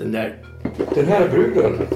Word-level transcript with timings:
Den 0.00 0.12
där, 0.12 0.34
den 0.94 1.06
här 1.08 1.28
bruden 1.28 1.86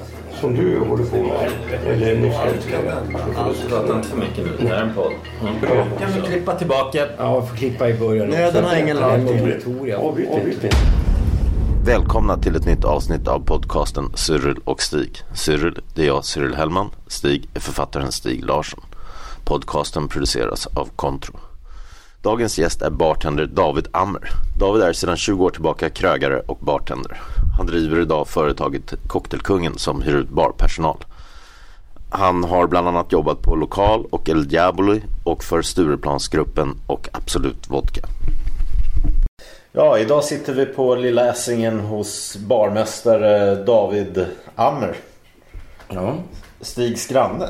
som 0.41 0.55
du 0.55 0.79
håller 0.79 1.05
på 1.05 1.17
med, 1.17 1.51
eller 1.87 2.19
nyss 2.21 3.67
Prata 3.69 3.97
inte 3.97 4.09
för 4.09 4.17
mycket 4.17 4.37
nu. 4.39 4.53
Det 4.61 4.69
här 4.69 4.77
är 4.77 4.83
en 4.83 4.95
podd. 4.95 5.13
Kan 6.01 6.13
vi 6.15 6.21
klippa 6.21 6.55
tillbaka? 6.55 7.07
Ja, 7.19 7.41
vi 7.41 7.47
får 7.47 7.57
klippa 7.57 7.89
i 7.89 7.95
början. 7.95 8.29
Nöden 8.29 8.65
har 8.65 8.77
ingen 8.77 8.97
lag. 8.97 9.21
Välkomna 11.85 12.39
till 12.39 12.57
ett 12.57 12.67
nytt 12.67 12.85
avsnitt 12.85 13.29
av 13.29 13.41
podcasten 13.41 14.13
Cyril 14.15 14.59
och 14.65 14.83
Stig. 14.83 15.23
Cyril, 15.35 15.81
det 15.95 16.03
är 16.03 16.07
jag, 16.07 16.25
Cyril 16.25 16.55
Hellman. 16.55 16.91
Stig 17.07 17.49
är 17.55 17.61
författaren 17.61 18.13
Stig 18.13 18.45
Larsson. 18.45 18.85
Podcasten 19.45 20.09
produceras 20.09 20.67
av 20.67 20.89
Contro. 20.97 21.37
Dagens 22.25 22.59
gäst 22.59 22.83
är 22.83 22.91
bartender 22.91 23.47
David 23.47 23.89
Ammer. 23.93 24.31
David 24.59 24.83
är 24.83 24.93
sedan 24.93 25.17
20 25.17 25.45
år 25.45 25.51
tillbaka 25.51 25.91
krögare 25.91 26.43
och 26.47 26.59
bartender. 26.59 27.21
Han 27.57 27.67
driver 27.67 28.01
idag 28.01 28.29
företaget 28.29 28.95
Cocktailkungen 29.07 29.79
som 29.79 30.03
hyr 30.03 30.15
ut 30.15 30.29
barpersonal. 30.29 31.05
Han 32.11 32.45
har 32.45 32.67
bland 32.67 32.89
annat 32.89 33.13
jobbat 33.13 33.43
på 33.43 33.57
Lokal 33.57 34.07
och 34.11 34.29
El 34.29 34.49
Diaboli 34.49 35.03
och 35.25 35.45
för 35.45 35.63
Stureplansgruppen 35.63 36.77
och 36.87 37.09
Absolut 37.13 37.71
Vodka. 37.71 38.01
Ja, 39.73 39.99
idag 39.99 40.25
sitter 40.25 40.55
vi 40.55 40.67
på 40.67 40.95
Lilla 40.95 41.31
Essingen 41.31 41.81
hos 41.81 42.37
barmästare 42.37 43.65
David 43.65 44.27
Ammer. 44.55 44.97
Ja. 45.89 46.15
Stigs 46.65 47.07
granne. 47.07 47.49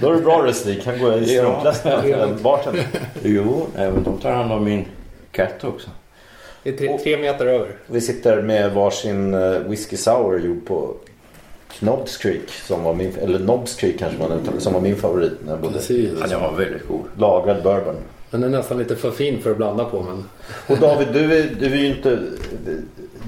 Då 0.00 0.10
är 0.10 0.14
det 0.14 0.20
bra 0.20 0.42
det 0.42 0.54
Stig, 0.54 0.82
kan 0.82 0.98
gå 0.98 1.18
i 1.18 1.26
strumplästen 1.26 2.02
till. 2.02 2.82
Jo, 3.22 3.66
även 3.76 4.02
de 4.02 4.18
tar 4.18 4.30
hand 4.30 4.52
om 4.52 4.64
min 4.64 4.84
katt 5.32 5.64
också. 5.64 5.90
Det 6.62 6.70
är 6.70 6.76
tre, 6.76 6.98
tre 6.98 7.16
meter 7.16 7.46
över. 7.46 7.68
Vi 7.86 8.00
sitter 8.00 8.42
med 8.42 8.72
varsin 8.72 9.34
eh, 9.34 9.58
whisky 9.58 9.96
sour 9.96 10.40
gjord 10.40 10.66
på 10.66 10.94
Knobs 11.78 12.16
Creek, 12.16 12.50
som 12.50 12.82
var 12.82 12.94
min, 12.94 13.12
eller 13.22 13.38
Nobs 13.38 13.74
Creek 13.74 13.98
kanske 13.98 14.18
man 14.18 14.32
uttalar 14.32 14.60
som 14.60 14.72
var 14.72 14.80
min 14.80 14.96
favorit 14.96 15.32
när 15.44 15.52
jag 15.52 15.60
bodde. 15.60 15.74
Precis. 15.74 16.10
Ja, 16.20 16.26
den 16.26 16.40
var 16.40 16.52
väldigt 16.52 16.88
god. 16.88 17.04
Lagrad 17.18 17.62
bourbon. 17.62 17.96
Den 18.30 18.44
är 18.44 18.48
nästan 18.48 18.78
lite 18.78 18.96
för 18.96 19.10
fin 19.10 19.42
för 19.42 19.50
att 19.50 19.56
blanda 19.56 19.84
på 19.84 20.02
men... 20.02 20.24
Och 20.66 20.78
David, 20.78 21.08
du 21.12 21.38
är, 21.38 21.56
du 21.60 21.66
är 21.66 21.76
ju 21.76 21.86
inte 21.86 22.18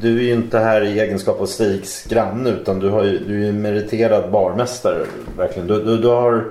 du 0.00 0.18
är 0.18 0.22
ju 0.22 0.32
inte 0.32 0.58
här 0.58 0.84
i 0.84 1.00
egenskap 1.00 1.40
av 1.40 1.46
Stigs 1.46 2.04
granne 2.04 2.50
utan 2.50 2.78
du, 2.78 2.88
har 2.88 3.04
ju, 3.04 3.18
du 3.18 3.42
är 3.42 3.46
ju 3.46 3.52
meriterad 3.52 4.30
barmästare. 4.30 5.06
Verkligen. 5.36 5.68
Du, 5.68 5.84
du, 5.84 5.96
du, 5.96 6.08
har, 6.08 6.44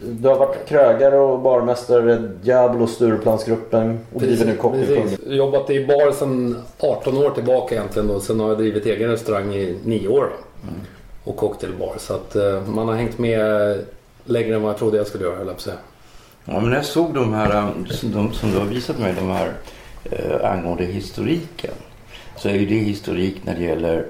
du 0.00 0.28
har 0.28 0.38
varit 0.38 0.68
krögare 0.68 1.18
och 1.18 1.40
barmästare, 1.40 2.18
Diablo, 2.42 2.86
Stureplansgruppen 2.86 3.98
och 4.12 4.20
driver 4.20 4.46
nu 4.46 4.56
Cocktailkungen. 4.56 5.08
Precis. 5.08 5.26
Jobbat 5.26 5.70
i 5.70 5.86
bar 5.86 6.12
sedan 6.12 6.62
18 6.78 7.18
år 7.18 7.30
tillbaka 7.30 7.74
egentligen 7.74 8.10
och 8.10 8.22
sen 8.22 8.40
har 8.40 8.48
jag 8.48 8.58
drivit 8.58 8.86
egen 8.86 9.10
restaurang 9.10 9.54
i 9.54 9.78
9 9.84 10.08
år. 10.08 10.20
Då. 10.62 10.68
Och 11.30 11.36
cocktailbar. 11.36 11.94
Så 11.98 12.14
att 12.14 12.36
eh, 12.36 12.68
man 12.68 12.88
har 12.88 12.94
hängt 12.94 13.18
med 13.18 13.78
längre 14.24 14.54
än 14.54 14.62
vad 14.62 14.70
jag 14.70 14.78
trodde 14.78 14.96
jag 14.96 15.06
skulle 15.06 15.24
göra 15.24 15.36
höll 15.36 15.46
jag 15.46 15.56
på 15.56 15.58
att 15.58 15.60
säga. 15.60 15.76
Ja, 16.44 16.60
men 16.60 16.70
när 16.70 16.76
jag 16.76 16.84
såg 16.84 17.14
de 17.14 17.32
här 17.32 17.72
som, 17.90 18.12
de, 18.12 18.32
som 18.32 18.50
du 18.50 18.58
har 18.58 18.66
visat 18.66 18.98
mig, 18.98 19.14
de 19.18 19.30
här 19.30 19.52
eh, 20.04 20.50
angående 20.52 20.84
historiken. 20.84 21.74
Så 22.36 22.48
är 22.48 22.52
ju 22.54 22.66
det 22.66 22.74
historik 22.74 23.36
när 23.44 23.54
det 23.54 23.62
gäller 23.64 24.06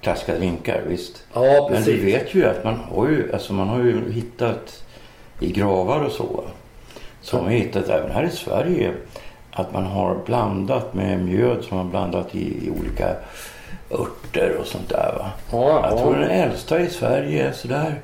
klassiska 0.00 0.34
drinkar, 0.34 0.82
visst. 0.86 1.22
Ja 1.32 1.68
Men 1.70 1.78
precis. 1.78 2.00
du 2.00 2.06
vet 2.06 2.34
ju 2.34 2.46
att 2.46 2.64
man 2.64 2.74
har 2.74 3.08
ju, 3.08 3.32
alltså 3.32 3.52
man 3.52 3.68
har 3.68 3.78
ju 3.78 4.12
hittat 4.12 4.84
i 5.40 5.52
gravar 5.52 6.00
och 6.00 6.12
så. 6.12 6.44
Har 7.32 7.42
man 7.42 7.50
hittat 7.50 7.88
även 7.88 8.10
här 8.10 8.24
i 8.24 8.30
Sverige 8.30 8.92
att 9.52 9.72
man 9.72 9.84
har 9.84 10.18
blandat 10.26 10.94
med 10.94 11.24
mjöd 11.24 11.64
som 11.64 11.76
man 11.76 11.90
blandat 11.90 12.34
i, 12.34 12.66
i 12.66 12.70
olika 12.80 13.16
örter 13.90 14.56
och 14.60 14.66
sånt 14.66 14.88
där 14.88 15.14
va. 15.18 15.30
Ja, 15.52 15.88
Jag 15.90 15.98
tror 15.98 16.14
ja. 16.14 16.20
den 16.20 16.30
äldsta 16.30 16.80
i 16.80 16.90
Sverige 16.90 17.48
är 17.48 17.52
sådär 17.52 18.00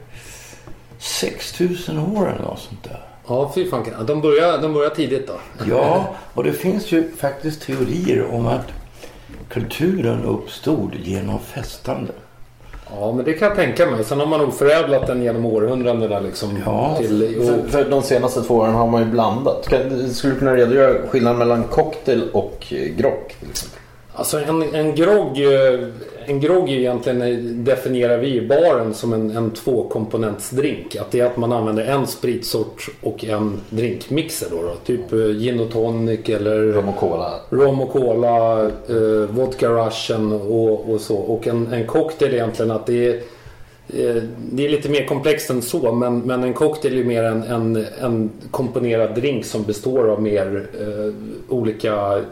6000 0.98 1.98
år 1.98 2.30
eller 2.30 2.42
något 2.42 2.58
sånt 2.58 2.84
där. 2.84 3.00
ja 3.28 3.52
fy 3.54 3.70
fan. 3.70 4.06
De 4.06 4.20
börjar, 4.20 4.58
de 4.62 4.72
börjar 4.72 4.90
tidigt 4.90 5.26
då. 5.26 5.34
Ja, 5.68 6.14
och 6.34 6.44
det 6.44 6.52
finns 6.52 6.92
ju 6.92 7.10
faktiskt 7.16 7.62
teorier 7.62 8.34
om 8.34 8.46
att 8.46 8.66
kulturen 9.48 10.24
uppstod 10.24 10.94
genom 10.94 11.38
festande. 11.38 12.12
Ja 12.90 13.12
men 13.12 13.24
det 13.24 13.32
kan 13.32 13.48
jag 13.48 13.56
tänka 13.56 13.86
mig. 13.86 14.04
Sen 14.04 14.20
har 14.20 14.26
man 14.26 14.40
nog 14.40 14.54
förädlat 14.54 15.06
den 15.06 15.22
genom 15.22 15.46
århundradena 15.46 16.20
liksom. 16.20 16.58
Ja, 16.66 16.96
till, 17.00 17.34
För, 17.46 17.64
och, 17.64 17.70
för 17.70 17.90
de 17.90 18.02
senaste 18.02 18.42
två 18.42 18.54
åren 18.54 18.74
har 18.74 18.86
man 18.86 19.02
ju 19.02 19.08
blandat. 19.08 19.68
Kan, 19.68 20.10
skulle 20.10 20.32
du 20.32 20.38
kunna 20.38 20.56
redogöra 20.56 21.08
skillnaden 21.08 21.38
mellan 21.38 21.64
cocktail 21.64 22.22
och 22.32 22.66
eh, 22.70 22.78
grogg? 22.78 23.34
till 23.40 23.50
exempel? 23.50 23.80
Alltså 24.14 24.38
en, 24.38 24.74
en 24.74 24.94
grogg, 24.94 25.38
eh, 25.38 25.80
en 26.26 26.40
grogg 26.40 26.70
egentligen, 26.70 27.22
eh, 27.22 27.38
definierar 27.38 28.18
vi 28.18 28.34
i 28.34 28.46
baren 28.46 28.94
som 28.94 29.12
en, 29.12 29.30
en 29.30 29.50
tvåkomponentsdrink. 29.50 30.96
Att 30.96 31.10
det 31.10 31.20
är 31.20 31.26
att 31.26 31.36
man 31.36 31.52
använder 31.52 31.84
en 31.84 32.06
spritsort 32.06 32.88
och 33.02 33.24
en 33.24 33.60
drinkmixer 33.70 34.46
då. 34.50 34.62
då. 34.62 34.74
Typ 34.86 35.12
eh, 35.12 35.18
gin 35.18 35.60
och 35.60 35.72
tonic 35.72 36.28
eller 36.28 36.72
Rom 36.72 36.88
och 36.88 36.96
cola. 36.96 37.32
rom 37.50 37.80
och 37.80 37.90
cola, 37.90 38.62
eh, 38.64 39.30
vodka 39.30 39.68
russian 39.68 40.32
och, 40.32 40.90
och 40.90 41.00
så. 41.00 41.16
Och 41.16 41.46
en, 41.46 41.72
en 41.72 41.86
cocktail 41.86 42.34
egentligen 42.34 42.70
att 42.70 42.86
det 42.86 43.06
är 43.06 43.14
eh, 43.88 44.22
det 44.52 44.64
är 44.64 44.68
lite 44.68 44.88
mer 44.88 45.06
komplext 45.06 45.50
än 45.50 45.62
så 45.62 45.92
men, 45.92 46.18
men 46.18 46.44
en 46.44 46.54
cocktail 46.54 46.98
är 46.98 47.04
mer 47.04 47.22
en, 47.22 47.42
en, 47.42 47.86
en 48.00 48.30
komponerad 48.50 49.14
drink 49.14 49.44
som 49.44 49.62
består 49.62 50.08
av 50.08 50.22
mer 50.22 50.66
eh, 50.80 51.14
olika 51.48 52.22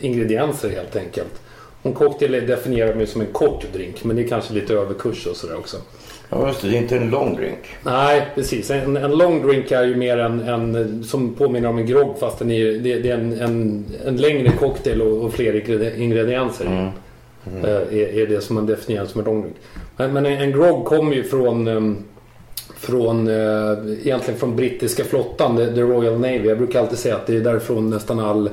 ingredienser 0.00 0.70
helt 0.70 0.96
enkelt. 0.96 1.40
En 1.82 1.92
cocktail 1.92 2.32
definierar 2.46 2.90
man 2.90 3.00
ju 3.00 3.06
som 3.06 3.20
en 3.20 3.26
kort 3.32 3.64
drink 3.72 4.04
men 4.04 4.16
det 4.16 4.22
är 4.22 4.28
kanske 4.28 4.54
lite 4.54 4.74
överkurs 4.74 5.26
och 5.26 5.36
sådär 5.36 5.56
också. 5.56 5.76
Ja, 6.28 6.46
just 6.48 6.62
det. 6.62 6.68
Det 6.68 6.76
är 6.76 6.82
inte 6.82 6.96
en 6.96 7.10
lång 7.10 7.36
drink. 7.36 7.58
Nej, 7.82 8.26
precis. 8.34 8.70
En, 8.70 8.96
en 8.96 9.10
long 9.10 9.42
drink 9.46 9.70
är 9.70 9.84
ju 9.84 9.96
mer 9.96 10.18
en, 10.18 10.40
en 10.40 11.04
som 11.04 11.34
påminner 11.34 11.68
om 11.68 11.78
en 11.78 11.86
grogg 11.86 12.18
fast 12.18 12.38
den 12.38 12.50
är, 12.50 12.64
det, 12.64 12.98
det 12.98 13.10
är 13.10 13.14
en, 13.14 13.40
en, 13.40 13.84
en 14.06 14.16
längre 14.16 14.52
cocktail 14.58 15.02
och, 15.02 15.24
och 15.24 15.32
fler 15.32 15.52
ingredi- 15.52 15.96
ingredienser. 15.98 16.66
Mm. 16.66 16.88
Eh, 17.64 17.70
Är, 17.70 18.18
är 18.18 18.26
det 18.26 18.40
som 18.40 18.54
man 18.56 18.66
definierar 18.66 19.06
som 19.06 19.20
en 19.20 19.24
long 19.24 19.40
drink. 19.42 19.56
Men, 19.96 20.12
men 20.12 20.26
en, 20.26 20.52
grogg 20.52 20.84
kommer 20.84 21.14
ju 21.14 21.24
från 21.24 21.68
ehm, 21.68 21.96
från, 22.76 23.28
eh, 23.28 23.78
egentligen 24.04 24.40
från 24.40 24.56
brittiska 24.56 25.04
flottan, 25.04 25.56
the, 25.56 25.66
the 25.66 25.80
Royal 25.80 26.14
Navy. 26.20 26.48
Jag 26.48 26.58
brukar 26.58 26.80
alltid 26.80 26.98
säga 26.98 27.16
att 27.16 27.26
det 27.26 27.36
är 27.36 27.40
därifrån 27.40 27.90
nästan 27.90 28.20
all, 28.20 28.50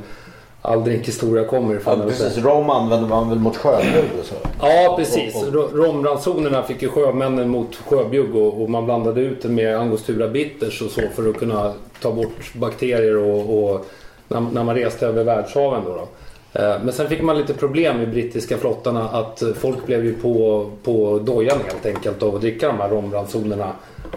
all 0.67 0.83
drinkhistoria 0.83 1.43
kommer 1.45 1.75
ifrån. 1.75 1.99
Ja, 1.99 2.05
precis. 2.05 2.37
Rom 2.37 2.69
använder 2.69 3.07
man 3.09 3.29
väl 3.29 3.39
mot 3.39 3.57
sjöbjugg 3.57 4.05
så? 4.23 4.35
Ja, 4.61 4.93
precis. 4.97 5.35
Och- 5.35 5.47
och- 5.47 5.53
Ro- 5.53 5.69
Romransonerna 5.73 6.63
fick 6.63 6.81
ju 6.81 6.89
sjömännen 6.89 7.49
mot 7.49 7.75
sjöbjugg 7.75 8.35
och, 8.35 8.61
och 8.61 8.69
man 8.69 8.85
blandade 8.85 9.21
ut 9.21 9.41
det 9.41 9.49
med 9.49 9.77
angostura 9.77 10.27
bitters 10.27 10.81
och 10.81 10.91
så 10.91 11.01
för 11.15 11.29
att 11.29 11.37
kunna 11.37 11.73
ta 12.01 12.11
bort 12.11 12.53
bakterier 12.53 13.17
och, 13.17 13.63
och 13.73 13.85
när, 14.27 14.39
när 14.51 14.63
man 14.63 14.75
reste 14.75 15.07
över 15.07 15.23
världshaven. 15.23 15.81
Då 15.85 15.91
då. 15.95 16.07
Eh, 16.53 16.75
men 16.83 16.93
sen 16.93 17.09
fick 17.09 17.21
man 17.21 17.37
lite 17.37 17.53
problem 17.53 18.01
i 18.01 18.05
brittiska 18.05 18.57
flottan 18.57 18.97
att 18.97 19.43
folk 19.55 19.85
blev 19.85 20.05
ju 20.05 20.13
på, 20.13 20.69
på 20.83 21.19
dojan 21.19 21.57
helt 21.65 21.85
enkelt 21.85 22.23
av 22.23 22.35
att 22.35 22.41
dricka 22.41 22.67
de 22.67 22.77
här 22.77 22.89
romransonerna. 22.89 23.71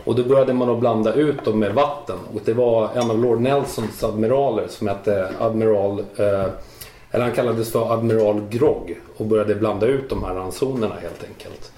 Och 0.04 0.14
då 0.14 0.22
började 0.22 0.52
man 0.52 0.70
att 0.70 0.80
blanda 0.80 1.14
ut 1.14 1.44
dem 1.44 1.58
med 1.58 1.74
vatten. 1.74 2.18
Och 2.34 2.40
det 2.44 2.52
var 2.52 2.88
en 2.94 3.10
av 3.10 3.18
Lord 3.18 3.40
Nelsons 3.40 4.04
admiraler 4.04 4.66
som 4.68 4.88
hette 4.88 5.28
Admiral 5.38 6.04
eh, 6.16 6.46
eller 7.10 7.24
han 7.24 7.34
kallades 7.34 7.72
för 7.72 7.92
Admiral 7.92 8.42
Grogg 8.50 9.00
och 9.16 9.26
började 9.26 9.54
blanda 9.54 9.86
ut 9.86 10.08
de 10.08 10.24
här 10.24 10.34
ransonerna 10.34 10.94
helt 10.94 11.24
enkelt. 11.28 11.72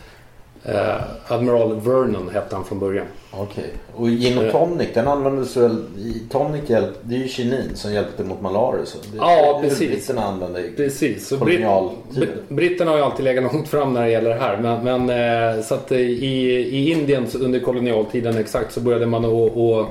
Eh, 0.65 0.95
Admiral 1.29 1.81
Vernon 1.81 2.31
hette 2.35 2.57
han 2.57 2.65
från 2.65 2.79
början. 2.79 3.07
Okej. 3.31 3.65
Och 3.95 4.09
gin 4.09 4.39
och 4.39 4.53
tonic, 4.53 4.89
den 4.95 5.09
användes 5.09 5.57
väl 5.57 5.85
i 5.99 6.23
tonic 6.31 6.71
hjälp, 6.71 6.91
det 7.03 7.15
är 7.15 7.19
ju 7.19 7.29
kinin 7.29 7.71
som 7.75 7.93
hjälpte 7.93 8.25
mot 8.25 8.41
malaria. 8.41 8.87
Så 8.87 8.99
det, 9.13 9.17
Ja, 9.19 9.61
det 9.63 9.69
precis. 9.69 9.89
britterna 9.91 10.23
använde 10.25 10.61
i 10.67 10.71
Precis. 10.77 11.29
Så 11.29 11.37
britt, 11.37 11.59
kolonialtiden. 11.63 12.29
br- 12.49 12.55
britterna 12.55 12.91
har 12.91 12.99
ju 12.99 13.05
alltid 13.05 13.25
legat 13.25 13.53
långt 13.53 13.69
fram 13.69 13.93
när 13.95 14.03
det 14.03 14.11
gäller 14.11 14.29
det 14.31 14.41
här. 14.41 14.57
Men, 14.57 15.07
men 15.07 15.55
eh, 15.57 15.63
så 15.65 15.75
att 15.75 15.93
eh, 15.93 15.99
i, 15.99 16.51
i 16.71 16.91
Indien 16.93 17.27
under 17.41 17.61
kolonialtiden 17.61 18.37
exakt 18.39 18.73
så 18.73 18.81
började 18.81 19.07
man 19.07 19.25
att, 19.25 19.87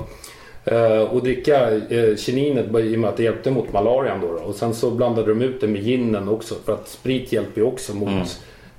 Eh, 0.64 1.02
och 1.02 1.22
dricka 1.22 1.70
eh, 1.70 2.16
kininet 2.16 2.66
i 2.66 2.94
och 2.96 2.98
med 3.00 3.10
att 3.10 3.16
det 3.16 3.22
hjälpte 3.22 3.50
mot 3.50 3.72
malarian. 3.72 4.20
Då. 4.20 4.26
Och 4.28 4.54
sen 4.54 4.74
så 4.74 4.90
blandade 4.90 5.28
de 5.28 5.42
ut 5.42 5.60
det 5.60 5.66
med 5.68 5.82
ginen 5.82 6.28
också. 6.28 6.54
För 6.64 6.72
att 6.72 6.88
sprit 6.88 7.32
hjälper 7.32 7.60
ju 7.60 7.66
också 7.66 7.94
mot... 7.94 8.08
Mm. 8.08 8.24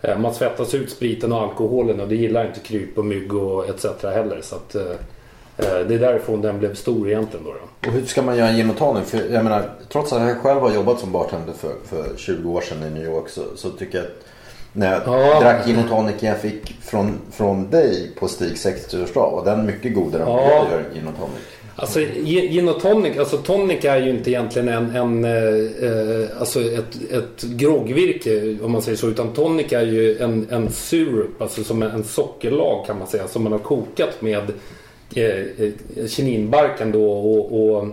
Eh, 0.04 0.18
man 0.18 0.34
svettas 0.34 0.74
ut 0.74 0.90
spriten 0.92 1.32
och 1.34 1.42
alkoholen 1.42 2.00
och 2.00 2.08
det 2.08 2.16
gillar 2.16 2.46
inte 2.48 2.60
kryp 2.60 2.98
och 2.98 3.06
mygg 3.06 3.34
och 3.34 3.70
etc. 3.70 3.86
heller. 4.04 4.40
Så 4.42 4.56
att, 4.56 4.76
eh, 4.76 4.82
eh, 5.58 5.88
det 5.88 5.96
är 5.96 6.00
därifrån 6.00 6.42
den 6.42 6.60
blev 6.60 6.76
stor 6.76 7.10
egentligen. 7.10 7.46
Då, 7.46 7.52
då. 7.52 7.88
Och 7.88 7.94
hur 7.94 8.06
ska 8.06 8.22
man 8.22 8.38
göra 8.38 8.50
en 8.50 8.56
gin 8.56 8.70
och 8.70 8.78
tonic? 8.78 9.10
För 9.10 9.18
jag 9.34 9.44
menar, 9.44 9.70
trots 9.92 10.14
att 10.14 10.22
jag 10.28 10.38
själv 10.38 10.60
har 10.62 10.74
jobbat 10.74 11.00
som 11.00 11.12
bartender 11.12 11.54
för, 11.54 11.74
för 11.86 12.18
20 12.18 12.52
år 12.52 12.62
sedan 12.62 12.84
i 12.84 12.90
New 12.90 13.06
York 13.06 13.30
så, 13.30 13.42
så 13.56 13.70
tycker 13.70 13.98
jag 13.98 14.06
att 14.06 14.14
när 14.74 14.92
jag 14.94 15.02
Ja. 15.06 15.40
drack 15.40 15.66
gin 15.66 15.80
och 15.84 15.90
tonic 15.90 16.16
jag 16.20 16.40
fick 16.42 16.76
från, 16.82 17.20
från 17.32 17.70
dig 17.70 18.12
på 18.20 18.28
Stig 18.28 18.54
60-årsdag 18.54 19.32
var 19.32 19.46
den 19.46 19.66
mycket 19.66 19.94
godare 19.96 20.24
än 20.24 20.30
Ja. 20.30 20.42
jag 20.42 20.72
gör 20.72 20.84
gin 20.94 21.08
och 21.08 21.16
tonic. 21.20 21.44
Alltså 21.76 22.00
gin 22.00 22.70
och 22.70 22.80
tonic, 22.80 23.18
alltså 23.18 23.38
tonic 23.38 23.86
är 23.86 23.98
ju 23.98 24.10
inte 24.10 24.30
egentligen 24.30 24.68
en, 24.68 24.96
en 24.96 25.26
eh, 25.26 25.90
eh, 25.90 26.40
alltså 26.40 26.62
ett, 26.62 27.12
ett 27.12 27.44
groggvirke 27.44 28.58
om 28.64 28.72
man 28.72 28.82
säger 28.82 28.98
så. 28.98 29.08
Utan 29.08 29.34
tonic 29.34 29.74
är 29.74 29.86
ju 29.86 30.18
en, 30.18 30.48
en 30.50 30.72
syrup, 30.72 31.42
alltså 31.42 31.64
som 31.64 31.84
en, 31.84 31.92
en 31.92 32.04
sockerlag 32.04 32.86
kan 32.86 33.00
man 33.00 33.08
säga. 33.08 33.28
Som 33.28 33.44
man 33.44 33.52
har 33.52 33.60
kokat 33.60 34.22
med 34.22 34.52
eh, 35.16 35.26
eh, 35.26 36.08
kininbarken 36.08 36.92
då. 36.92 37.12
Och, 37.12 37.76
och, 37.76 37.88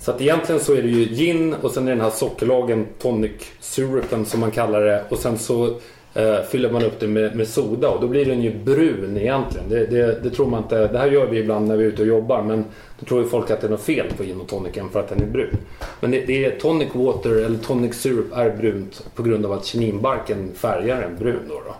så 0.00 0.10
att 0.10 0.20
egentligen 0.20 0.60
så 0.60 0.74
är 0.74 0.82
det 0.82 0.88
ju 0.88 1.04
gin 1.04 1.54
och 1.54 1.70
sen 1.70 1.86
är 1.88 1.92
den 1.92 2.00
här 2.00 2.10
sockerlagen 2.10 2.86
tonic 2.98 3.32
syrupen 3.60 4.26
som 4.26 4.40
man 4.40 4.50
kallar 4.50 4.80
det. 4.80 5.04
Och 5.08 5.18
sen 5.18 5.38
så 5.38 5.80
eh, 6.16 6.42
fyller 6.42 6.70
man 6.70 6.82
upp 6.82 7.00
det 7.00 7.06
med, 7.06 7.36
med 7.36 7.48
soda 7.48 7.88
och 7.88 8.00
då 8.00 8.08
blir 8.08 8.24
den 8.24 8.42
ju 8.42 8.54
brun 8.64 9.16
egentligen. 9.16 9.68
Det, 9.68 9.86
det, 9.86 10.22
det 10.22 10.30
tror 10.30 10.46
man 10.46 10.62
inte. 10.62 10.88
Det 10.88 10.98
här 10.98 11.10
gör 11.10 11.26
vi 11.26 11.38
ibland 11.38 11.68
när 11.68 11.76
vi 11.76 11.84
är 11.84 11.88
ute 11.88 12.02
och 12.02 12.08
jobbar 12.08 12.42
men 12.42 12.64
då 12.98 13.06
tror 13.06 13.22
ju 13.22 13.28
folk 13.28 13.50
att 13.50 13.60
det 13.60 13.66
är 13.66 13.70
något 13.70 13.82
fel 13.82 14.06
på 14.16 14.22
gin 14.22 14.40
och 14.40 14.48
tonicen 14.48 14.88
för 14.90 15.00
att 15.00 15.08
den 15.08 15.22
är 15.22 15.26
brun. 15.26 15.56
Men 16.00 16.10
det, 16.10 16.26
det 16.26 16.44
är 16.44 16.50
tonic 16.50 16.88
water 16.92 17.30
eller 17.44 17.58
tonic 17.58 17.94
syrup 17.94 18.36
är 18.36 18.50
brunt 18.50 19.06
på 19.14 19.22
grund 19.22 19.46
av 19.46 19.52
att 19.52 19.64
kininbarken 19.64 20.50
färgar 20.54 21.00
den 21.00 21.16
brun. 21.18 21.42
Då, 21.48 21.54
då. 21.66 21.74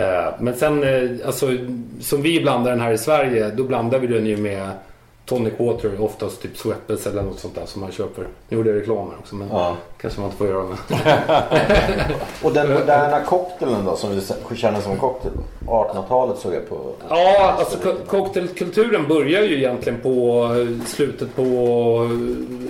Eh, 0.00 0.34
Men 0.40 0.54
sen, 0.54 0.82
eh, 0.82 1.26
alltså, 1.26 1.46
som 2.00 2.22
vi 2.22 2.40
blandar 2.40 2.70
den 2.70 2.80
här 2.80 2.92
i 2.92 2.98
Sverige, 2.98 3.50
då 3.50 3.64
blandar 3.64 3.98
vi 3.98 4.06
den 4.06 4.26
ju 4.26 4.36
med 4.36 4.70
tonic 5.26 5.52
water, 5.58 5.90
oftast 6.00 6.42
typ 6.42 6.56
Schweppes 6.56 7.06
eller 7.06 7.22
något 7.22 7.38
sånt 7.38 7.54
där 7.54 7.66
som 7.66 7.80
man 7.80 7.92
köper. 7.92 8.26
Nu 8.48 8.56
gjorde 8.56 8.70
jag 8.70 8.80
reklam 8.80 8.96
här 9.10 9.18
också, 9.18 9.34
men 9.34 9.48
Ja. 9.52 9.76
kanske 10.00 10.20
man 10.20 10.26
inte 10.28 10.38
får 10.38 10.46
göra 10.48 10.64
med. 10.64 10.78
Och 12.42 12.52
den 12.52 12.72
moderna 12.72 13.20
cocktailen 13.20 13.84
då 13.84 13.96
som 13.96 14.10
vi 14.50 14.56
känner 14.56 14.80
som 14.80 14.96
cocktail. 14.96 15.32
1800-talet 15.66 16.38
såg 16.38 16.54
jag 16.54 16.68
på. 16.68 16.76
Ja, 17.08 17.54
alltså 17.58 17.78
co- 17.78 17.96
cocktailkulturen 18.08 19.08
börjar 19.08 19.42
ju 19.42 19.56
egentligen 19.58 20.00
på 20.00 20.44
eh, 20.44 20.86
slutet 20.86 21.36
på, 21.36 21.42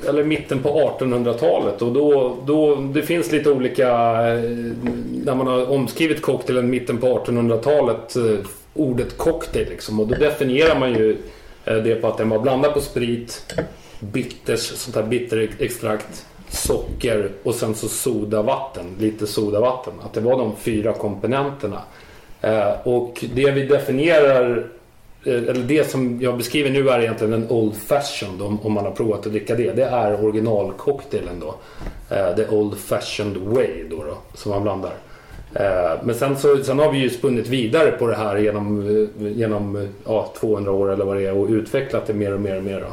eh, 0.02 0.08
eller 0.08 0.24
mitten 0.24 0.62
på 0.62 0.68
1800-talet. 0.98 1.82
Och 1.82 1.92
då, 1.92 2.36
då, 2.46 2.74
det 2.74 3.02
finns 3.02 3.32
lite 3.32 3.50
olika, 3.50 3.88
eh, 4.32 4.40
när 5.24 5.34
man 5.34 5.46
har 5.46 5.70
omskrivit 5.70 6.22
cocktailen 6.22 6.70
mitten 6.70 6.98
på 6.98 7.06
1800-talet, 7.06 8.16
eh, 8.16 8.46
ordet 8.74 9.16
cocktail 9.18 9.68
liksom. 9.68 10.00
Och 10.00 10.06
då 10.06 10.14
definierar 10.14 10.78
man 10.78 10.92
ju 10.92 11.16
Eh, 11.64 11.76
det 11.76 11.94
på 11.94 12.08
att 12.08 12.18
den 12.18 12.28
var 12.28 12.38
blandad 12.38 12.74
på 12.74 12.80
sprit, 12.80 13.54
bitters, 14.00 14.60
sånt 14.60 14.96
här 14.96 15.02
bitterextrakt, 15.02 16.26
socker 16.48 17.30
och 17.42 17.54
sen 17.54 17.74
så 17.74 17.88
sodavatten, 17.88 18.86
lite 18.98 19.26
sodavatten. 19.26 19.92
Att 20.02 20.12
det 20.12 20.20
var 20.20 20.38
de 20.38 20.56
fyra 20.56 20.92
komponenterna. 20.92 21.80
Eh, 22.40 22.72
och 22.84 23.24
det 23.34 23.50
vi 23.50 23.66
definierar, 23.66 24.66
eh, 25.24 25.34
eller 25.34 25.64
det 25.64 25.90
som 25.90 26.20
jag 26.22 26.36
beskriver 26.36 26.70
nu 26.70 26.88
är 26.88 27.00
egentligen 27.00 27.32
en 27.32 27.50
Old 27.50 27.76
Fashioned 27.76 28.42
om, 28.42 28.60
om 28.60 28.72
man 28.72 28.84
har 28.84 28.92
provat 28.92 29.26
att 29.26 29.32
dricka 29.32 29.54
det. 29.54 29.72
Det 29.72 29.84
är 29.84 30.24
originalcocktailen 30.24 31.40
då. 31.40 31.54
The 32.36 32.48
Old 32.48 32.78
Fashioned 32.78 33.36
Way 33.36 33.88
då, 33.90 33.96
då 33.96 34.16
som 34.34 34.50
man 34.50 34.62
blandar. 34.62 34.92
Eh, 35.54 35.92
men 36.04 36.14
sen, 36.14 36.36
så, 36.36 36.64
sen 36.64 36.78
har 36.78 36.92
vi 36.92 36.98
ju 36.98 37.10
spunnit 37.10 37.48
vidare 37.48 37.90
på 37.90 38.06
det 38.06 38.14
här 38.16 38.36
genom, 38.36 38.88
eh, 39.20 39.26
genom 39.32 39.76
eh, 39.76 39.88
ja, 40.06 40.32
200 40.40 40.72
år 40.72 40.92
eller 40.92 41.04
vad 41.04 41.16
det 41.16 41.26
är 41.26 41.36
och 41.36 41.48
utvecklat 41.48 42.06
det 42.06 42.14
mer 42.14 42.34
och 42.34 42.40
mer 42.40 42.56
och 42.56 42.64
mer. 42.64 42.86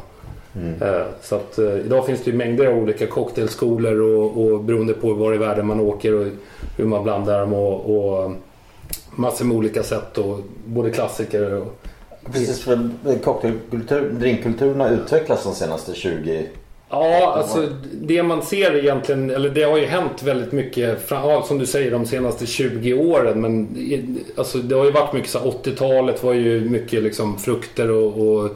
Eh, 0.81 1.03
Så 1.21 1.35
att 1.35 1.59
idag 1.59 2.05
finns 2.05 2.23
det 2.23 2.31
ju 2.31 2.37
mängder 2.37 2.65
av 2.65 2.77
olika 2.77 3.07
cocktailskolor 3.07 4.01
och, 4.01 4.45
och 4.45 4.63
beroende 4.63 4.93
på 4.93 5.13
var 5.13 5.33
i 5.33 5.37
världen 5.37 5.67
man 5.67 5.79
åker 5.79 6.13
och 6.13 6.27
hur 6.77 6.85
man 6.85 7.03
blandar 7.03 7.39
dem 7.39 7.53
och, 7.53 7.97
och 7.97 8.31
massor 9.15 9.45
med 9.45 9.57
olika 9.57 9.83
sätt 9.83 10.17
och 10.17 10.39
både 10.65 10.89
klassiker 10.89 11.53
och 11.53 11.77
Precis 12.31 12.63
för 12.63 12.89
cocktailkultur, 13.23 14.09
drinkkulturen 14.09 14.79
har 14.79 14.89
utvecklats 14.89 15.43
de 15.43 15.53
senaste 15.55 15.93
20 15.93 16.47
Ja, 16.91 17.33
alltså 17.37 17.67
det 17.93 18.23
man 18.23 18.41
ser 18.41 18.75
egentligen, 18.75 19.29
eller 19.29 19.49
det 19.49 19.63
har 19.63 19.77
ju 19.77 19.85
hänt 19.85 20.23
väldigt 20.23 20.51
mycket, 20.51 21.11
som 21.45 21.57
du 21.57 21.65
säger, 21.65 21.91
de 21.91 22.05
senaste 22.05 22.45
20 22.45 22.93
åren. 22.93 23.41
Men 23.41 23.77
alltså, 24.35 24.57
det 24.57 24.75
har 24.75 24.85
ju 24.85 24.91
varit 24.91 25.13
mycket 25.13 25.29
så 25.29 25.39
80-talet 25.39 26.23
var 26.23 26.33
ju 26.33 26.69
mycket 26.69 27.03
liksom 27.03 27.39
frukter 27.39 27.91
och, 27.91 28.27
och, 28.27 28.49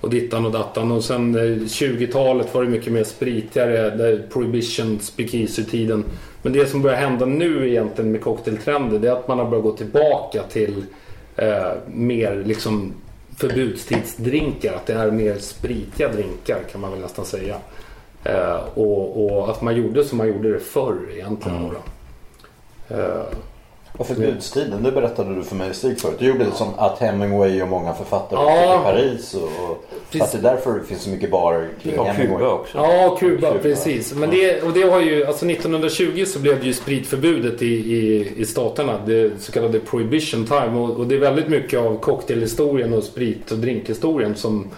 och 0.00 0.10
dittan 0.10 0.46
och 0.46 0.52
dattan. 0.52 0.92
Och 0.92 1.04
sen 1.04 1.34
eh, 1.34 1.40
20-talet 1.40 2.54
var 2.54 2.62
det 2.62 2.68
mycket 2.68 2.92
mer 2.92 3.04
spritigare, 3.04 3.90
där 3.90 4.26
prohibition, 4.32 4.98
speakeasy-tiden. 5.00 6.04
Men 6.42 6.52
det 6.52 6.66
som 6.66 6.82
börjar 6.82 6.96
hända 6.96 7.26
nu 7.26 7.68
egentligen 7.68 8.12
med 8.12 8.20
cocktailtrender, 8.20 8.98
det 8.98 9.08
är 9.08 9.12
att 9.12 9.28
man 9.28 9.38
har 9.38 9.44
börjat 9.44 9.64
gå 9.64 9.72
tillbaka 9.72 10.42
till 10.42 10.84
eh, 11.36 11.72
mer 11.86 12.42
liksom 12.46 12.92
förbudstidsdrinkar. 13.36 14.74
Att 14.74 14.86
det 14.86 14.92
är 14.92 15.10
mer 15.10 15.34
spritiga 15.38 16.08
drinkar 16.08 16.58
kan 16.72 16.80
man 16.80 16.90
väl 16.90 17.00
nästan 17.00 17.24
säga. 17.24 17.56
Eh, 18.24 18.56
och, 18.74 19.24
och 19.24 19.50
att 19.50 19.62
man 19.62 19.76
gjorde 19.76 20.04
som 20.04 20.18
man 20.18 20.28
gjorde 20.28 20.52
det 20.52 20.60
förr 20.60 20.96
egentligen. 21.12 21.70
då. 21.70 22.94
Eh, 22.96 23.22
Och 23.98 24.06
förbudstiden, 24.06 24.82
det 24.82 24.92
berättade 24.92 25.34
du 25.34 25.42
för 25.42 25.56
mig 25.56 25.74
Stig 25.74 26.00
förut. 26.00 26.16
Du 26.18 26.26
gjorde 26.26 26.44
det 26.44 26.50
som 26.52 26.68
att 26.76 26.98
Hemingway 26.98 27.62
och 27.62 27.68
många 27.68 27.94
författare 27.94 28.40
Ja. 28.40 28.72
till 28.74 28.82
Paris. 28.84 29.34
Och, 29.34 29.42
och 29.70 29.84
Precis. 30.10 30.22
att 30.22 30.32
det 30.42 30.48
är 30.48 30.54
därför 30.54 30.74
det 30.78 30.84
finns 30.84 31.02
så 31.02 31.10
mycket 31.10 31.30
barer 31.30 31.68
kring 31.82 31.98
Och 31.98 32.06
Hemingway. 32.06 32.38
Kuba 32.38 32.50
också. 32.52 32.78
Ja, 32.78 33.16
Kuba, 33.20 33.48
Kuba. 33.48 33.62
precis. 33.62 34.14
Men 34.14 34.30
det, 34.30 34.62
och 34.62 34.72
det 34.72 34.82
har 34.82 35.00
ju, 35.00 35.24
alltså 35.26 35.46
1920 35.46 36.24
så 36.26 36.38
blev 36.38 36.60
det 36.60 36.66
ju 36.66 36.72
spritförbudet 36.72 37.62
i, 37.62 37.66
i, 37.66 38.32
i 38.36 38.44
staterna. 38.46 39.00
Det 39.06 39.30
så 39.42 39.52
kallade 39.52 39.80
prohibition 39.80 40.44
time. 40.46 40.78
Och, 40.78 40.90
och 40.96 41.06
det 41.06 41.14
är 41.14 41.18
väldigt 41.20 41.48
mycket 41.48 41.80
av 41.80 41.98
cocktailhistorien 41.98 42.94
och 42.94 43.04
sprit 43.04 43.50
och 43.52 43.58
drinkhistorien 43.58 44.34
som, 44.36 44.68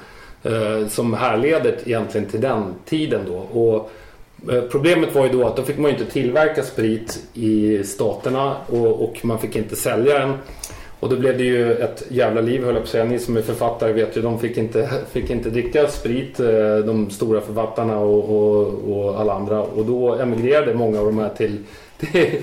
eh, 0.43 0.89
som 0.89 1.15
härleder 1.15 1.77
egentligen 1.85 2.27
till 2.27 2.41
den 2.41 2.75
tiden 2.85 3.21
då. 3.27 3.61
Och, 3.61 3.91
eh, 4.53 4.63
Problemet 4.63 5.15
var 5.15 5.27
ju 5.27 5.33
då 5.33 5.47
att 5.47 5.57
då 5.57 5.63
fick 5.63 5.79
man 5.79 5.91
ju 5.91 5.99
inte 5.99 6.13
tillverka 6.13 6.63
sprit 6.63 7.23
i 7.35 7.85
staterna 7.85 8.57
och, 8.67 9.05
och 9.05 9.25
man 9.25 9.39
fick 9.39 9.57
inte 9.57 9.77
sälja 9.77 10.19
den. 10.19 10.35
Och 11.01 11.09
då 11.09 11.17
blev 11.17 11.39
det 11.39 11.45
ju 11.45 11.73
ett 11.73 12.03
jävla 12.09 12.41
liv 12.41 12.65
höll 12.65 12.75
jag 12.75 12.83
på 12.83 12.87
att 12.87 12.89
säga. 12.89 13.05
Ni 13.05 13.19
som 13.19 13.37
är 13.37 13.43
författare 13.43 13.93
vet 13.93 14.17
ju, 14.17 14.23
de 14.23 14.39
fick 14.39 14.57
inte, 14.57 14.91
fick 15.13 15.31
inte 15.31 15.51
dricka 15.51 15.89
sprit, 15.89 16.41
eh, 16.41 16.77
de 16.79 17.11
stora 17.11 17.41
författarna 17.41 17.99
och, 17.99 18.37
och, 18.37 18.67
och 18.93 19.21
alla 19.21 19.33
andra. 19.33 19.63
Och 19.63 19.85
då 19.85 20.15
emigrerade 20.15 20.75
många 20.75 21.01
av 21.01 21.07
de 21.07 21.19
här 21.19 21.29
till, 21.29 21.57
till, 22.01 22.41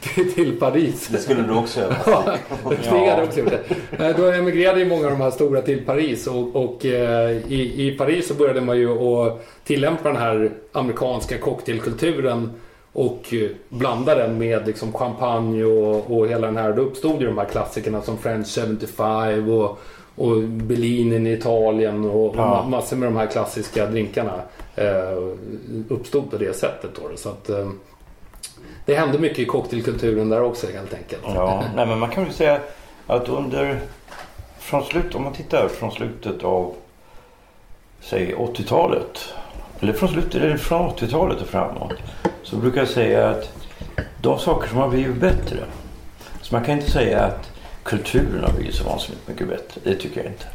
till, 0.00 0.32
till 0.34 0.58
Paris. 0.60 1.08
Det 1.12 1.18
skulle 1.18 1.42
du 1.42 1.54
också 1.54 1.80
göra. 1.80 1.94
Ja, 2.06 2.36
Stig 2.82 3.08
hade 3.08 3.22
också 3.22 3.40
gjort 3.40 3.52
det. 3.98 4.04
Eh, 4.06 4.16
Då 4.16 4.24
emigrerade 4.26 4.80
ju 4.80 4.86
många 4.88 5.04
av 5.06 5.10
de 5.12 5.20
här 5.20 5.30
stora 5.30 5.62
till 5.62 5.84
Paris 5.84 6.26
och, 6.26 6.56
och 6.56 6.86
eh, 6.86 7.30
i, 7.30 7.86
i 7.88 7.94
Paris 7.98 8.28
så 8.28 8.34
började 8.34 8.60
man 8.60 8.78
ju 8.78 8.90
att 8.98 9.46
tillämpa 9.64 10.08
den 10.08 10.16
här 10.22 10.50
amerikanska 10.72 11.38
cocktailkulturen 11.38 12.50
och 12.92 13.34
blanda 13.68 14.14
den 14.14 14.38
med 14.38 14.66
liksom 14.66 14.92
champagne 14.92 15.64
och, 15.64 16.10
och 16.16 16.28
hela 16.28 16.46
den 16.46 16.56
här. 16.56 16.72
Då 16.72 16.82
uppstod 16.82 17.20
ju 17.20 17.26
de 17.26 17.38
här 17.38 17.44
klassikerna 17.44 18.02
som 18.02 18.18
French 18.18 18.46
75 18.54 19.50
och, 19.50 19.78
och 20.14 20.42
Bellinin 20.42 21.26
i 21.26 21.32
Italien 21.32 22.04
och, 22.04 22.34
Ja. 22.36 22.64
ma- 22.66 22.70
massor 22.70 22.96
med 22.96 23.06
de 23.08 23.16
här 23.16 23.26
klassiska 23.26 23.86
drinkarna 23.86 24.34
eh, 24.76 25.18
uppstod 25.88 26.30
på 26.30 26.36
det 26.36 26.56
sättet. 26.56 26.90
Då. 26.94 27.16
Så 27.16 27.28
att, 27.28 27.48
eh, 27.48 27.68
det 28.86 28.94
hände 28.94 29.18
mycket 29.18 29.38
i 29.38 29.44
cocktailkulturen 29.44 30.28
där 30.28 30.42
också 30.42 30.66
helt 30.66 30.94
enkelt. 30.94 31.22
Ja, 31.24 31.64
nej, 31.76 31.86
men 31.86 31.98
man 31.98 32.10
kan 32.10 32.24
väl 32.24 32.32
säga 32.32 32.60
att 33.06 33.28
under 33.28 33.80
från 34.58 34.84
slut, 34.84 35.14
om 35.14 35.22
man 35.22 35.32
tittar 35.32 35.68
från 35.68 35.92
slutet 35.92 36.44
av 36.44 36.74
säg 38.00 38.34
80-talet 38.34 39.34
eller 39.80 39.92
från 39.92 40.08
slutet 40.08 40.34
eller 40.34 40.56
från 40.56 40.90
80-talet 40.90 41.40
och 41.40 41.46
framåt 41.46 41.92
så 42.42 42.56
brukar 42.56 42.78
jag 42.78 42.88
säga 42.88 43.28
att 43.28 43.52
de 44.22 44.38
saker 44.38 44.68
som 44.68 44.78
har 44.78 44.88
blivit 44.88 45.16
bättre. 45.16 45.58
Så 46.42 46.54
man 46.54 46.64
kan 46.64 46.78
inte 46.78 46.90
säga 46.90 47.24
att 47.24 47.50
kulturen 47.82 48.44
har 48.44 48.52
blivit 48.52 48.74
så 48.74 48.84
vansinnigt 48.84 49.28
mycket 49.28 49.48
bättre. 49.48 49.80
Det 49.84 49.94
tycker 49.94 50.22
jag 50.22 50.32
inte. 50.32 50.46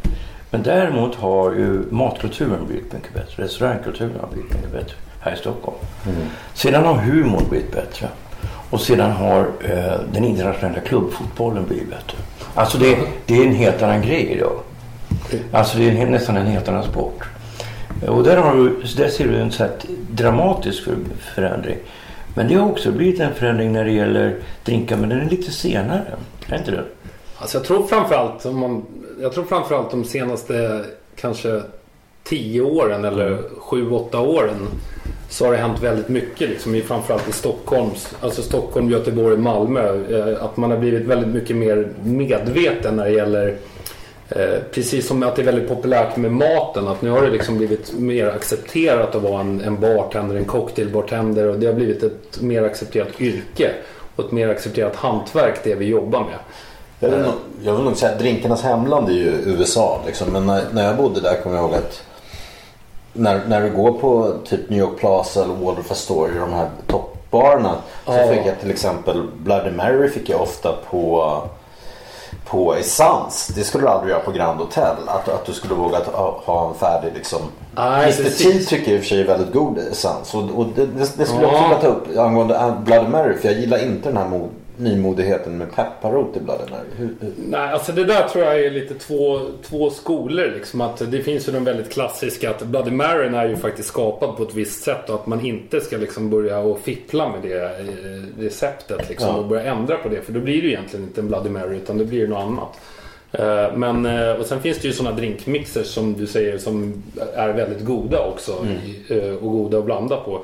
Men 0.50 0.64
däremot 0.64 1.16
har 1.16 1.52
ju 1.52 1.84
matkulturen 1.90 2.66
blivit 2.68 2.94
mycket 2.94 3.14
bättre. 3.14 3.44
Restaurangkulturen 3.44 4.20
har 4.20 4.28
blivit 4.28 4.54
mycket 4.54 4.72
bättre 4.72 4.96
här 5.22 5.34
i 5.34 5.38
Stockholm. 5.38 5.78
Sedan 6.54 6.86
har 6.86 6.94
humorn 6.94 7.44
blivit 7.50 7.72
bättre. 7.72 8.08
Och 8.70 8.82
sedan 8.82 9.12
har 9.12 9.40
eh, 9.40 10.00
den 10.14 10.26
internationella 10.26 10.80
klubbfotbollen 10.80 11.66
blivit 11.68 11.90
bättre. 11.90 12.18
Alltså 12.56 12.78
det, 12.78 12.98
det 13.26 13.38
är 13.38 13.48
en 13.48 13.56
helt 13.56 13.82
annan 13.82 14.02
grej 14.02 14.28
idag. 14.32 14.60
Alltså 15.52 15.78
det 15.78 15.90
är 15.90 15.96
en, 15.96 16.12
nästan 16.12 16.38
en 16.38 16.48
helt 16.48 16.68
annan 16.68 16.84
sport. 16.84 17.24
Eh, 18.04 18.10
och 18.10 18.24
där, 18.24 18.38
har 18.38 18.56
du, 18.56 18.84
där 18.98 19.10
ser 19.10 19.28
du 19.28 19.38
en 19.38 19.52
så 19.52 19.68
dramatisk 20.10 20.84
förändring. 21.36 21.78
Men 22.34 22.48
det 22.48 22.56
har 22.56 22.70
också 22.70 22.92
blivit 22.92 23.20
en 23.20 23.34
förändring 23.34 23.74
när 23.74 23.86
det 23.86 23.92
gäller 23.92 24.36
drinkar, 24.64 24.98
men 24.98 25.10
den 25.10 25.22
är 25.22 25.30
lite 25.30 25.52
senare. 25.52 26.04
Är 26.48 26.58
inte 26.58 26.72
det? 26.72 26.84
Alltså 27.38 27.58
jag 27.58 27.66
tror 27.66 27.88
framförallt 27.88 28.46
om 28.46 28.60
man, 28.60 28.86
jag 29.22 29.34
tror 29.34 29.44
framförallt 29.44 29.92
de 29.92 30.06
senaste 30.06 30.86
kanske 31.16 31.62
tio 32.24 32.62
åren 32.62 33.06
eller 33.06 33.42
sju, 33.60 33.92
åtta 33.92 34.20
åren 34.20 34.68
så 35.32 35.46
har 35.46 35.52
det 35.52 35.58
hänt 35.58 35.84
väldigt 35.84 36.10
mycket 36.10 36.50
liksom, 36.50 36.82
framförallt 36.88 37.30
i 37.30 37.32
Stockholms, 37.32 38.16
alltså 38.22 38.42
Stockholm, 38.42 38.90
Göteborg, 38.90 39.38
Malmö. 39.38 40.04
Eh, 40.10 40.44
att 40.44 40.58
man 40.58 40.72
har 40.72 40.78
blivit 40.78 41.02
väldigt 41.02 41.30
mycket 41.30 41.56
mer 41.56 41.88
medveten 42.04 42.96
när 42.96 43.06
det 43.06 43.12
gäller 43.12 43.58
eh, 44.30 44.60
Precis 44.72 45.08
som 45.08 45.24
att 45.24 45.36
det 45.36 45.42
är 45.42 45.46
väldigt 45.46 45.68
populärt 45.68 46.18
med 46.18 46.32
maten. 46.32 46.88
Att 46.88 47.02
nu 47.02 47.10
har 47.10 47.22
det 47.22 47.30
liksom 47.30 47.58
blivit 47.58 47.94
mer 47.94 48.28
accepterat 48.28 49.16
att 49.16 49.22
vara 49.22 49.42
en, 49.42 49.62
en 49.62 49.80
bartender, 49.80 50.36
en 50.36 50.46
cocktailbartender. 50.46 51.48
Och 51.48 51.60
det 51.60 51.68
har 51.68 51.74
blivit 51.74 52.04
ett 52.04 52.42
mer 52.42 52.64
accepterat 52.64 53.22
yrke. 53.22 53.72
Och 54.16 54.26
ett 54.26 54.32
mer 54.32 54.50
accepterat 54.50 54.96
hantverk 54.96 55.60
det 55.64 55.76
vi 55.76 55.86
jobbar 55.86 56.20
med. 56.20 56.40
Jag 57.00 57.10
vill, 57.10 57.20
nog, 57.20 57.34
jag 57.64 57.76
vill 57.76 57.84
nog 57.84 57.98
säga 57.98 58.12
att 58.12 58.20
drinkarnas 58.20 58.62
hemland 58.62 59.10
är 59.10 59.14
ju 59.14 59.34
USA. 59.46 60.02
Liksom. 60.06 60.32
Men 60.32 60.46
när, 60.46 60.64
när 60.72 60.86
jag 60.86 60.98
bodde 60.98 61.22
där 61.22 61.36
kommer 61.44 61.56
jag 61.56 61.66
ihåg 61.66 61.76
att 61.76 62.04
när, 63.14 63.42
när 63.48 63.62
du 63.62 63.70
går 63.70 63.92
på 63.92 64.34
typ 64.46 64.70
New 64.70 64.80
York 64.80 64.98
Plaza 65.00 65.44
eller 65.44 65.54
Waldorf 65.54 65.92
Astoria, 65.92 66.40
de 66.42 66.54
här 66.54 66.70
toppbarerna. 66.88 67.76
Så 68.06 68.12
Ja. 68.12 68.28
fick 68.28 68.46
jag 68.46 68.60
till 68.60 68.72
exempel 68.72 69.28
Bloody 69.38 69.72
Mary 69.72 70.10
fick 70.10 70.30
jag 70.30 70.42
ofta 70.42 70.74
på 70.90 71.38
på 72.50 72.76
Essence. 72.76 73.54
Det 73.56 73.64
skulle 73.64 73.84
du 73.84 73.88
aldrig 73.90 74.12
göra 74.12 74.22
på 74.22 74.32
Grand 74.32 74.60
Hotel. 74.60 74.96
Att, 75.08 75.30
att 75.30 75.46
du 75.46 75.54
skulle 75.54 75.74
våga 75.74 75.98
ha, 76.14 76.42
ha 76.46 76.70
en 76.70 76.76
färdig 76.76 77.12
liksom. 77.16 77.40
Precis. 78.04 78.68
tycker 78.68 78.92
jag 78.92 78.96
i 78.96 79.00
och 79.00 79.04
för 79.04 79.10
sig 79.10 79.22
är 79.22 79.28
väldigt 79.28 79.54
god 79.54 79.78
Essence. 79.78 80.38
Och, 80.38 80.44
och 80.60 80.66
det, 80.76 80.86
det, 80.86 81.18
det 81.18 81.26
skulle 81.26 81.42
jag 81.42 81.54
Ja. 81.54 81.58
också 81.58 81.64
vilja 81.64 81.82
ta 81.82 81.88
upp 81.88 82.18
angående 82.18 82.74
Bloody 82.86 83.08
Mary. 83.10 83.38
För 83.38 83.48
jag 83.48 83.58
gillar 83.60 83.84
inte 83.84 84.10
den 84.10 84.18
här 84.18 84.28
mod, 84.28 84.50
nymodigheten 84.78 85.58
med 85.58 85.76
pepparrot 85.76 86.38
i 86.38 86.40
hur? 86.98 87.10
Nej, 87.50 87.70
alltså 87.74 87.92
det 87.92 88.04
där 88.04 88.28
tror 88.28 88.44
jag 88.46 88.60
är 88.66 88.72
lite 88.72 88.94
två, 88.94 89.40
två 89.64 89.90
skolor. 89.90 90.52
Liksom. 90.56 90.82
Att 90.82 91.12
det 91.12 91.20
finns 91.22 91.48
ju 91.48 91.52
den 91.52 91.64
väldigt 91.64 91.90
klassiska 91.92 92.50
att 92.50 92.64
Bloody 92.64 92.92
Mary 92.92 93.28
är 93.28 93.48
ju 93.50 93.56
faktiskt 93.56 93.88
skapad 93.88 94.38
på 94.38 94.44
ett 94.44 94.54
visst 94.56 94.84
sätt 94.84 95.10
och 95.10 95.16
att 95.16 95.28
man 95.28 95.46
inte 95.46 95.82
ska 95.82 95.98
liksom 95.98 96.30
börja 96.30 96.60
och 96.60 96.80
fippla 96.80 97.30
med 97.30 97.42
det 97.42 97.64
eh, 97.64 98.42
receptet 98.44 99.10
liksom, 99.10 99.28
Ja. 99.30 99.36
och 99.36 99.46
börja 99.48 99.64
ändra 99.64 99.98
på 99.98 100.10
det. 100.10 100.22
För 100.22 100.34
då 100.34 100.40
blir 100.40 100.62
det 100.62 100.68
ju 100.68 100.74
egentligen 100.74 101.06
inte 101.06 101.22
en 101.22 101.28
Bloody 101.28 101.50
Mary 101.50 101.76
utan 101.76 101.98
det 101.98 102.06
blir 102.06 102.28
något 102.28 102.40
annat. 102.44 102.80
Eh, 103.32 103.78
Men, 103.78 104.06
eh, 104.06 104.32
och 104.36 104.46
sen 104.46 104.62
finns 104.62 104.80
det 104.80 104.88
ju 104.88 104.94
sådana 104.94 105.16
drinkmixer 105.16 105.84
som 105.84 106.14
du 106.14 106.28
säger 106.28 106.58
som 106.58 107.04
är 107.36 107.50
väldigt 107.54 107.86
goda 107.86 108.26
också 108.26 108.66
eh, 109.10 109.34
och 109.34 109.52
goda 109.52 109.78
att 109.78 109.86
blanda 109.86 110.18
på. 110.18 110.42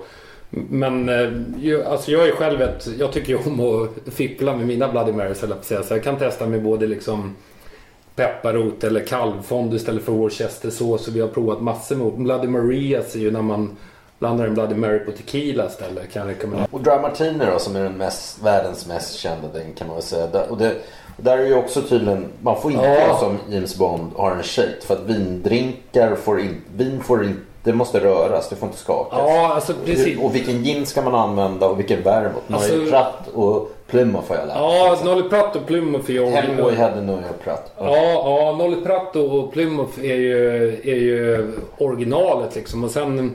Men 0.49 1.09
eh, 1.09 1.91
alltså 1.91 2.11
jag 2.11 2.27
är 2.27 2.31
själv 2.31 2.61
ett, 2.61 2.87
jag 2.99 3.11
tycker 3.11 3.29
ju 3.29 3.37
om 3.37 3.59
att 3.59 4.13
fippla 4.13 4.55
med 4.55 4.67
mina 4.67 4.87
Bloody 4.87 5.11
Marys 5.11 5.41
höll 5.41 5.49
jag 5.49 5.65
säga. 5.65 5.83
Så 5.83 5.93
jag 5.93 6.03
kan 6.03 6.17
testa 6.17 6.45
med 6.45 6.63
både 6.63 6.87
liksom 6.87 7.35
pepparrot 8.15 8.83
eller 8.83 8.99
kalvfond 8.99 9.73
istället 9.73 10.03
för 10.03 10.11
worcestersås. 10.11 11.07
Och 11.07 11.15
vi 11.15 11.21
har 11.21 11.27
provat 11.27 11.61
massor 11.61 11.95
med 11.95 12.13
Bloody 12.13 12.47
Marias 12.47 13.15
är 13.15 13.19
ju 13.19 13.31
när 13.31 13.41
man 13.41 13.77
blandar 14.19 14.45
en 14.47 14.53
Bloody 14.53 14.75
Mary 14.75 14.99
på 14.99 15.11
tequila 15.11 15.67
istället 15.67 16.11
kan 16.13 16.21
jag 16.27 16.29
rekommendera. 16.35 16.67
Och 16.71 16.81
Dry 16.81 16.97
Martini 17.01 17.45
då 17.53 17.59
som 17.59 17.75
är 17.75 17.83
den 17.83 17.97
mest, 17.97 18.43
världens 18.43 18.87
mest 18.87 19.13
kända 19.15 19.47
drink 19.47 19.77
kan 19.77 19.87
man 19.87 19.95
väl 19.95 20.03
säga. 20.03 20.43
Och, 20.49 20.57
det, 20.57 20.75
där 21.17 21.37
är 21.37 21.45
ju 21.45 21.55
också 21.55 21.81
tydligen, 21.81 22.25
man 22.41 22.61
får 22.61 22.71
inte 22.71 22.85
Ja. 22.85 23.17
som 23.19 23.37
James 23.53 23.77
Bond 23.77 24.11
har 24.15 24.31
en 24.31 24.43
shake. 24.43 24.81
För 24.81 24.93
att 24.93 25.05
vindrinkar 25.05 26.15
får 26.15 26.39
inte, 26.39 26.61
vin 26.75 27.03
får 27.03 27.25
inte, 27.25 27.41
det 27.67 27.73
måste 27.73 27.99
röras, 27.99 28.49
det 28.49 28.55
får 28.55 28.67
inte 28.67 28.79
skakas. 28.79 29.19
Ja, 29.19 29.53
alltså 29.53 29.73
precis. 29.85 30.19
Och 30.19 30.35
vilken 30.35 30.63
gin 30.63 30.85
ska 30.85 31.01
man 31.01 31.15
använda 31.15 31.67
och 31.67 31.79
vilken 31.79 32.03
vermouth? 32.03 32.37
Alltså- 32.51 32.73
Alltså, 32.73 32.89
Pratt 32.91 33.27
och 33.33 33.71
Plymouth 33.87 34.29
har 34.29 34.35
jag 34.35 34.47
lärt 34.47 34.55
mig. 34.57 34.65
Ja, 34.65 34.97
Nolly 35.05 35.29
Pratt 35.29 35.55
och 35.55 35.67
Plymouth 35.67 36.09
är 36.09 36.13
ju 36.13 36.25
Hemingway 36.25 36.75
hade 36.75 37.01
jag 37.11 37.43
Pratt. 37.43 37.73
Ja, 37.77 37.95
ja 37.97 38.55
Nolly 38.57 38.81
Pratt 38.81 39.15
och 39.15 39.53
Plymouth 39.53 39.99
är 39.99 40.15
ju, 40.15 40.67
är 40.83 40.95
ju 40.95 41.47
originalet 41.77 42.55
liksom. 42.55 42.83
Och 42.83 42.91
sen 42.91 43.31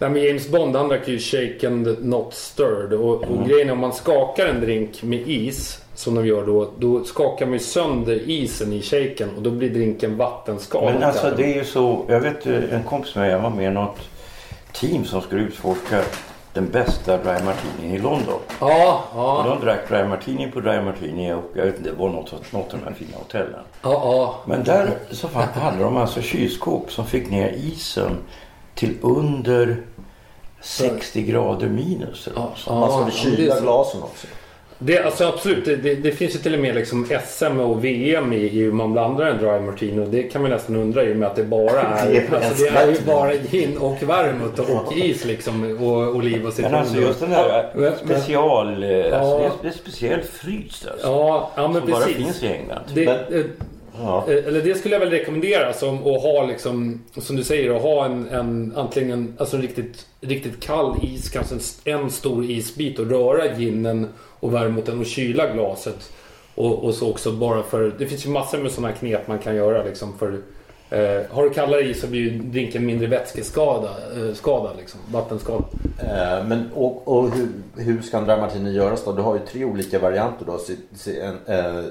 här 0.00 0.08
med 0.08 0.24
James 0.24 0.48
Bond, 0.48 0.76
han 0.76 0.88
drack 0.88 1.08
ju 1.08 1.18
shaken 1.18 1.82
not 2.00 2.34
stirred. 2.34 2.92
Och, 2.92 3.10
och 3.24 3.48
grejen 3.48 3.68
är 3.68 3.72
om 3.72 3.78
man 3.78 3.92
skakar 3.92 4.46
en 4.46 4.60
drink 4.60 5.02
med 5.02 5.28
is, 5.28 5.78
som 5.96 6.14
de 6.14 6.26
gör 6.26 6.46
då, 6.46 6.70
då 6.78 7.04
skakar 7.04 7.46
man 7.46 7.52
ju 7.52 7.58
sönder 7.58 8.30
isen 8.30 8.72
i 8.72 8.82
shaken 8.82 9.30
och 9.36 9.42
då 9.42 9.50
blir 9.50 9.70
drinken 9.70 10.16
vattenskadad. 10.16 10.94
Men 10.94 11.02
alltså 11.02 11.30
det 11.36 11.44
är 11.44 11.54
ju 11.54 11.64
så. 11.64 12.04
Jag 12.08 12.20
vet 12.20 12.46
en 12.46 12.82
kompis 12.82 13.14
med 13.14 13.30
jag 13.30 13.38
var 13.38 13.50
med 13.50 13.70
i 13.70 13.74
något 13.74 13.98
team 14.72 15.04
som 15.04 15.20
skulle 15.20 15.42
utforska 15.42 16.02
den 16.52 16.70
bästa 16.70 17.16
dry 17.16 17.44
martini 17.44 17.94
i 17.94 17.98
London. 17.98 18.40
Ja, 18.60 19.04
Och 19.12 19.18
ja, 19.20 19.56
de 19.60 19.64
drack 19.66 19.88
dry 19.88 20.04
martini 20.04 20.50
på 20.50 20.60
dry 20.60 20.80
martini 20.80 21.32
och 21.32 21.50
jag 21.54 21.64
vet 21.64 21.78
inte, 21.78 21.90
det 21.90 21.96
var 21.96 22.08
något, 22.08 22.52
något 22.52 22.74
av 22.74 22.80
de 22.80 22.86
här 22.86 22.94
fina 22.94 23.16
hotellen. 23.18 23.60
ja, 23.82 23.90
ja. 23.92 24.40
Men 24.46 24.64
där 24.64 24.90
så 25.10 25.28
hade 25.54 25.82
de 25.82 25.96
alltså 25.96 26.20
kylskåp 26.22 26.92
som 26.92 27.06
fick 27.06 27.30
ner 27.30 27.52
isen 27.52 28.16
till 28.74 28.94
under 29.00 29.82
60 30.60 31.22
grader 31.22 31.68
minus. 31.68 32.26
Eller 32.26 32.46
sånt. 32.56 32.80
Man 32.80 33.10
skulle 33.12 33.36
kyla 33.36 33.60
glasen 33.60 34.02
också. 34.02 34.26
Det, 34.78 34.98
alltså 35.04 35.24
absolut, 35.24 35.64
det, 35.64 35.76
det, 35.76 35.94
det 35.94 36.10
finns 36.12 36.34
ju 36.34 36.38
till 36.38 36.54
och 36.54 36.60
med 36.60 36.74
liksom 36.74 37.06
SM 37.26 37.60
och 37.60 37.84
VM 37.84 38.32
i, 38.32 38.36
i 38.36 38.48
hur 38.48 38.72
man 38.72 38.92
blandar 38.92 39.26
en 39.26 39.38
dry 39.38 39.60
martini 39.60 40.04
och 40.04 40.08
det 40.08 40.22
kan 40.22 40.42
man 40.42 40.50
nästan 40.50 40.76
undra 40.76 41.04
i 41.04 41.12
och 41.12 41.16
med 41.16 41.28
att 41.28 41.36
det 41.36 41.44
bara 41.44 41.80
är, 41.80 42.10
Det 42.12 42.18
är 42.18 42.34
alltså, 42.34 42.64
det 42.64 42.68
är 42.78 42.88
ju 42.90 42.96
bara 43.06 43.32
gin 43.34 43.76
och 43.76 44.02
vermouth 44.02 44.60
och 44.70 44.92
is 44.96 45.24
liksom 45.24 45.76
och 45.80 46.16
oliv 46.16 46.46
och 46.46 46.52
citron. 46.52 46.70
Men 46.72 46.80
alltså 46.80 46.96
just 47.00 47.20
den 47.20 47.30
där 47.30 47.70
Men- 47.74 47.92
special... 47.96 48.82
eh, 48.84 48.90
Alltså, 48.90 49.12
Ja. 49.12 49.38
det, 49.38 49.44
är, 49.44 49.50
det 49.62 49.68
är 49.68 49.72
speciellt 49.72 50.26
fryst 50.26 50.86
alltså. 50.90 51.06
Ja, 51.06 51.50
ja 51.56 51.68
men 51.68 51.80
som 51.82 51.90
bara 51.90 52.00
precis. 52.00 52.16
finns 52.16 52.42
i 52.42 52.46
England. 52.46 52.80
Det, 52.94 53.04
Men- 53.04 53.40
eh, 53.40 53.44
Ja. 54.02 54.24
eh, 54.28 54.46
Eller 54.46 54.62
det 54.62 54.74
skulle 54.74 54.94
jag 54.94 55.00
väl 55.00 55.10
rekommendera 55.10 55.72
som 55.72 55.94
att 55.98 56.22
ha 56.22 56.46
liksom, 56.46 57.02
som 57.16 57.36
du 57.36 57.44
säger, 57.44 57.76
att 57.76 57.82
ha 57.82 58.04
en, 58.04 58.28
en 58.28 58.72
antingen 58.76 59.12
en, 59.12 59.34
alltså 59.38 59.56
en 59.56 59.62
riktigt, 59.62 60.06
riktigt 60.20 60.60
kall 60.60 60.96
is, 61.02 61.28
kanske 61.30 61.54
en, 61.54 61.60
en 62.02 62.10
stor 62.10 62.44
isbit 62.44 62.98
och 62.98 63.10
röra 63.10 63.56
ginen 63.56 64.08
och 64.40 64.54
vermouthen 64.54 65.00
och 65.00 65.06
kyla 65.06 65.52
glaset. 65.52 66.12
Och, 66.54 66.84
och 66.84 66.94
så 66.94 67.10
också 67.10 67.32
bara 67.32 67.62
för, 67.62 67.92
det 67.98 68.06
finns 68.06 68.26
ju 68.26 68.30
massor 68.30 68.58
med 68.58 68.70
sådana 68.72 68.92
knep 68.92 69.28
man 69.28 69.38
kan 69.38 69.56
göra 69.56 69.84
liksom 69.84 70.18
för 70.18 70.32
eh, 70.90 71.22
har 71.30 71.42
du 71.42 71.50
kallare 71.50 71.80
is 71.82 72.00
så 72.00 72.06
blir 72.06 72.20
ju 72.20 72.38
drinken 72.38 72.86
mindre 72.86 73.06
vätskeskada, 73.06 73.88
eh, 74.16 74.34
skada 74.34 74.70
liksom, 74.78 75.00
vattenskada. 75.12 75.64
Eh, 75.98 76.46
Men, 76.46 76.70
och, 76.74 77.08
och 77.08 77.30
hur, 77.30 77.48
hur 77.76 78.02
ska 78.02 78.18
en 78.18 78.24
dry 78.24 78.36
martini 78.36 78.72
göras 78.72 79.04
då? 79.04 79.12
Du 79.12 79.22
har 79.22 79.34
ju 79.34 79.40
tre 79.40 79.64
olika 79.64 79.98
varianter 79.98 80.46
då. 80.46 80.58
En, 81.22 81.38
eh, 81.58 81.84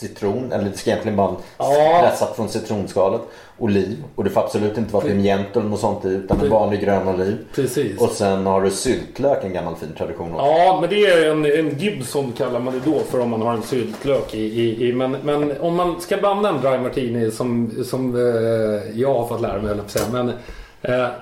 citron, 0.00 0.52
eller 0.52 0.64
det 0.64 0.76
ska 0.76 0.90
egentligen 0.90 1.16
vara 1.16 1.34
Ja. 1.58 2.00
pressat 2.02 2.36
från 2.36 2.48
citronskalet. 2.48 3.20
Oliv, 3.58 4.04
och 4.14 4.24
det 4.24 4.30
får 4.30 4.40
absolut 4.40 4.78
inte 4.78 4.92
vara 4.92 5.04
pimiento 5.04 5.60
eller 5.60 5.70
något 5.70 5.80
sånt 5.80 6.04
i, 6.04 6.08
utan 6.08 6.40
en 6.40 6.50
vanlig 6.50 6.80
grön 6.80 7.08
oliv. 7.08 7.38
Precis. 7.54 8.00
Och 8.00 8.10
sen 8.10 8.46
har 8.46 8.62
du 8.62 8.70
syltlök, 8.70 9.44
en 9.44 9.52
gammal 9.52 9.76
fin 9.76 9.92
tradition 9.98 10.32
också. 10.34 10.46
Ja, 10.46 10.78
men 10.80 10.90
det 10.90 11.06
är 11.06 11.30
en, 11.30 11.44
en 11.44 11.78
Gibson 11.78 12.32
kallar 12.32 12.60
man 12.60 12.74
det 12.74 12.90
då 12.92 12.98
för 12.98 13.20
om 13.20 13.30
man 13.30 13.42
har 13.42 13.52
en 13.52 13.62
syltlök 13.62 14.34
i. 14.34 14.40
i, 14.42 14.88
i 14.88 14.92
men, 14.92 15.16
men 15.22 15.52
om 15.60 15.76
man 15.76 16.00
ska 16.00 16.16
blanda 16.16 16.48
en 16.48 16.60
dry 16.60 16.78
martini 16.78 17.30
som, 17.30 17.70
som 17.84 18.14
eh, 18.16 19.00
jag 19.00 19.14
har 19.14 19.26
fått 19.26 19.40
lära 19.40 19.62
mig, 19.62 19.76
säga. 19.86 20.04
Men, 20.12 20.32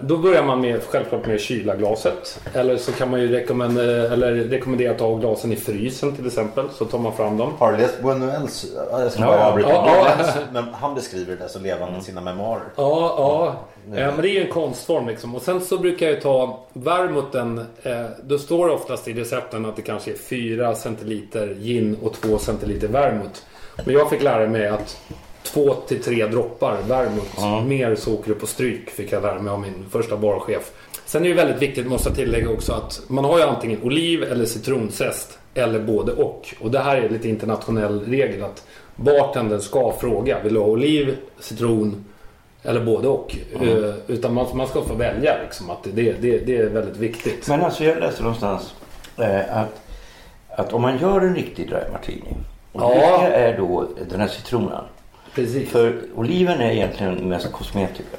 då 0.01 0.17
börjar 0.17 0.43
man 0.43 0.61
med, 0.61 0.83
självklart 0.83 1.27
med 1.27 1.35
att 1.35 1.41
kyla 1.41 1.77
glaset. 1.77 2.41
Eller 2.55 2.77
så 2.77 2.93
kan 2.93 3.11
man 3.11 3.21
ju 3.21 3.29
rekommendera, 3.33 4.13
eller 4.13 4.33
rekommendera 4.35 4.93
att 4.95 5.01
ha 5.01 5.15
glasen 5.15 5.53
i 5.53 5.57
frysen 5.57 6.17
till 6.17 6.27
exempel. 6.27 6.65
Så 6.75 6.85
tar 6.85 6.99
man 6.99 7.13
fram 7.17 7.37
dem. 7.37 7.53
Har 7.59 7.73
du 7.73 7.79
läst 7.79 8.01
Buñuels? 8.03 8.67
Ja, 8.93 9.03
Jag 9.03 9.13
ska 9.13 9.21
Ja. 9.23 9.27
bara 9.27 9.47
avbryta. 9.47 9.69
Ja, 9.71 10.07
ja. 10.19 10.25
Men 10.53 10.65
han 10.75 10.95
beskriver 10.95 11.37
det 11.37 11.49
så 11.49 11.59
levande 11.59 11.99
i 11.99 12.03
sina 12.03 12.21
memoarer. 12.21 12.63
Ja, 12.77 13.15
ja. 13.19 13.55
Eh, 13.99 14.07
men 14.07 14.23
det 14.23 14.29
är 14.29 14.33
ju 14.33 14.45
en 14.47 14.53
konstform 14.53 15.09
liksom. 15.09 15.35
Och 15.35 15.43
sen 15.43 15.61
så 15.61 15.79
brukar 15.79 16.07
jag 16.09 16.21
ta 16.21 16.61
vermouthen. 16.73 17.59
Eh, 17.83 18.05
då 18.23 18.39
står 18.39 18.67
det 18.69 18.75
oftast 18.75 19.09
i 19.09 19.13
recepten 19.13 19.67
att 19.67 19.77
det 19.77 19.83
kanske 19.83 20.11
är 20.11 20.17
4 20.17 20.75
centiliter 20.75 21.55
gin 21.61 21.97
och 22.03 22.13
2 22.13 22.39
centiliter 22.39 22.89
vermouth. 22.89 23.41
Men 23.85 23.95
jag 23.95 24.11
fick 24.11 24.23
lära 24.23 24.47
mig 24.49 24.69
att 24.69 25.01
2 25.53 25.75
till 25.75 26.03
3 26.03 26.27
droppar 26.27 26.77
vermouth. 26.89 27.65
Mer 27.67 27.95
så 27.95 28.15
åker 28.15 28.29
du 28.29 28.35
på 28.35 28.47
stryk 28.47 28.91
fick 28.91 29.13
jag 29.13 29.23
lära 29.23 29.39
mig 29.39 29.53
av 29.53 29.61
min 29.61 29.85
första 29.91 30.17
barchef. 30.17 30.71
Sen 31.07 31.25
är 31.25 31.29
det 31.29 31.35
väldigt 31.35 31.63
viktigt, 31.63 31.87
måste 31.87 32.09
jag 32.09 32.17
tillägga 32.17 32.51
också, 32.51 32.73
att 32.73 33.01
man 33.09 33.25
har 33.25 33.39
ju 33.39 33.45
antingen 33.45 33.83
oliv 33.83 34.23
eller 34.23 34.45
citronzest. 34.45 35.39
Eller 35.55 35.81
både 35.81 36.13
och. 36.13 36.55
Och 36.61 36.71
det 36.71 36.79
här 36.79 36.97
är 36.97 37.09
lite 37.09 37.29
internationell 37.29 38.01
regel 38.07 38.43
att 38.45 38.65
bartendern 38.97 39.61
ska 39.61 39.93
fråga. 40.01 40.43
Vill 40.43 40.55
du 40.55 40.61
ha 40.61 40.67
oliv, 40.67 41.17
citron 41.41 42.05
eller 42.63 42.81
både 42.85 43.09
och. 43.09 43.37
Eh, 43.63 43.95
utan 44.07 44.35
man, 44.35 44.47
man 44.55 44.67
ska 44.67 44.83
få 44.83 44.95
välja 44.95 45.37
liksom. 45.43 45.71
Att 45.71 45.79
det, 45.83 46.13
det, 46.13 46.39
det 46.39 46.57
är 46.57 46.67
väldigt 46.69 46.97
viktigt. 46.97 47.49
Men 47.49 47.61
alltså 47.65 47.85
jag 47.85 47.99
läste 47.99 48.23
någonstans 48.23 48.75
eh, 49.19 49.57
att, 49.59 49.81
att 50.49 50.73
om 50.73 50.83
man 50.83 50.99
gör 50.99 51.21
en 51.21 51.35
riktig 51.35 51.69
dry 51.69 51.81
martini. 51.93 52.37
Och 52.73 52.83
Ja. 52.83 53.23
är 53.23 53.57
då 53.59 53.89
den 54.11 54.21
här 54.21 54.29
citronen? 54.29 54.85
Precis. 55.35 55.71
För 55.71 56.03
oliven 56.15 56.61
är 56.61 56.71
egentligen 56.71 57.15
mest 57.29 57.53
kosmetika. 57.53 58.17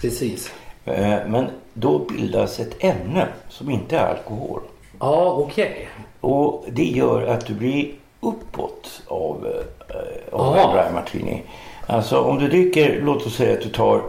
Precis. 0.00 0.52
Eh, 0.84 1.18
Men 1.28 1.46
då 1.72 1.98
bildas 1.98 2.60
ett 2.60 2.84
ämne 2.84 3.26
som 3.48 3.70
inte 3.70 3.96
är 3.96 4.06
alkohol. 4.06 4.60
Ja, 5.00 5.32
okej. 5.32 5.88
Och 6.20 6.64
det 6.72 6.84
gör 6.84 7.26
att 7.26 7.46
du 7.46 7.54
blir 7.54 7.92
uppåt 8.20 9.02
av, 9.08 9.46
eh, 9.88 10.34
av 10.38 10.56
en 10.56 10.70
dry 10.70 10.92
martini. 10.94 11.42
Alltså 11.86 12.20
om 12.20 12.38
du 12.38 12.48
dricker, 12.48 13.00
låt 13.02 13.26
oss 13.26 13.36
säga 13.36 13.52
att 13.52 13.62
du 13.62 13.68
tar 13.68 14.02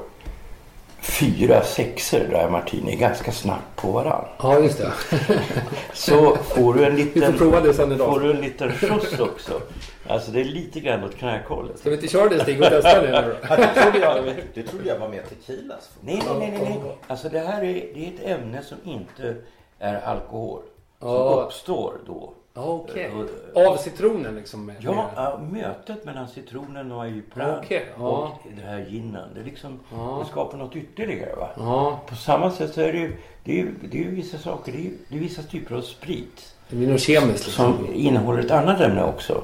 fyra 1.06 1.64
sexer 1.64 2.28
dry 2.28 2.50
martini 2.52 2.96
ganska 2.96 3.32
snabbt 3.32 3.76
på 3.76 3.92
varann. 3.92 4.26
Ja, 4.38 4.60
just 4.60 4.78
det. 4.78 4.92
Så 5.94 6.36
får 6.36 6.74
du 6.74 6.86
en 6.86 6.96
Vi 6.96 7.04
liten, 7.04 7.32
får 7.32 7.40
prova 7.40 7.60
det 7.62 7.74
sen 7.74 7.92
idag. 7.92 8.14
får 8.14 8.20
du 8.20 8.32
en 8.32 8.42
liten 8.42 8.72
skjuts 8.72 9.20
också. 9.20 9.62
Alltså 10.08 10.32
det 10.32 10.40
är 10.40 10.44
lite 10.46 10.80
grann 10.80 11.04
åt 11.04 11.16
knarkhållet. 11.18 11.80
Ska 11.80 11.90
vi 11.90 11.96
inte 11.96 12.08
köra 12.08 12.30
det 12.30 12.40
Stig 12.40 12.62
och 12.62 12.68
testa 12.68 13.02
det 13.02 13.12
nu 13.22 13.36
då? 13.50 13.56
Det 13.56 13.82
trodde 13.82 14.00
jag, 14.00 14.24
det 14.54 14.64
trodde 14.64 14.88
jag 14.90 15.00
var 15.00 15.10
mer 15.10 15.22
tequilas. 15.30 15.90
Nej, 16.02 16.22
nej, 16.28 16.40
nej, 16.40 16.52
nej, 16.64 16.80
nej. 16.84 16.96
Alltså 17.08 17.30
det 17.30 17.40
här 17.40 17.64
är, 17.64 17.74
det 17.74 18.06
är 18.06 18.08
ett 18.34 18.40
ämne 18.42 18.62
som 18.64 18.78
inte 18.84 19.36
är 19.80 20.02
alkohol. 20.06 20.62
Som 21.00 21.10
Ja. 21.10 21.44
uppstår 21.46 21.94
då. 22.08 22.34
Okej. 22.58 23.12
Eh, 23.56 23.68
Av 23.68 23.78
citronen 23.78 24.36
liksom? 24.36 24.66
Med, 24.66 24.75
Ja, 24.80 24.92
med- 24.92 25.06
ja, 25.16 25.40
mötet 25.52 26.06
mellan 26.06 26.28
citronen 26.28 26.92
och 26.92 27.02
Ayupra 27.04 27.60
Okej, 27.64 27.86
ja. 28.00 28.04
och 28.08 28.30
det 28.56 28.62
här 28.62 28.86
ginen. 28.90 29.30
Det, 29.36 29.44
liksom, 29.44 29.80
Ja. 29.96 30.18
det 30.24 30.30
skapar 30.32 30.58
något 30.58 30.75
ytterligare. 30.75 31.36
Va? 31.36 31.50
Ja, 31.58 32.00
På 32.08 32.16
samma 32.16 32.52
sätt 32.52 32.74
så 32.74 32.82
är 32.82 32.92
det 32.94 32.98
ju, 33.00 33.16
det 33.44 33.52
är 33.52 33.56
ju, 33.56 33.72
det 33.92 34.04
är 34.04 34.10
vissa 34.10 34.38
saker. 34.38 34.72
Det 34.72 34.78
är, 34.88 34.92
det 35.10 35.16
är 35.16 35.20
vissa 35.20 35.42
typer 35.44 35.75
av 35.75 35.82
sprit 35.82 36.52
det 36.70 36.75
blir 36.75 36.88
nog 36.88 37.00
kemiskt 37.00 37.46
liksom. 37.46 37.74
som 37.78 37.94
innehåller 37.94 38.40
ett 38.40 38.52
annat 38.52 38.82
ämne 38.82 39.04
också. 39.04 39.42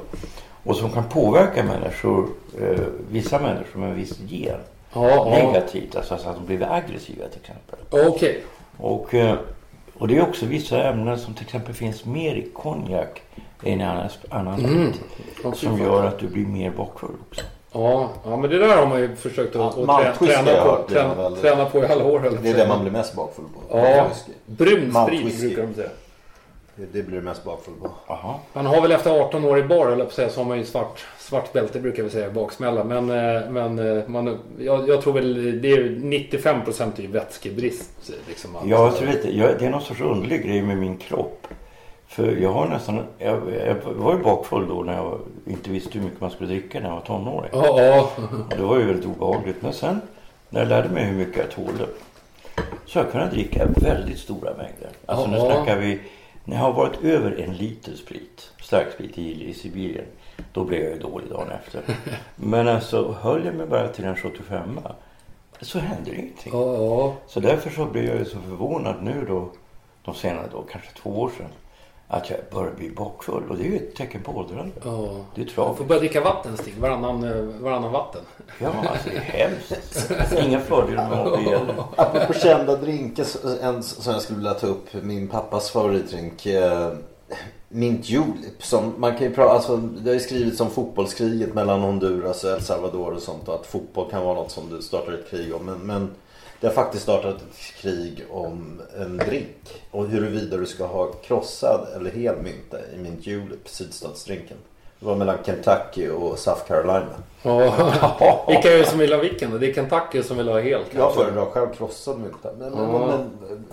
Och 0.63 0.75
som 0.75 0.89
kan 0.91 1.03
påverka 1.09 1.63
människor, 1.63 2.29
eh, 2.61 2.79
vissa 3.11 3.39
människor 3.39 3.79
med 3.79 3.89
en 3.89 3.95
viss 3.95 4.19
gen. 4.19 4.59
Ja. 4.93 5.25
Negativt, 5.29 5.95
alltså 5.95 6.17
så 6.17 6.29
att 6.29 6.35
de 6.35 6.45
blir 6.45 6.71
aggressiva 6.71 7.27
till 7.27 7.39
exempel. 7.41 8.07
Okej. 8.07 8.43
Och, 8.77 9.13
eh, 9.13 9.37
och 10.01 10.07
det 10.07 10.17
är 10.17 10.21
också 10.21 10.45
vissa 10.45 10.83
ämnen 10.83 11.19
som 11.19 11.33
till 11.33 11.43
exempel 11.45 11.73
finns 11.73 12.05
mer 12.05 12.35
i 12.35 12.47
konjak 12.53 13.21
än 13.63 13.81
i 13.81 13.83
annan, 13.83 14.09
annan 14.29 14.57
sprit. 14.59 15.01
Ja, 15.43 15.53
Som 15.53 15.77
gör 15.79 16.03
att 16.05 16.19
du 16.19 16.27
blir 16.27 16.45
mer 16.45 16.71
bakfull 16.71 17.09
också. 17.29 17.41
Ja, 17.73 18.09
ja, 18.25 18.37
men 18.37 18.49
det 18.49 18.57
där 18.57 18.77
har 18.77 18.87
man 18.87 18.99
ju 18.99 19.15
försökt 19.15 19.55
att, 19.55 19.73
Ja, 19.77 20.03
att 20.03 20.19
träna, 20.19 20.51
jag 20.51 20.65
på, 20.87 20.93
träna, 20.93 21.15
väldigt- 21.15 21.41
träna 21.41 21.65
på 21.65 21.79
i 21.79 21.87
alla 21.87 22.03
år. 22.05 22.31
Det 22.43 22.49
är 22.49 22.57
det 22.57 22.67
man 22.67 22.81
blir 22.81 22.91
mest 22.91 23.15
bakfull 23.15 23.45
på. 23.69 23.77
Ja, 23.79 24.07
Whisky. 24.09 24.31
brun 24.45 24.93
sprit 25.07 25.39
brukar 25.39 25.67
de 25.67 25.73
säga. 25.73 25.89
Det, 26.81 26.87
det 26.99 27.03
blir 27.03 27.17
du 27.17 27.23
mest 27.23 27.43
bakfull 27.43 27.73
på. 27.81 27.91
Jaha. 28.07 28.35
Man 28.53 28.65
har 28.65 28.81
väl 28.81 28.91
efter 28.91 29.11
18 29.11 29.45
år 29.45 29.59
i 29.59 29.63
bar, 29.63 29.87
eller 29.87 30.05
på 30.05 30.11
säga, 30.11 30.29
så 30.29 30.39
har 30.39 30.45
man 30.45 30.57
ju 30.57 30.65
svart, 30.65 31.05
svart 31.19 31.53
bälte 31.53 31.79
brukar 31.79 32.03
vi 32.03 32.09
säga, 32.09 32.31
baksmälla. 32.31 32.83
Men, 32.83 33.09
eh, 33.09 33.49
men 33.49 33.97
eh, 33.97 34.07
man, 34.07 34.39
jag, 34.59 34.89
jag 34.89 35.01
tror 35.01 35.13
väl 35.13 35.61
det 35.61 35.71
är 35.71 35.83
95% 35.83 36.91
är 36.97 37.01
ju 37.01 37.07
vätskebrist. 37.07 38.11
Liksom, 38.27 38.55
alltså. 38.55 38.69
Ja, 38.69 38.91
så 38.91 39.05
vet 39.05 39.25
jag, 39.25 39.59
det 39.59 39.65
är 39.65 39.69
någon 39.69 39.81
sorts 39.81 40.01
underlig 40.01 40.45
grej 40.45 40.61
med 40.61 40.77
min 40.77 40.97
kropp. 40.97 41.47
För 42.07 42.35
jag 42.35 42.49
har 42.49 42.67
nästan, 42.67 43.03
jag, 43.17 43.41
jag 43.67 43.75
var 43.93 44.13
ju 44.13 44.19
bakfull 44.23 44.67
då 44.67 44.83
när 44.83 44.93
jag 44.93 45.19
inte 45.47 45.69
visste 45.69 45.97
hur 45.97 46.05
mycket 46.05 46.21
man 46.21 46.31
skulle 46.31 46.49
dricka 46.49 46.79
när 46.79 46.87
jag 46.87 46.95
var 46.95 47.01
tonåring. 47.01 47.49
Ja, 47.53 47.81
ja. 47.81 48.09
Och 48.49 48.57
det 48.57 48.63
var 48.63 48.79
ju 48.79 48.85
väldigt 48.85 49.05
obehagligt. 49.05 49.61
Men 49.61 49.73
sen 49.73 50.01
när 50.49 50.59
jag 50.59 50.69
lärde 50.69 50.89
mig 50.89 51.03
hur 51.03 51.17
mycket 51.17 51.37
jag 51.37 51.51
tålde. 51.51 51.85
Så 52.85 52.99
jag 52.99 53.11
kunnat 53.11 53.31
dricka 53.31 53.65
väldigt 53.65 54.19
stora 54.19 54.49
mängder. 54.49 54.89
Alltså 55.05 55.27
nu 55.27 55.39
snackar 55.39 55.77
vi, 55.77 55.99
när 56.51 56.57
jag 56.57 56.63
har 56.63 56.73
varit 56.73 57.03
över 57.03 57.31
en 57.31 57.53
liter 57.53 57.95
sprit, 57.95 58.51
starksprit 58.61 59.17
i, 59.17 59.49
i 59.49 59.53
Sibirien. 59.53 60.05
Då 60.53 60.63
blev 60.63 60.81
jag 60.83 60.91
ju 60.91 60.99
dålig 60.99 61.29
dagen 61.29 61.49
efter. 61.49 61.81
Men 62.35 62.67
alltså 62.67 63.11
höll 63.21 63.45
jag 63.45 63.55
mig 63.55 63.67
bara 63.67 63.87
till 63.87 64.05
en 64.05 64.15
75 64.15 64.79
så 65.61 65.79
hände 65.79 66.11
det 66.11 66.17
ingenting. 66.17 66.53
ja, 66.53 66.73
ja. 66.75 67.15
Så 67.27 67.39
därför 67.39 67.69
så 67.69 67.85
blev 67.85 68.05
jag 68.05 68.17
ju 68.17 68.25
så 68.25 68.39
förvånad 68.39 68.95
nu 69.03 69.25
då, 69.27 69.51
de 70.05 70.15
senare 70.15 70.47
då, 70.51 70.61
kanske 70.61 70.91
två 70.91 71.09
år 71.09 71.31
sedan. 71.37 71.49
Att 72.13 72.29
jag 72.29 72.39
börjar 72.51 72.73
bli 72.73 72.89
bakfull. 72.89 73.43
Och 73.49 73.57
det 73.57 73.63
är 73.63 73.67
ju 73.67 73.75
ett 73.75 73.95
tecken 73.95 74.21
på 74.21 74.31
åldrande. 74.31 74.71
ja. 74.83 75.15
Det 75.35 75.41
är 75.41 75.45
Jag 75.45 75.53
får 75.55 75.63
tragiskt. 75.63 75.87
börja 75.87 75.99
dricka 75.99 76.21
vatten 76.21 76.57
Stig, 76.57 76.73
varannan, 76.79 77.23
eh, 77.23 77.43
varannan 77.61 77.91
vatten. 77.91 78.21
Ja, 78.59 78.67
alltså 78.91 79.09
det 79.09 79.15
är 79.15 79.19
hemskt. 79.21 80.11
Inga 80.47 80.59
fördelar 80.59 81.09
med 81.09 81.19
ABL. 81.19 81.71
Apropå 81.95 82.33
kända 82.33 82.75
drinkar, 82.75 83.23
så- 83.23 83.57
en 83.61 83.83
som 83.83 84.13
jag 84.13 84.21
skulle 84.21 84.37
vilja 84.37 84.53
ta 84.53 84.67
upp. 84.67 84.87
Min 85.03 85.27
pappas 85.27 85.69
favoritdrink. 85.71 86.45
Eh, 86.45 86.89
Mint 87.69 88.09
Julep. 88.09 88.63
Som 88.63 88.93
man 88.97 89.11
kan 89.17 89.27
ju 89.27 89.33
prata, 89.33 89.53
alltså, 89.53 89.77
det 89.77 90.09
har 90.09 90.13
ju 90.13 90.19
skrivits 90.19 90.61
om 90.61 90.69
fotbollskriget 90.69 91.53
mellan 91.53 91.79
Honduras 91.81 92.43
och 92.43 92.49
El 92.51 92.61
Salvador 92.61 93.13
och 93.13 93.21
sånt. 93.21 93.47
Och 93.47 93.55
att 93.55 93.65
fotboll 93.67 94.11
kan 94.11 94.23
vara 94.25 94.35
något 94.35 94.51
som 94.51 94.63
du 94.69 94.81
startar 94.81 95.13
ett 95.13 95.29
krig 95.29 95.55
om. 95.55 95.65
Men, 95.65 95.79
men 95.79 96.09
det 96.61 96.67
har 96.67 96.73
faktiskt 96.73 97.03
startat 97.03 97.35
ett 97.35 97.81
krig 97.81 98.23
om 98.29 98.81
en 98.99 99.17
drink. 99.17 99.81
Och 99.91 100.07
huruvida 100.07 100.57
du 100.57 100.65
ska 100.65 100.85
ha 100.85 101.07
krossad 101.11 101.87
eller 101.95 102.11
hel 102.11 102.35
mynta 102.35 102.77
i 102.95 102.97
Mint 102.97 103.27
Julep, 103.27 103.59
sydstatsdrinken. 103.69 104.57
Det 104.99 105.05
var 105.05 105.15
mellan 105.15 105.37
Kentucky 105.45 106.09
och 106.09 106.39
South 106.39 106.61
Carolina. 106.67 107.13
Ja. 107.43 108.45
Vilka 108.47 108.71
är 108.73 108.77
det 108.77 108.85
som 108.85 108.99
vill 108.99 109.13
ha 109.13 109.19
vilken? 109.19 109.59
Det 109.59 109.67
är 109.69 109.73
Kentucky 109.73 110.23
som 110.23 110.37
vill 110.37 110.47
ha 110.47 110.59
helt 110.59 110.85
Jag 110.91 111.01
kanske. 111.01 111.19
föredrar 111.23 111.45
själv 111.45 111.67
krossad 111.73 112.19
mynta. 112.19 112.49
Men, 112.59 112.71
men, 112.71 112.89
Ja. 112.89 113.07
men, 113.49 113.65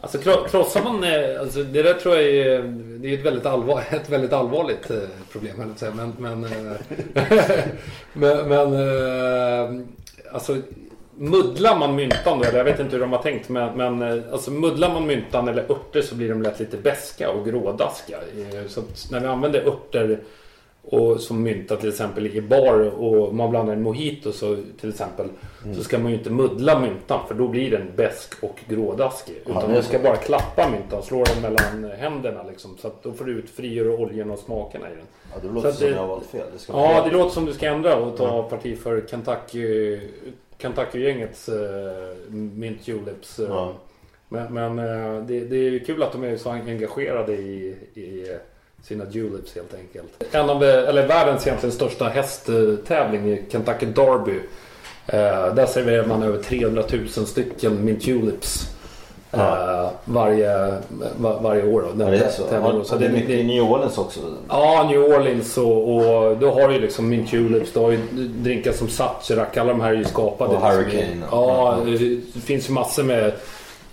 Alltså 0.00 0.18
kro- 0.18 0.48
krossar 0.48 0.82
man, 0.82 1.04
eh, 1.04 1.40
alltså 1.40 1.62
det 1.62 1.82
där 1.82 1.94
tror 1.94 2.14
jag 2.16 2.24
är, 2.24 2.62
det 2.98 3.08
är 3.08 3.18
ett 3.18 3.26
väldigt, 3.26 3.46
allvar, 3.46 3.82
ett 3.90 4.08
väldigt 4.08 4.32
allvarligt 4.32 4.90
eh, 4.90 4.96
problem. 5.32 5.74
jag. 5.80 5.94
Men, 5.96 6.12
men, 6.18 6.44
eh, 6.44 6.76
men, 8.12 8.48
men 8.48 9.88
alltså 10.32 10.56
muddlar 11.16 11.78
man 11.78 11.94
myntan 11.94 12.38
då, 12.38 12.44
eller 12.44 12.58
jag 12.58 12.64
vet 12.64 12.80
inte 12.80 12.92
hur 12.92 13.00
de 13.00 13.12
har 13.12 13.22
tänkt, 13.22 13.48
men, 13.48 13.76
men 13.76 14.02
eh, 14.18 14.32
alltså 14.32 14.50
muddlar 14.50 14.92
man 14.94 15.06
myntan 15.06 15.48
eller 15.48 15.62
örter 15.72 16.02
så 16.02 16.14
blir 16.14 16.28
de 16.28 16.42
lätt 16.42 16.60
lite 16.60 16.76
beska 16.76 17.30
och 17.30 17.46
grådaska. 17.46 18.16
Eh, 18.16 18.66
Så 18.68 18.80
att 18.80 19.08
när 19.10 19.20
vi 19.20 19.26
använder 19.26 19.66
örter 19.68 20.20
och 20.84 21.20
som 21.20 21.42
mynta 21.42 21.76
till 21.76 21.88
exempel 21.88 22.26
i 22.26 22.40
bar 22.40 22.80
och 23.02 23.34
man 23.34 23.50
blandar 23.50 23.72
en 23.72 23.82
mojito 23.82 24.32
så 24.32 24.56
till 24.80 24.88
exempel 24.90 25.28
så 25.76 25.82
ska 25.84 25.98
man 25.98 26.10
ju 26.12 26.18
inte 26.18 26.30
muddla 26.30 26.78
myntan 26.80 27.20
för 27.28 27.34
då 27.34 27.48
blir 27.48 27.70
den 27.70 27.90
besk 27.96 28.34
och 28.42 28.58
grådaskig. 28.68 29.36
Utan 29.46 29.62
är 29.70 29.74
man 29.74 29.82
ska 29.82 29.98
bara 29.98 30.16
klappa 30.16 30.70
myntan, 30.70 31.02
slå 31.02 31.24
den 31.24 31.42
mellan 31.42 31.90
händerna 31.98 32.42
liksom. 32.42 32.76
Så 32.80 32.86
att 32.86 33.02
då 33.02 33.12
får 33.12 33.24
du 33.24 33.32
ut 33.32 33.50
frigör 33.50 34.00
oljan 34.00 34.30
och 34.30 34.38
smakerna 34.38 34.86
i 34.90 34.94
den. 34.94 35.04
ja, 35.32 35.38
det 35.42 35.54
låter 35.54 35.70
Så 35.70 35.76
som 35.76 35.86
det- 35.86 35.92
jag 35.92 36.00
har 36.00 36.08
valt 36.08 36.26
fel. 36.26 36.46
Det 36.52 36.72
Ja, 36.72 37.02
det 37.10 37.10
låter 37.16 37.30
som 37.34 37.44
du 37.44 37.52
ska 37.52 37.66
ändra 37.66 37.96
och 37.96 38.16
ta 38.16 38.42
parti 38.42 38.78
för 38.78 39.04
Kentucky 39.10 39.98
Kentucky-gängets 40.62 41.48
uh, 41.48 41.54
Mint 42.32 42.88
Juleps. 42.88 43.38
eh, 43.38 43.46
Ja. 43.48 43.74
Men, 44.28 44.54
men 44.54 44.78
eh, 44.78 45.24
det, 45.26 45.40
det 45.40 45.56
är 45.56 45.78
kul 45.78 46.02
att 46.02 46.12
de 46.12 46.24
är 46.24 46.36
så 46.36 46.50
engagerade 46.50 47.32
i, 47.32 47.76
i 47.94 48.26
sina 48.82 49.04
Juleps 49.10 49.54
helt 49.54 49.74
enkelt. 49.74 50.34
En 50.34 50.50
av, 50.50 50.64
eh, 50.64 50.88
eller 50.88 51.06
världens 51.08 51.46
egentligen 51.46 51.72
största 51.72 52.04
hästtävling 52.08 53.28
i 53.28 53.42
Kentucky 53.52 53.86
Derby. 53.86 54.40
Eh, 55.06 55.54
där 55.54 55.66
serverar 55.66 56.06
man 56.06 56.22
över 56.22 56.38
300 56.42 56.84
000 56.92 57.26
stycken 57.26 57.84
Mint 57.84 58.06
Juleps. 58.06 58.71
Eh, 59.32 59.90
varje, 60.04 60.74
var, 61.16 61.40
varje 61.40 61.64
år. 61.66 61.82
Då, 61.94 62.04
Ja, 62.04 62.10
det 62.10 62.16
är 62.16 62.30
så. 62.30 62.42
tävlingen. 62.42 62.78
Ja, 62.78 62.84
så 62.84 62.96
det 62.96 63.04
är 63.04 63.08
det- 63.08 63.14
mycket 63.14 63.30
i 63.30 63.44
New 63.44 63.62
Orleans 63.62 63.98
också. 63.98 64.20
Ja, 64.48 64.86
New 64.90 65.00
Orleans 65.04 65.58
och, 65.58 65.96
och 65.96 66.36
då 66.36 66.50
har 66.50 66.68
du 66.68 66.74
ju 66.74 66.80
liksom 66.80 67.08
Mint 67.08 67.32
Juleps, 67.32 67.72
du 67.72 67.80
har 67.80 67.90
ju 67.90 67.98
drinkar 68.16 68.72
som 68.72 68.88
Sazerac, 68.88 69.56
alla 69.56 69.72
de 69.72 69.80
här 69.80 69.90
är 69.92 69.96
ju 69.96 70.04
skapade. 70.04 70.56
Och 70.56 70.62
liksom 70.62 70.70
Hurricane. 70.78 71.16
i- 71.16 71.20
Ja, 71.30 71.78
det 72.34 72.40
finns 72.40 72.68
ju 72.68 72.72
massor 72.72 73.02
med... 73.02 73.32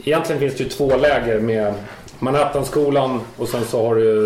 Egentligen 0.03 0.39
finns 0.39 0.55
det 0.55 0.63
ju 0.63 0.69
två 0.69 0.97
läger 0.97 1.39
med 1.39 1.73
Manhattan-skolan 2.19 3.21
och 3.37 3.47
sen 3.49 3.65
så 3.65 3.87
har 3.87 3.95
du 3.95 4.25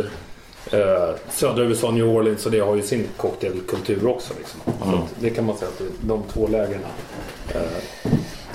eh, 0.71 1.09
södra 1.31 1.63
USA, 1.63 1.91
New 1.91 2.07
Orleans 2.07 2.45
och 2.45 2.51
det 2.51 2.59
har 2.59 2.75
ju 2.75 2.81
sin 2.81 3.07
cocktailkultur 3.17 4.07
också. 4.07 4.33
Liksom. 4.37 4.59
Så 4.89 4.95
att 4.95 5.09
det 5.19 5.29
kan 5.29 5.45
man 5.45 5.57
säga 5.57 5.69
att 5.69 5.77
det 5.77 5.83
är 5.83 6.07
de 6.09 6.23
två 6.33 6.47
lägren. 6.47 6.79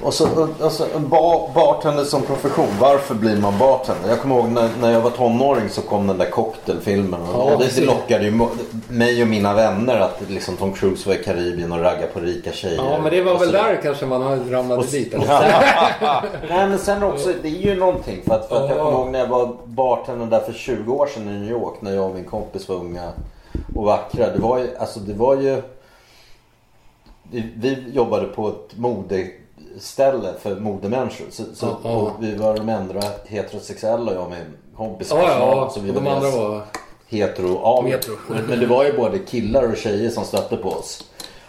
Och 0.03 0.15
så 0.15 0.49
alltså, 0.63 0.87
en 0.97 1.09
bar, 1.09 1.51
bartender 1.55 2.05
som 2.05 2.23
profession. 2.23 2.67
Varför 2.81 3.15
blir 3.15 3.37
man 3.37 3.59
bartender? 3.59 4.09
Jag 4.09 4.21
kommer 4.21 4.35
ihåg 4.35 4.49
när, 4.49 4.69
när 4.81 4.93
jag 4.93 5.01
var 5.01 5.11
tonåring 5.11 5.69
så 5.69 5.83
kom 5.83 6.07
den 6.07 6.19
där 6.19 6.31
cocktailfilmen. 6.31 7.21
Och 7.23 7.53
Ja, 7.53 7.57
det, 7.57 7.81
det 7.81 7.87
lockade 7.87 8.25
ju 8.25 8.41
mig 8.89 9.23
och 9.23 9.29
mina 9.29 9.55
vänner 9.55 10.01
att 10.01 10.23
liksom 10.29 10.57
Tom 10.57 10.73
Cruise 10.73 11.09
var 11.09 11.17
i 11.17 11.25
Karibien 11.25 11.73
och 11.73 11.81
raggade 11.81 12.07
på 12.07 12.21
rika 12.21 12.53
tjejer. 12.53 12.77
Ja, 12.77 13.01
men 13.03 13.13
det 13.13 13.23
var 13.23 13.35
Och 13.35 13.43
väl 13.43 13.53
där 13.53 13.81
kanske 13.83 14.07
man 14.07 14.51
ramlat 14.51 14.79
Och, 14.79 14.85
dit. 14.85 15.15
Eller? 15.15 15.27
Nej 16.49 16.69
men 16.69 16.79
sen 16.79 17.03
också, 17.03 17.33
det 17.43 17.49
är 17.49 17.53
ju 17.67 17.77
någonting. 17.77 18.23
För 18.27 18.35
att, 18.35 18.49
för 18.49 18.65
att 18.65 18.71
jag 18.71 18.79
Ja. 18.79 18.85
kommer 18.85 18.99
ihåg 18.99 19.11
när 19.11 19.19
jag 19.19 19.27
var 19.27 19.57
bartender 19.65 20.27
där 20.27 20.41
för 20.41 20.53
20 20.53 20.93
år 20.93 21.07
sedan 21.07 21.29
i 21.29 21.33
New 21.39 21.51
York. 21.51 21.75
När 21.81 21.95
jag 21.95 22.05
och 22.05 22.15
min 22.15 22.25
kompis 22.25 22.69
var 22.69 22.77
unga 22.77 23.13
och 23.75 23.85
vackra. 23.85 24.31
Det 24.31 24.39
var 24.39 24.59
ju, 24.59 24.77
alltså 24.77 25.01
det 25.01 25.15
var 25.15 25.37
ju... 25.37 25.63
Vi, 27.55 27.85
jobbade 27.93 28.27
på 28.27 28.49
ett 28.49 28.77
modeställe 29.79 30.35
för 30.43 30.57
modemänniskor. 30.61 31.27
Så, 31.31 31.43
så, 31.55 31.67
Ja, 31.67 31.79
ja. 31.85 31.91
och 31.91 32.11
vi 32.21 32.35
var 32.37 32.57
de 32.57 32.69
enda 32.69 33.01
heterosexuella 33.27 34.13
jag 34.13 34.23
och 34.25 34.31
min 34.31 34.57
kompis. 34.77 35.09
Ja, 35.11 35.23
ja, 35.23 35.71
så 35.75 35.81
vi 35.81 35.91
och 35.91 35.95
de 35.95 36.05
var 36.05 36.13
andra 36.13 36.31
var... 36.31 36.63
hetero 37.09 37.59
av. 37.59 37.87
Hetero. 37.87 38.17
Men, 38.49 38.61
det 38.61 38.67
var 38.67 38.85
ju 38.85 38.93
både 38.97 39.19
killar 39.19 39.71
och 39.73 39.77
tjejer 39.77 40.11
som 40.11 40.25
stötte 40.25 40.57
på 40.57 40.69
oss. 40.69 41.05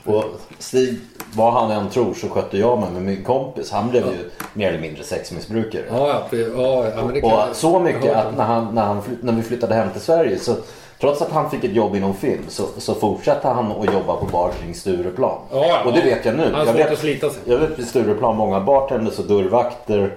Och 0.05 0.23
Stig, 0.59 0.97
vad 1.33 1.53
han 1.53 1.71
än 1.71 1.89
tror 1.89 2.13
så 2.13 2.29
skötte 2.29 2.57
jag 2.57 2.79
mig 2.79 2.89
med 2.91 3.01
min 3.01 3.23
kompis. 3.23 3.71
Han 3.71 3.89
blev 3.89 4.05
ju 4.05 4.29
mer 4.53 4.69
eller 4.69 4.79
mindre 4.79 5.03
sexmissbrukare. 5.03 5.83
Ja, 5.91 6.07
ja, 6.31 6.37
ja, 6.37 6.85
ja 6.95 7.01
Och 7.03 7.17
jag- 7.17 7.55
så 7.55 7.79
mycket 7.79 8.15
att 8.15 8.37
när, 8.37 8.43
han, 8.43 8.75
när, 8.75 8.83
han, 8.83 9.01
när 9.21 9.33
vi 9.33 9.41
flyttade 9.41 9.75
hem 9.75 9.89
till 9.91 10.01
Sverige 10.01 10.39
så 10.39 10.55
trots 10.99 11.21
att 11.21 11.31
han 11.31 11.49
fick 11.51 11.63
ett 11.63 11.75
jobb 11.75 11.95
inom 11.95 12.13
film 12.13 12.43
så, 12.47 12.63
så 12.77 12.95
fortsatte 12.95 13.47
han 13.47 13.71
att 13.71 13.93
jobba 13.93 14.15
på 14.15 14.25
bar 14.25 14.51
kring 14.61 14.75
Stureplan. 14.75 15.37
Ja, 15.51 15.65
ja, 15.67 15.83
och 15.85 15.93
det 15.93 15.99
ja. 15.99 16.05
vet 16.05 16.25
jag 16.25 16.35
nu. 16.35 16.51
Han 16.53 16.67
jag 16.67 16.73
vet, 16.73 16.91
att 16.91 16.99
slita 16.99 17.29
sig. 17.29 17.41
Jag 17.45 17.57
vet 17.57 17.79
vid 17.79 17.87
Stureplan 17.87 18.35
många 18.37 18.59
bartenders 18.59 19.19
och 19.19 19.25
dörrvakter 19.25 20.11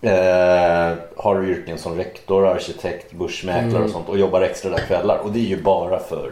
eh, 0.00 0.96
har 1.16 1.44
yrken 1.44 1.78
som 1.78 1.96
rektor, 1.96 2.46
arkitekt, 2.46 3.12
börsmäklare 3.12 3.66
Mm. 3.70 3.82
och 3.84 3.90
sånt 3.90 4.08
och 4.08 4.18
jobbar 4.18 4.40
extra 4.40 4.70
där 4.70 4.78
kvällar. 4.78 5.18
Och 5.24 5.30
det 5.30 5.38
är 5.38 5.42
ju 5.48 5.62
bara 5.62 5.98
för 5.98 6.30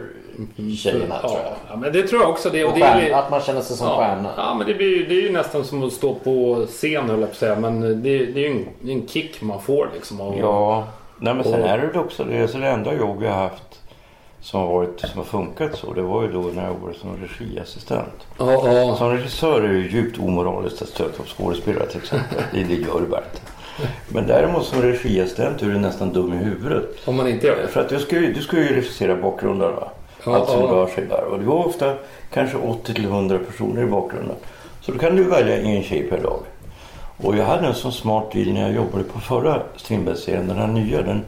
tjejerna 0.77 1.19
tror 1.19 1.31
jag. 1.31 1.41
Ja, 1.45 1.51
ja, 1.69 1.75
men 1.75 1.93
det 1.93 2.07
tror 2.07 2.21
jag 2.21 2.29
också. 2.31 2.49
Det, 2.49 2.63
och 2.65 2.71
Och 2.71 2.77
det 2.79 2.85
är, 2.85 3.11
att 3.13 3.31
man 3.31 3.41
känner 3.41 3.61
sig 3.61 3.77
som 3.77 3.87
ja, 3.87 3.97
stjärna. 3.97 4.29
ja, 4.37 4.53
men 4.57 4.67
det, 4.67 4.73
blir, 4.73 4.87
ju- 4.97 5.05
det 5.05 5.15
är 5.15 5.21
ju 5.21 5.31
nästan 5.31 5.63
som 5.65 5.83
att 5.83 5.93
stå 5.93 6.13
på 6.15 6.65
scen 6.69 7.09
höll 7.09 7.19
jag 7.19 7.29
på 7.29 7.33
att 7.33 7.37
säga. 7.37 7.55
Men 7.55 7.81
det, 7.81 8.25
det 8.25 8.45
är 8.45 8.49
ju 8.49 8.51
en, 8.51 8.65
det 8.81 8.91
är 8.91 8.95
en 8.95 9.07
kick 9.07 9.41
man 9.41 9.61
får 9.61 9.89
liksom. 9.93 10.21
Av, 10.21 10.37
Ja, 10.39 10.83
nej, 11.23 11.33
men 11.33 11.43
sen 11.43 11.61
Och- 11.61 11.67
är 11.67 11.77
det 11.93 11.99
också 11.99 12.23
det. 12.23 12.47
Så 12.47 12.57
det 12.57 12.67
enda 12.67 12.93
jobb 12.93 13.23
jag 13.23 13.29
har 13.31 13.41
haft 13.43 13.79
som 14.41 14.59
har, 14.59 14.67
varit, 14.67 14.99
som 14.99 15.17
har 15.17 15.23
funkat 15.25 15.75
så. 15.77 15.93
Det 15.93 16.01
var 16.01 16.23
ju 16.23 16.31
då 16.31 16.41
när 16.41 16.63
jag 16.63 16.73
var 16.73 16.93
som 16.93 17.09
regiassistent. 17.39 18.27
ja, 18.39 18.51
ja. 18.73 18.95
Som 18.95 19.09
regissör 19.11 19.61
är 19.61 19.67
det 19.67 19.73
ju 19.73 19.89
djupt 19.89 20.19
omoraliskt 20.19 20.81
att 20.81 20.87
stöta 20.87 21.23
upp 21.23 21.29
skådespelare 21.29 21.87
till 21.87 21.97
exempel. 21.99 22.43
Det, 22.53 22.63
det 22.63 22.73
gör 22.73 22.99
du 22.99 23.05
inte. 23.05 23.41
Men 24.07 24.27
däremot 24.27 24.65
som 24.65 24.81
regiassistent 24.81 25.61
är 25.61 25.65
du 25.65 25.77
nästan 25.79 26.13
dum 26.13 26.33
i 26.33 26.35
huvudet. 26.35 27.07
Om 27.07 27.15
man 27.15 27.27
inte 27.27 27.47
gör 27.47 27.55
det. 27.55 27.67
För 27.67 27.81
att 27.81 27.89
du 27.89 27.99
ska 27.99 28.15
ju, 28.19 28.33
du 28.33 28.41
ska 28.41 28.57
ju 28.57 28.75
regissera 28.75 29.15
bakgrunden 29.15 29.75
va? 29.75 29.91
Ja, 30.25 30.35
Allt 30.35 30.49
som 30.49 30.61
rör 30.61 30.87
sig 30.87 31.05
där. 31.05 31.23
Och 31.23 31.39
det 31.39 31.45
var 31.45 31.65
ofta 31.65 31.93
kanske 32.33 32.57
80 32.57 32.93
till 32.93 33.05
100 33.05 33.37
personer 33.47 33.81
i 33.81 33.85
bakgrunden. 33.85 34.35
Så 34.81 34.91
då 34.91 34.99
kan 34.99 35.15
du 35.15 35.23
välja 35.23 35.57
en 35.57 35.83
tjej 35.83 36.03
per 36.03 36.21
dag. 36.21 36.39
Och 37.17 37.37
jag 37.37 37.45
hade 37.45 37.67
en 37.67 37.73
sån 37.75 37.91
smart 37.91 38.31
deal 38.31 38.53
när 38.53 38.61
jag 38.61 38.73
jobbade 38.73 39.03
på 39.03 39.19
förra 39.19 39.61
Strindberg-serien. 39.75 40.47
Den 40.47 40.57
här 40.57 40.67
nya 40.67 41.01
den 41.01 41.25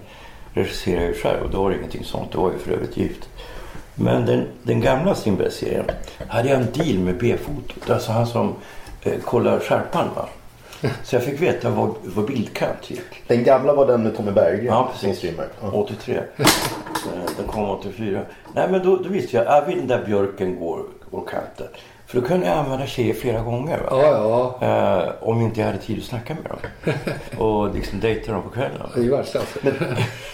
regisserade 0.53 1.05
jag 1.05 1.15
själv 1.15 1.43
och 1.43 1.49
då 1.49 1.63
var 1.63 1.69
det 1.69 1.77
ingenting 1.77 2.03
sånt. 2.03 2.31
Det 2.31 2.37
var 2.37 2.51
ju 2.51 2.57
för 2.57 2.71
övrigt 2.71 2.97
gift. 2.97 3.29
Men 3.95 4.25
den, 4.25 4.47
den 4.63 4.81
gamla 4.81 5.15
Strindberg-serien 5.15 5.85
hade 6.27 6.49
jag 6.49 6.61
en 6.61 6.67
deal 6.73 6.99
med 6.99 7.17
B-fotot. 7.17 7.89
Alltså 7.89 8.11
han 8.11 8.27
som 8.27 8.53
eh, 9.03 9.19
kollar 9.19 9.59
skärpan 9.59 10.07
va. 10.15 10.25
Så 11.03 11.15
jag 11.15 11.23
fick 11.23 11.41
veta 11.41 11.69
vad, 11.69 11.95
vad 12.03 12.25
bildkant 12.25 12.89
gick. 12.89 13.27
Den 13.27 13.43
gamla 13.43 13.73
var 13.73 13.87
den 13.87 14.03
med 14.03 14.17
Tommy 14.17 14.31
Berggren. 14.31 14.65
Ja, 14.65 14.89
precis. 14.93 15.17
streamer. 15.17 15.47
Ja. 15.61 15.71
83. 15.71 16.13
Eh, 16.15 16.45
Den 17.37 17.47
kom 17.47 17.69
84. 17.69 18.21
Nej, 18.53 18.67
men 18.71 18.83
då, 18.83 18.95
då 18.97 19.09
visste 19.09 19.37
jag 19.37 19.47
att 19.47 19.67
den 19.67 19.87
där 19.87 20.05
björken 20.05 20.59
går, 20.59 20.79
går 21.11 21.25
kanten. 21.31 21.67
För 22.07 22.21
då 22.21 22.27
kunde 22.27 22.45
jag 22.47 22.57
använda 22.57 22.85
tjejer 22.85 23.13
flera 23.13 23.41
gånger. 23.41 23.77
Va? 23.77 23.87
Ja, 23.91 24.55
ja. 24.61 24.67
Eh, 24.67 25.27
om 25.29 25.41
inte 25.41 25.59
jag 25.59 25.67
hade 25.67 25.79
tid 25.79 25.97
att 25.99 26.03
snacka 26.05 26.35
med 26.43 26.51
dem. 26.51 26.93
Och 27.47 27.75
liksom 27.75 27.99
dejta 27.99 28.31
dem 28.31 28.41
på 28.43 28.49
kvällen. 28.49 28.81
Det 28.93 28.99
är 28.99 29.03
ju 29.03 29.09
världsklass. 29.11 29.55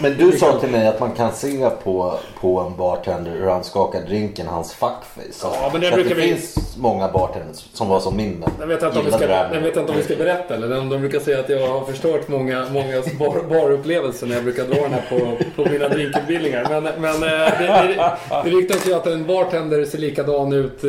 Men 0.01 0.17
du 0.17 0.31
sa 0.31 0.59
till 0.59 0.69
mig 0.69 0.87
att 0.87 0.99
man 0.99 1.11
kan 1.11 1.31
se 1.31 1.69
på, 1.83 2.13
på 2.41 2.59
en 2.59 2.77
bartender 2.77 3.31
hur 3.31 3.47
han 3.47 3.63
skakar 3.63 4.01
drinken, 4.01 4.47
hans 4.47 4.73
fuckface. 4.73 5.47
Ja, 5.61 5.69
men 5.71 5.81
det 5.81 5.89
Så 5.89 5.95
brukar 5.95 6.09
det 6.15 6.21
vi- 6.21 6.27
finns 6.27 6.77
många 6.77 7.07
bartenders 7.11 7.65
som 7.73 7.89
var 7.89 7.99
som 7.99 8.17
min 8.17 8.31
men 8.39 8.49
Jag 8.59 8.67
vet, 8.67 8.83
inte 8.83 8.99
om 8.99 9.05
vi 9.05 9.11
ska, 9.11 9.29
jag 9.29 9.49
vet 9.61 9.77
inte 9.77 9.91
om 9.91 9.97
vi 9.97 10.03
ska 10.03 10.15
berätta 10.15 10.55
eller 10.55 10.69
de, 10.69 10.89
de 10.89 10.99
brukar 11.01 11.19
säga 11.19 11.39
att 11.39 11.49
jag 11.49 11.67
har 11.67 11.85
förstört 11.85 12.27
många, 12.27 12.65
många 12.71 13.01
bar, 13.19 13.49
barupplevelser 13.49 14.27
när 14.27 14.35
jag 14.35 14.43
brukar 14.43 14.63
dra 14.63 14.81
den 14.81 14.91
här 14.93 15.03
på, 15.09 15.43
på 15.63 15.69
mina 15.69 15.87
drinkutbildningar. 15.89 16.67
Men, 16.69 16.83
men 16.83 17.13
eh, 17.23 17.29
det, 17.59 17.67
det, 17.87 18.17
det 18.43 18.49
ryktas 18.49 18.87
ju 18.87 18.93
att 18.93 19.07
en 19.07 19.27
bartender 19.27 19.85
ser 19.85 19.97
likadan 19.97 20.53
ut 20.53 20.83
i, 20.83 20.87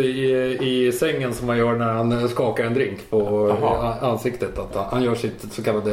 i 0.60 0.71
sängen 0.92 1.34
som 1.34 1.46
man 1.46 1.58
gör 1.58 1.72
när 1.76 1.92
han 1.92 2.28
skakar 2.28 2.64
en 2.64 2.74
drink 2.74 3.10
på 3.10 3.48
Jaha. 3.62 3.94
eh, 4.00 4.04
ansiktet. 4.08 4.58
Att 4.58 4.76
han 4.90 5.02
gör 5.02 5.14
sitt 5.14 5.52
så 5.52 5.62
kallade, 5.62 5.92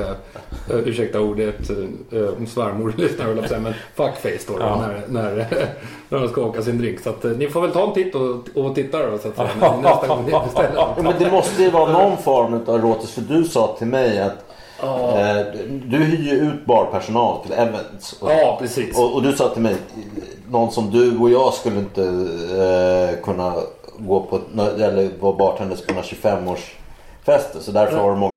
eh, 0.70 0.76
ursäkta 0.86 1.20
ordet, 1.20 1.70
eh, 2.12 2.38
om 2.38 2.48
svärmor 2.48 2.94
lyssnar 2.98 3.26
höll 3.26 3.46
jag 3.52 3.62
men 3.62 3.74
fuckface 3.96 4.39
då, 4.48 4.54
Ja. 4.60 4.82
när, 4.82 5.04
när, 5.08 5.36
när 6.10 6.20
han 6.20 6.30
skakar 6.30 6.62
sin 6.62 6.78
drink. 6.78 7.00
Så 7.00 7.10
att, 7.10 7.26
eh, 7.26 7.32
ni 7.32 7.48
får 7.50 7.62
väl 7.62 7.72
ta 7.72 7.88
en 7.88 7.94
titt 7.94 8.15
och, 8.15 8.63
och 8.65 8.76
titta 8.76 9.10
då 9.12 9.18
så 9.18 9.28
att 9.28 9.36
säga, 9.36 9.78
nästa 9.84 10.08
gång 10.08 10.26
ni 10.26 10.32
beställer. 10.32 10.72
Ja, 10.76 10.96
men 11.04 11.13
det 11.20 11.32
måste 11.32 11.63
ju 11.63 11.70
vara 11.70 11.92
någon 11.92 12.18
form 12.18 12.54
av 12.68 12.82
råtis 12.82 13.12
för 13.12 13.22
du 13.22 13.44
sa 13.44 13.76
till 13.78 13.88
mig 13.88 14.20
att 14.20 14.46
eh, 14.84 15.46
du 15.86 15.98
hyr 15.98 16.32
ju 16.32 16.39
ut 16.39 16.65
barpersonal 16.65 17.44
till 17.44 17.52
events. 17.54 18.13
Och, 18.20 18.32
Ja, 18.32 18.58
precis. 18.62 18.98
och, 19.00 19.15
och 19.15 19.24
du 19.24 19.34
sa 19.34 19.50
till 19.50 19.62
mig, 19.62 19.76
någon 20.52 20.72
som 20.72 20.92
du 20.92 21.18
och 21.18 21.30
jag 21.30 21.54
skulle 21.54 21.80
inte 21.80 22.02
eh, 22.04 23.24
kunna 23.26 23.54
gå 24.00 24.22
på, 24.22 24.42
eller 24.62 25.12
vara 25.20 25.38
bartenders 25.38 25.82
på 25.82 25.94
några 25.94 26.08
25-årsfester. 26.08 27.60
Så 27.60 27.72
därför 27.72 27.98
har 27.98 28.10
de 28.10 28.20
många 28.20 28.32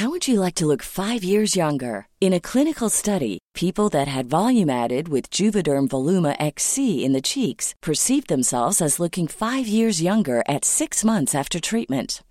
How 0.00 0.08
would 0.08 0.26
you 0.28 0.40
like 0.40 0.54
to 0.54 0.66
look 0.66 0.82
five 0.82 1.22
years 1.22 1.54
younger? 1.54 2.06
In 2.20 2.32
a 2.32 2.40
clinical 2.40 2.88
study, 2.88 3.38
people 3.54 3.90
that 3.90 4.08
had 4.08 4.30
volume 4.30 4.70
added 4.70 5.08
with 5.08 5.28
Juvederm 5.28 5.88
Voluma 5.88 6.34
XC 6.40 7.04
in 7.04 7.12
the 7.12 7.20
cheeks 7.20 7.74
perceived 7.82 8.28
themselves 8.28 8.80
as 8.80 8.98
looking 8.98 9.26
five 9.26 9.66
years 9.66 10.00
younger 10.00 10.42
at 10.48 10.64
six 10.64 11.04
months 11.04 11.34
after 11.34 11.60
treatment. 11.60 12.22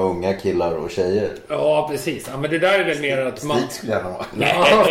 Unga 0.00 0.32
killar 0.34 0.72
och 0.74 0.90
tjejer. 0.90 1.28
Ja, 1.48 1.88
precis. 1.90 2.28
Ja, 2.32 2.36
men 2.36 2.50
det 2.50 2.58
där 2.58 2.78
är 2.78 2.84
väl 2.84 3.00
mer 3.00 3.18
att 3.26 3.44
man... 3.44 3.56
Stig 3.58 3.72
skulle 3.72 3.92
gärna 3.92 4.10
vara. 4.10 4.26
Ja, 4.40 4.86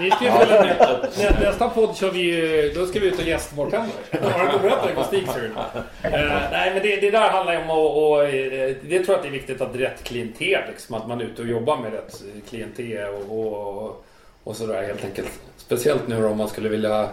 ni 0.00 0.10
ska 0.10 0.24
ju 0.24 0.30
följa 0.30 0.60
med. 0.62 1.06
Nä, 1.18 1.40
nästa 1.40 1.68
podd 1.68 1.96
kör 1.96 2.10
vi 2.10 2.18
ju... 2.20 2.72
Då 2.74 2.86
ska 2.86 3.00
vi 3.00 3.06
ut 3.06 3.18
och 3.18 3.24
gästbartender. 3.24 3.90
Har 4.22 4.52
du 4.52 4.58
berättat 4.58 4.88
det 4.88 4.94
för 4.94 5.04
Stig? 5.04 5.28
Eh, 6.02 6.10
nej, 6.52 6.70
men 6.74 6.82
det, 6.82 6.96
det 6.96 7.10
där 7.10 7.28
handlar 7.28 7.52
ju 7.52 7.58
om 7.58 7.70
att... 7.70 7.96
Och, 7.96 8.24
eh, 8.24 8.74
det 8.82 8.98
tror 8.98 9.08
jag 9.08 9.16
att 9.16 9.22
det 9.22 9.28
är 9.28 9.32
viktigt 9.32 9.60
att 9.60 9.76
rätt 9.76 10.02
klientel, 10.04 10.60
liksom, 10.70 10.94
att 10.94 11.08
man 11.08 11.20
är 11.20 11.24
ute 11.24 11.42
och 11.42 11.48
jobbar 11.48 11.76
med 11.76 11.92
rätt 11.92 12.22
klientel 12.50 13.08
och, 13.28 13.52
och, 13.84 14.04
och 14.44 14.56
sådär 14.56 14.82
helt 14.82 15.04
enkelt. 15.04 15.28
Speciellt 15.56 16.08
nu 16.08 16.26
om 16.26 16.36
man 16.38 16.48
skulle 16.48 16.68
vilja 16.68 17.08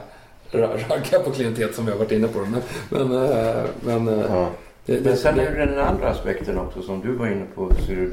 ra- 0.52 0.78
ragga 0.90 1.20
på 1.24 1.32
klientet 1.32 1.76
som 1.76 1.86
vi 1.86 1.92
har 1.92 2.00
varit 2.00 2.12
inne 2.12 2.28
på. 2.28 2.40
Men, 2.40 2.62
men, 2.90 3.32
eh, 3.32 3.64
men, 3.82 4.08
Ja. 4.30 4.48
Det, 4.88 4.94
det, 4.94 5.10
Men 5.10 5.18
sen 5.18 5.36
det, 5.36 5.46
är 5.46 5.52
det 5.52 5.66
den 5.66 5.80
andra 5.80 6.10
aspekten 6.10 6.60
också 6.60 6.82
som 6.82 7.02
du 7.02 7.12
var 7.12 7.28
inne 7.28 7.46
på 7.56 7.72
Cyril. 7.88 8.12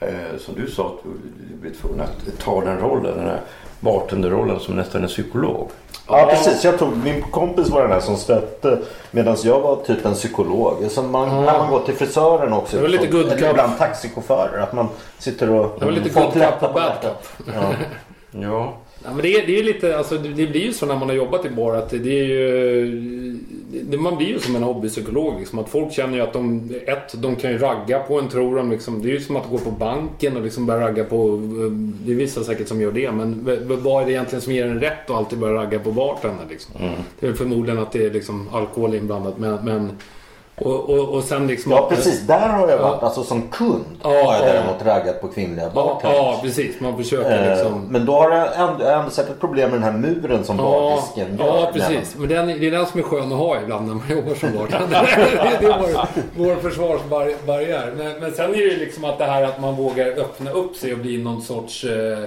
Eh, 0.00 0.38
som 0.38 0.54
du 0.54 0.70
sa 0.70 0.86
att 0.86 1.02
du 1.50 1.56
blev 1.56 1.74
tvungen 1.74 2.00
att 2.00 2.38
ta 2.38 2.60
den 2.60 2.78
rollen. 2.78 3.16
Den 3.16 3.26
här 3.26 3.40
bartenderrollen 3.80 4.60
som 4.60 4.76
nästan 4.76 5.02
en 5.02 5.08
psykolog. 5.08 5.70
Ja 6.08 6.26
precis, 6.30 6.64
jag 6.64 6.78
tog, 6.78 6.96
min 7.04 7.22
kompis 7.22 7.68
var 7.68 7.82
den 7.82 7.92
här 7.92 8.00
som 8.00 8.16
stötte 8.16 8.78
medan 9.10 9.36
jag 9.44 9.60
var 9.60 9.76
typ 9.76 10.04
en 10.04 10.14
psykolog. 10.14 10.90
Så 10.90 11.02
man, 11.02 11.44
När 11.44 11.58
man 11.58 11.70
går 11.70 11.80
till 11.80 11.94
frisören 11.94 12.52
också. 12.52 12.76
Det 12.76 12.82
var 12.82 12.88
lite 12.88 13.06
good 13.06 13.26
eller 13.26 13.36
cup. 13.36 13.50
ibland 13.50 13.78
taxichaufförer. 13.78 14.60
Att 14.60 14.72
man 14.72 14.88
sitter 15.18 15.50
och... 15.50 15.76
det 15.78 15.84
var 15.84 15.92
lite 15.92 16.20
good 16.20 16.32
på 16.60 16.68
bad. 16.68 16.92
Ja. 17.46 17.72
Ja, 18.30 18.74
Ja, 19.06 19.12
men 19.12 19.22
det, 19.22 19.40
är, 19.40 19.46
det 19.46 19.58
är 19.58 19.62
lite, 19.62 19.98
alltså, 19.98 20.18
det 20.18 20.46
blir 20.46 20.64
ju 20.64 20.72
så 20.72 20.86
när 20.86 20.96
man 20.96 21.08
har 21.08 21.16
jobbat 21.16 21.46
i 21.46 21.50
bar 21.50 21.74
att 21.74 21.90
det 21.90 22.20
är 22.20 22.24
ju... 22.24 23.38
Det, 23.82 23.96
man 23.96 24.16
blir 24.16 24.26
ju 24.26 24.38
som 24.38 24.56
en 24.56 24.62
hobbypsykolog. 24.62 25.38
Liksom, 25.38 25.58
att 25.58 25.68
folk 25.68 25.92
känner 25.92 26.14
ju 26.16 26.20
att 26.20 26.32
de... 26.32 26.70
Ett, 26.86 27.22
de 27.22 27.36
kan 27.36 27.50
ju 27.50 27.58
ragga 27.58 27.98
på 27.98 28.20
en 28.20 28.28
tror 28.28 28.56
de. 28.56 28.70
Liksom, 28.70 29.02
det 29.02 29.08
är 29.08 29.12
ju 29.12 29.20
som 29.20 29.36
att 29.36 29.50
gå 29.50 29.58
på 29.58 29.70
banken 29.70 30.36
och 30.36 30.42
liksom 30.42 30.66
börja 30.66 30.80
ragga 30.80 31.04
på... 31.04 31.42
Det 32.04 32.12
är 32.12 32.16
vissa 32.16 32.44
säkert 32.44 32.68
som 32.68 32.80
gör 32.80 32.92
det. 32.92 33.12
Men 33.12 33.48
vad 33.82 34.02
är 34.02 34.06
det 34.06 34.12
egentligen 34.12 34.42
som 34.42 34.52
ger 34.52 34.66
en 34.66 34.80
rätt 34.80 35.10
att 35.10 35.16
alltid 35.16 35.38
börja 35.38 35.54
ragga 35.54 35.78
på 35.78 35.92
bartender? 35.92 36.44
Liksom? 36.50 36.74
Det 37.20 37.26
är 37.26 37.32
förmodligen 37.32 37.78
att 37.78 37.92
det 37.92 38.06
är 38.06 38.10
liksom 38.10 38.48
alkohol 38.52 38.94
inblandat. 38.94 39.38
Men... 39.38 39.64
men 39.64 39.90
och, 40.60 40.90
och, 40.90 41.08
och 41.08 41.24
sen 41.24 41.46
liksom... 41.46 41.72
Ja 41.72 41.86
precis, 41.90 42.20
där 42.20 42.48
har 42.48 42.68
jag 42.68 42.78
varit. 42.78 42.98
Ja. 43.00 43.06
Alltså 43.06 43.22
som 43.22 43.48
kund 43.48 43.84
Ja, 44.02 44.08
har 44.08 44.16
jag 44.16 44.34
ja. 44.34 44.52
däremot 44.52 44.84
raggat 44.86 45.20
på 45.20 45.28
kvinnliga 45.28 45.64
Ja, 45.64 45.70
bartenders. 45.74 46.16
ja, 46.18 46.38
precis. 46.42 46.80
Man 46.80 46.96
försöker 46.96 47.42
Eh, 47.44 47.50
liksom... 47.54 47.86
Men 47.90 48.06
då 48.06 48.12
har 48.12 48.30
jag 48.30 48.48
ändå, 48.70 48.84
ändå 48.84 49.10
sett 49.10 49.30
ett 49.30 49.40
problem 49.40 49.70
med 49.70 49.80
den 49.80 49.84
här 49.92 49.98
muren 49.98 50.44
som 50.44 50.56
Ja, 50.58 50.62
bardisken 50.64 51.38
gör. 51.38 51.46
ja, 51.46 51.70
precis. 51.72 52.16
Men 52.18 52.28
den, 52.28 52.46
det 52.46 52.66
är 52.66 52.70
den 52.70 52.86
som 52.86 53.00
är 53.00 53.04
skön 53.04 53.32
att 53.32 53.38
ha 53.38 53.60
ibland 53.62 53.86
när 53.86 53.94
man 53.94 54.10
jobbar 54.10 54.34
som 54.34 54.48
bartender. 54.56 55.08
det 55.60 55.66
är 55.66 55.78
vår, 55.78 56.44
vår 56.44 56.54
försvarsbarriär. 56.56 57.92
Men, 57.96 58.12
men 58.20 58.32
sen 58.32 58.50
är 58.50 58.56
det 58.58 58.62
ju 58.64 58.76
liksom 58.78 59.04
att 59.04 59.18
det 59.18 59.24
här 59.24 59.42
att 59.42 59.60
man 59.60 59.76
vågar 59.76 60.06
öppna 60.06 60.50
upp 60.50 60.76
sig 60.76 60.92
och 60.92 60.98
bli 60.98 61.22
någon 61.22 61.42
sorts... 61.42 61.84
Eh, 61.84 62.18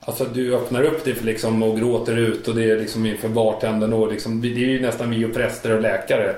alltså 0.00 0.24
du 0.24 0.56
öppnar 0.56 0.82
upp 0.82 1.04
dig 1.04 1.14
för 1.14 1.24
liksom 1.24 1.62
och 1.62 1.76
gråter 1.78 2.16
ut 2.18 2.48
och 2.48 2.54
det 2.54 2.70
är 2.70 2.76
liksom 2.76 3.06
inför 3.06 3.28
bartendern 3.28 3.92
och 3.92 4.12
liksom, 4.12 4.40
det 4.42 4.48
är 4.48 4.50
ju 4.50 4.82
nästan 4.82 5.10
vi 5.10 5.24
och 5.24 5.34
präster 5.34 5.74
och 5.74 5.80
läkare. 5.82 6.34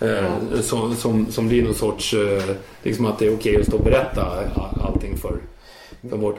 Eh, 0.00 0.60
som, 0.60 0.94
som, 0.94 1.26
som 1.30 1.48
blir 1.48 1.62
någon 1.62 1.74
sorts... 1.74 2.14
Eh, 2.14 2.42
liksom 2.82 3.06
att 3.06 3.18
det 3.18 3.26
är 3.26 3.34
okej 3.34 3.60
att 3.60 3.66
stå 3.66 3.76
och 3.76 3.84
berätta 3.84 4.22
all- 4.54 4.82
allting 4.86 5.16
för, 5.16 5.36
för 6.10 6.16
vårt... 6.16 6.36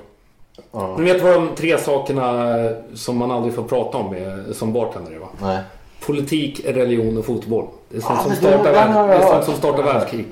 Du 0.98 1.04
vet 1.04 1.24
vad 1.24 1.34
de 1.34 1.50
tre 1.56 1.78
sakerna 1.78 2.46
som 2.94 3.18
man 3.18 3.32
aldrig 3.32 3.54
får 3.54 3.64
prata 3.64 3.98
om 3.98 4.14
är, 4.14 4.54
som 4.54 4.74
bartender 4.74 5.12
är 5.12 5.20
va? 5.20 5.28
Nej. 5.42 5.60
Politik, 6.06 6.62
religion 6.66 7.18
och 7.18 7.26
fotboll. 7.26 7.66
Det 7.90 7.98
är 7.98 8.02
sånt 8.02 8.20
Ja, 8.24 8.24
som 8.24 8.36
startar, 8.36 8.72
värld, 8.74 9.10
det 9.10 9.14
är 9.16 9.22
sånt 9.28 9.46
som 9.46 9.54
startar 9.54 9.84
världskrig. 9.84 10.26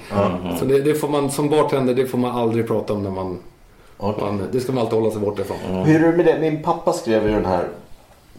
Så 0.60 0.66
det, 0.66 0.82
det 0.82 0.94
får 0.94 1.08
man, 1.08 1.32
som 1.32 1.50
bartender 1.50 1.94
det 1.94 2.06
får 2.06 2.18
man 2.18 2.32
aldrig 2.38 2.68
prata 2.68 2.94
om 2.94 3.04
när 3.04 3.10
man, 3.10 3.38
Okej. 3.98 4.24
man 4.24 4.42
det 4.52 4.60
ska 4.60 4.72
man 4.72 4.82
alltid 4.84 5.00
hålla 5.00 5.12
sig 5.12 5.22
borta 5.22 5.42
ifrån. 5.42 5.58
Hur 5.86 6.04
är 6.04 6.12
det 6.12 6.18
med 6.18 6.26
det? 6.26 6.40
Min 6.40 6.64
pappa 6.64 6.94
skrev 6.94 7.24
ju 7.28 7.32
den 7.32 7.46
här 7.46 7.68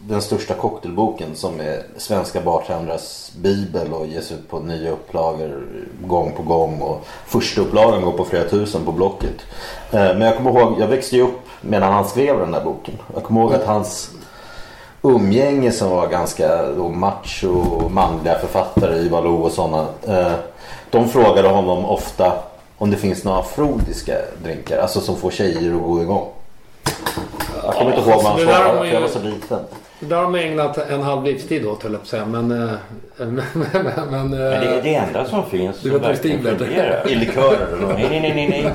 den 0.07 0.21
största 0.21 0.53
cocktailboken 0.53 1.35
som 1.35 1.59
är 1.59 1.83
svenska 1.97 2.41
bartenders 2.41 3.31
bibel 3.41 3.93
och 3.93 4.07
ges 4.07 4.31
ut 4.31 4.49
på 4.49 4.59
nya 4.59 4.91
upplagor 4.91 5.63
gång 6.05 6.31
på 6.37 6.43
gång. 6.43 6.81
Och 6.81 7.05
första 7.25 7.61
upplagan 7.61 8.01
går 8.01 8.11
på 8.11 8.25
flera 8.25 8.49
tusen 8.49 8.85
på 8.85 8.91
Blocket. 8.91 9.35
Eh, 9.91 9.99
Men 9.99 10.21
jag 10.21 10.37
kommer 10.37 10.51
ihåg, 10.51 10.75
jag 10.79 10.87
växte 10.87 11.15
ju 11.15 11.21
upp 11.21 11.39
medan 11.61 11.93
han 11.93 12.05
skrev 12.07 12.39
den 12.39 12.51
där 12.51 12.63
boken. 12.63 12.93
Jag 13.13 13.23
kommer 13.23 13.41
ihåg 13.41 13.53
att 13.53 13.65
hans 13.65 14.09
umgänge 15.01 15.71
som 15.71 15.89
var 15.89 16.07
ganska 16.07 16.71
då, 16.71 16.89
macho 16.89 17.89
manliga 17.89 18.39
författare, 18.39 18.97
Ivar 18.99 19.21
Lo 19.21 19.35
och 19.35 19.51
sådana. 19.51 19.87
Eh, 20.07 20.33
de 20.89 21.09
frågade 21.09 21.47
honom 21.49 21.85
ofta 21.85 22.33
om 22.77 22.91
det 22.91 22.97
finns 22.97 23.23
några 23.23 23.39
afrodiska 23.39 24.13
drinkar. 24.43 24.77
Alltså 24.77 25.01
som 25.01 25.15
får 25.15 25.31
tjejer 25.31 25.75
att 25.75 25.81
gå 25.81 26.01
igång. 26.01 26.27
Jag 27.63 27.73
kommer 27.73 27.97
inte 27.97 28.09
ihåg 28.09 28.23
vad 28.23 28.31
han 28.31 28.39
svarade 28.39 28.73
man 28.73 28.77
för 28.77 28.93
jag 28.93 29.01
var 29.01 29.07
så 29.07 29.19
liten. 29.19 29.59
Det 29.99 30.05
där 30.05 30.15
har 30.15 30.29
man 30.29 30.39
ägnat 30.39 30.77
en 30.77 31.01
halv 31.01 31.23
livstid 31.23 31.65
åt 31.65 31.83
höll 31.83 31.91
jag 31.91 32.01
på 32.01 32.03
att 32.03 32.07
säga. 32.07 32.25
Men, 32.25 32.51
eh, 32.51 32.77
men, 33.17 33.41
men, 33.53 33.83
men, 33.83 34.09
Men 34.09 34.31
det 34.31 34.37
är 34.37 34.77
eh, 34.77 34.83
det 34.83 34.95
enda 34.95 35.25
som 35.25 35.49
finns 35.49 35.81
Du 35.81 35.89
som 35.89 36.01
verkligen 36.01 36.57
fungerar. 36.57 37.07
I 37.11 37.15
likörer. 37.15 37.93
Nej, 37.93 38.07
nej, 38.09 38.33
nej, 38.35 38.49
nej, 38.49 38.73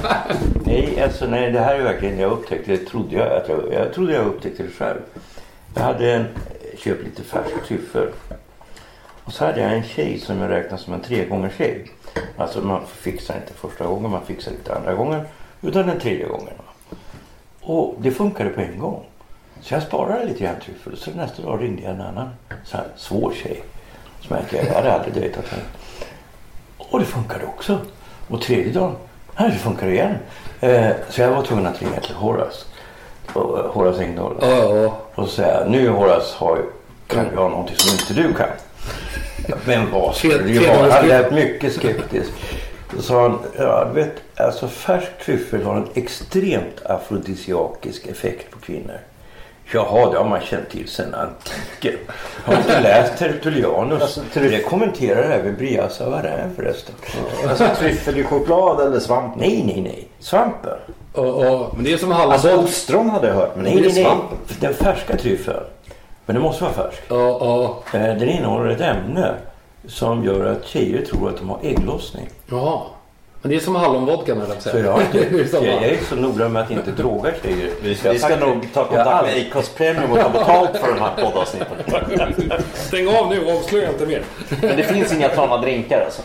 nej. 0.65 1.03
Alltså 1.03 1.27
nej, 1.27 1.53
det 1.53 1.61
här 1.61 1.75
är 1.75 1.83
verkligen, 1.83 2.19
jag 2.19 2.33
upptäckte 2.33 2.71
det, 2.71 2.79
trodde 2.79 3.17
jag, 3.17 3.33
att 3.33 3.49
jag, 3.49 3.59
jag 3.73 3.93
trodde 3.93 4.13
jag 4.13 4.27
upptäckte 4.27 4.63
det 4.63 4.71
själv. 4.71 5.01
Jag 5.75 5.83
hade 5.83 6.13
en, 6.13 6.25
köpt 6.79 7.05
lite 7.05 7.23
färsk 7.23 7.67
tryffel. 7.67 8.09
Och 9.25 9.33
så 9.33 9.45
hade 9.45 9.61
jag 9.61 9.73
en 9.73 9.83
tjej 9.83 10.21
som 10.21 10.39
jag 10.39 10.51
räknar 10.51 10.79
som 10.79 10.95
en 10.95 11.01
tregångers 11.01 11.57
tjej. 11.57 11.91
Alltså 12.37 12.61
man 12.61 12.81
fixar 12.87 13.35
inte 13.35 13.53
första 13.53 13.87
gången, 13.87 14.11
man 14.11 14.27
fixar 14.27 14.53
inte 14.53 14.75
andra 14.75 14.95
gången. 14.95 15.21
Utan 15.63 15.87
den 15.87 16.01
tredje 16.01 16.27
gången. 16.27 16.55
Och 17.61 17.95
det 17.99 18.11
funkade 18.11 18.51
på 18.51 18.61
en 18.61 18.79
gång. 18.79 19.05
Så 19.65 19.75
jag 19.75 19.83
sparade 19.83 20.25
lite 20.25 20.45
grann 20.45 20.55
tryffel. 20.65 20.97
Så 20.97 21.11
nästa 21.11 21.43
dag 21.43 21.63
ringde 21.63 21.83
jag 21.83 21.93
en 21.93 22.01
annan 22.01 22.29
så 22.65 22.77
här, 22.77 22.87
svår 22.97 23.33
tjej. 23.43 23.63
Som 24.21 24.37
jag, 24.37 24.65
jag 24.65 24.75
hade 24.75 24.93
aldrig 24.93 25.15
dejtat 25.15 25.49
henne. 25.49 25.63
Och 26.79 26.99
det 26.99 27.05
funkade 27.05 27.45
också. 27.45 27.79
Och 28.29 28.43
tredje 28.43 28.73
dagen, 28.73 28.97
här 29.35 29.49
det 29.49 29.55
funkar 29.55 29.87
igen. 29.87 30.15
Eh, 30.61 30.91
så 31.11 31.21
jag 31.21 31.31
var 31.31 31.43
tvungen 31.43 31.67
att 31.67 31.83
ringa 31.83 32.01
till 32.01 32.15
Horace. 32.15 32.65
Och, 33.33 33.59
eh, 33.59 33.71
Horace 33.73 34.05
Engdahl. 34.05 34.37
ja, 34.41 34.77
ja. 34.77 34.99
Och 35.15 35.29
säga, 35.29 35.65
nu 35.69 35.89
Horace 35.89 36.35
har, 36.37 36.63
kan 37.07 37.27
ha 37.37 37.49
någonting 37.49 37.77
som 37.77 37.93
inte 37.93 38.29
du 38.29 38.35
kan. 38.35 38.49
Men 39.67 39.91
vad 39.91 40.15
skulle 40.15 40.39
det 40.39 40.51
ju 40.51 40.69
vara? 40.69 40.93
Han 40.93 41.09
lät 41.09 41.33
mycket 41.33 41.73
skeptisk. 41.73 42.31
Då 42.97 43.03
sa 43.03 43.23
han, 43.23 43.39
ja 43.59 43.91
vet, 43.95 44.23
alltså 44.37 44.69
färsk 44.69 45.19
tryffel 45.25 45.63
har 45.63 45.77
en 45.77 45.89
extremt 45.95 46.87
afrodisiakisk 46.87 48.07
effekt 48.07 48.51
på 48.51 48.59
kvinnor. 48.59 48.99
Jaha, 49.73 50.11
det 50.11 50.19
har 50.19 50.25
man 50.29 50.41
känt 50.41 50.71
till 50.71 50.89
sedan 50.89 51.15
antiken. 51.15 51.99
Har 52.45 52.53
du 52.55 52.59
inte 52.61 52.81
läst 52.81 53.19
Tertullianus? 53.19 54.03
Alltså, 54.03 54.21
tryff- 54.21 54.51
Det 54.51 54.63
kommenterar 54.63 55.31
även 55.31 55.57
Bria 55.57 55.89
Savarin 55.89 56.55
förresten. 56.57 56.95
Alltså 57.49 57.67
tryffel 57.79 58.19
i 58.19 58.25
choklad 58.25 58.81
eller 58.87 59.01
svamp? 59.01 59.37
Nej, 59.37 59.63
nej, 59.67 59.81
nej. 59.83 60.09
Svampen. 60.19 60.79
Och, 61.13 61.27
och, 61.27 61.75
men 61.75 61.85
det 61.85 61.93
är 61.93 61.97
som 61.97 62.13
Alltså 62.13 62.49
hallonboll. 62.49 62.65
ostron 62.71 63.11
hade 63.11 63.27
jag 63.27 63.35
hört 63.35 63.55
men 63.57 63.65
Nej, 63.65 63.73
inte 63.73 63.85
nej, 63.89 63.95
nej. 63.95 64.05
svampen. 64.05 64.39
Den 64.61 64.75
färska 64.75 65.17
tryffeln. 65.17 65.61
Men 66.27 66.37
det 66.37 66.43
måste 66.43 66.65
vara 66.65 66.73
färsk. 66.75 67.03
Ja, 67.09 67.17
ja. 67.93 67.99
Eh, 67.99 68.03
Den 68.17 68.29
innehåller 68.29 68.71
ett 68.71 68.81
ämne 68.81 69.35
som 69.87 70.25
gör 70.25 70.45
att 70.53 70.67
tjejer 70.67 71.05
tror 71.05 71.29
att 71.29 71.37
de 71.39 71.49
har 71.49 71.59
ägglossning. 71.63 72.29
Jaha. 72.51 72.81
Men 73.45 73.51
det 73.51 73.57
är 73.57 73.61
som 73.61 73.75
hallonvodkan 73.75 74.41
höll 74.41 74.49
jag 74.49 74.63
på 74.63 74.69
att 74.69 74.75
säga. 74.75 74.85
jag, 75.67 75.85
är 75.85 75.99
så 76.09 76.17
noga 76.17 76.49
med 76.49 76.63
att 76.63 76.71
inte 76.71 76.91
droga 76.91 77.31
tjejer. 77.43 77.71
Vi 77.83 77.95
ska, 77.95 78.13
vi 78.13 78.19
ska 78.19 78.37
nog 78.37 78.69
ta 78.75 78.85
kontakt 78.85 79.27
med 79.27 79.47
Acast 79.47 79.77
Premium 79.77 80.13
och 80.13 80.19
ta 80.19 80.29
betalt 80.29 80.77
för 80.77 80.95
de 80.95 81.01
här 81.01 81.15
poddavsnitten. 81.17 82.63
Stäng 82.75 83.09
av 83.09 83.29
nu, 83.29 83.51
avslöja 83.51 83.89
inte 83.89 84.07
mer. 84.07 84.23
Men 84.61 84.77
det 84.77 84.83
finns 84.83 85.13
inga 85.13 85.35
sådana 85.35 85.57
drinkar 85.57 86.01
alltså? 86.05 86.23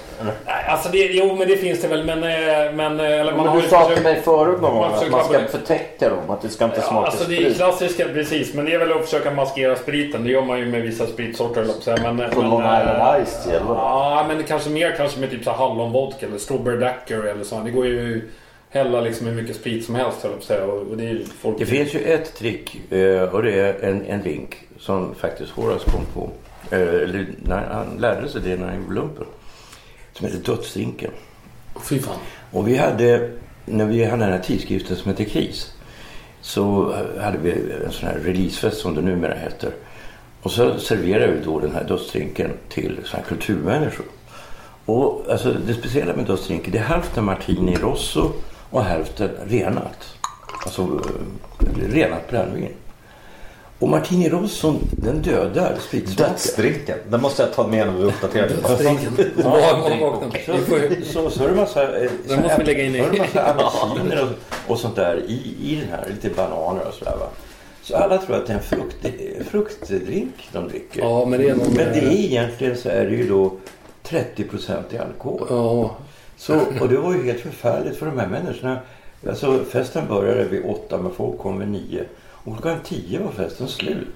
Alltså 0.70 0.90
det, 0.90 0.98
jo 0.98 1.36
men 1.36 1.48
det 1.48 1.58
finns 1.58 1.82
det 1.82 1.88
väl 1.88 2.04
men... 2.06 2.24
eh, 2.24 2.74
men, 2.74 3.00
eh, 3.00 3.06
eller 3.20 3.36
man 3.36 3.46
Men 3.46 3.56
du 3.56 3.62
sa 3.62 3.80
försökt- 3.80 3.96
till 3.96 4.04
mig 4.04 4.22
förut 4.22 4.62
någon 4.62 4.74
gång 4.74 4.84
att 4.84 5.12
man 5.12 5.24
ska 5.24 5.40
förtäcka 5.48 6.10
dem. 6.10 6.30
Att 6.30 6.42
det 6.42 6.50
ska 6.50 6.66
inte 6.66 6.78
Ja, 6.78 6.84
smaka 6.88 7.06
alltså 7.08 7.30
det 7.30 7.36
är 7.38 7.42
sprit. 7.42 7.58
klassiska, 7.58 8.06
precis. 8.14 8.54
Men 8.54 8.66
det 8.66 8.74
är 8.74 8.80
väl 8.80 8.92
att 8.92 9.04
försöka 9.06 9.32
maskera 9.32 9.76
spriten. 9.76 10.24
Det 10.24 10.30
gör 10.32 10.42
man 10.42 10.60
ju 10.60 10.66
med 10.66 10.82
vissa 10.82 11.06
spritsorter 11.08 11.66
på. 11.66 12.02
Men, 12.14 12.32
Från 12.32 12.42
men, 12.44 12.50
Long 12.50 12.62
eh, 12.62 12.82
Island 12.82 13.26
Ice 13.28 13.48
eller? 13.48 13.60
Ja, 13.76 14.26
men 14.28 14.38
det 14.38 14.44
kanske 14.44 14.70
mer 14.70 14.92
kanske 14.98 15.20
med 15.20 15.30
typ 15.32 15.44
så 15.44 15.52
hallonvodka 15.52 16.26
eller 16.26 16.38
strawberry 16.38 16.78
daiquiri 16.78 17.30
eller 17.30 17.44
så. 17.44 17.60
Det 17.66 17.72
går 17.72 17.86
ju 17.86 18.30
hälla 18.70 19.02
liksom 19.02 19.28
hur 19.28 19.34
mycket 19.42 19.56
sprit 19.56 19.86
som 19.86 19.96
helst 19.96 20.24
höll 20.24 20.32
jag 20.50 20.66
på. 20.66 20.72
Och, 20.72 20.98
det 20.98 21.04
är 21.04 21.10
ju 21.10 21.26
folk... 21.42 21.60
Det 21.60 21.66
finns 21.66 21.94
ju 21.94 22.00
ett 22.00 22.36
trick 22.36 22.92
eh, 22.92 23.22
och 23.22 23.44
det 23.44 23.60
är 23.60 23.90
en, 23.90 24.06
en 24.06 24.22
link 24.22 24.56
som 24.80 25.16
faktiskt 25.16 25.52
Horace 25.52 25.86
kom 25.92 26.06
på. 26.14 26.30
Eh, 26.76 26.82
Eller 26.82 27.26
när 27.38 27.66
han 27.72 27.98
lärde 28.00 28.30
sig 28.30 28.42
det 28.42 28.56
när 28.56 28.68
han 28.68 28.76
gjorde 28.84 28.96
lumpen. 28.96 29.26
Som 30.20 30.28
heter 30.28 30.40
Dödsdrinken. 30.40 31.12
Fy 31.84 32.00
fan. 32.00 32.18
Och 32.52 32.68
vi 32.68 32.78
hade, 32.78 33.32
när 33.66 33.86
vi 33.86 34.06
hade 34.06 34.24
den 34.24 34.34
här 34.34 34.40
tidskriften 34.40 34.98
som 34.98 35.12
heter 35.12 35.24
Kris. 35.24 35.74
Så 36.42 36.94
hade 37.22 37.38
vi 37.38 37.52
en 37.86 37.92
sån 37.92 38.10
här 38.10 38.20
releasefest 38.20 38.82
som 38.82 38.96
det 38.96 39.02
numera 39.02 39.34
heter. 39.34 39.72
Och 40.42 40.52
så 40.52 40.80
serverade 40.80 41.32
vi 41.32 41.44
då 41.44 41.60
den 41.60 41.72
här 41.72 41.84
dödsdrinken 41.84 42.52
till 42.70 43.00
såna 43.06 43.24
kulturmänniskor. 43.24 44.06
Och 44.86 45.26
alltså 45.32 45.54
det 45.68 45.74
speciella 45.74 46.16
med 46.16 46.26
dödsdrinken 46.26 46.72
det 46.72 46.78
är 46.78 46.84
hälften 46.84 47.26
martini 47.26 47.76
rosso 47.76 48.32
och 48.70 48.84
hälften 48.84 49.30
renat. 49.48 50.16
Alltså 50.66 50.82
eh, 50.82 51.92
renat 51.94 52.30
brännvin. 52.30 52.74
Och 53.80 53.90
martini 53.90 54.30
rosso 54.30 54.76
den 54.92 55.22
dödar 55.22 55.78
spritsmaken. 55.88 56.34
Dödsdrinken. 56.34 56.98
Den 57.10 57.22
måste 57.22 57.42
jag 57.44 57.54
ta 57.54 57.68
med 57.68 57.88
när 57.88 57.94
vi 57.94 58.04
uppdaterar. 58.04 58.48
Vaknar. 59.44 61.04
Så, 61.04 61.30
så, 61.30 61.44
är 61.44 61.50
det 61.50 61.56
massa, 61.56 62.04
eh, 62.04 62.12
så 62.28 62.38
måste 62.38 62.56
vi 62.58 62.64
lägga 62.64 62.84
in 62.84 62.96
i. 62.96 62.98
det 63.12 63.18
massa 63.18 63.46
apelsiner 63.46 64.24
och, 64.24 64.72
och 64.72 64.80
sånt 64.80 64.96
där 64.96 65.24
i, 65.28 65.56
i 65.62 65.76
den 65.76 65.90
här. 65.90 66.06
Lite 66.10 66.30
bananer 66.30 66.88
och 66.88 66.94
sådär 66.94 67.16
va. 67.20 67.28
Så 67.82 67.96
alla 67.96 68.18
tror 68.18 68.36
att 68.36 68.48
det 68.48 68.54
är 68.54 68.58
en 68.58 68.64
frukt, 68.64 69.06
fruktdrink 69.50 70.50
de 70.52 70.68
dricker. 70.68 71.02
Ja, 71.02 71.26
men 71.26 71.40
det 71.40 71.50
är 71.50 71.56
nog... 71.56 71.68
Men 71.68 71.94
det 71.94 72.00
är 72.00 72.12
egentligen 72.12 72.78
så 72.78 72.90
är 72.90 73.06
det 73.06 73.16
ju 73.16 73.30
då 73.30 73.54
30 74.04 74.44
procent 74.44 74.94
i 74.94 74.98
alkohol. 74.98 75.48
Ja. 75.50 75.96
Så, 76.38 76.60
och 76.82 76.90
det 76.90 76.98
var 76.98 77.14
ju 77.14 77.24
helt 77.24 77.40
förfärligt 77.40 77.98
för 77.98 78.06
de 78.06 78.20
här 78.20 78.28
människorna. 78.28 78.80
Alltså 79.28 79.60
festen 79.72 80.08
började 80.08 80.44
vid 80.44 80.66
åtta 80.66 80.98
men 80.98 81.12
folk 81.12 81.38
kom 81.38 81.60
vid 81.60 81.68
nio. 81.68 82.06
Och 82.52 82.62
klockan 82.62 82.80
tio 82.84 83.20
var 83.20 83.32
festen 83.32 83.68
slut. 83.68 84.08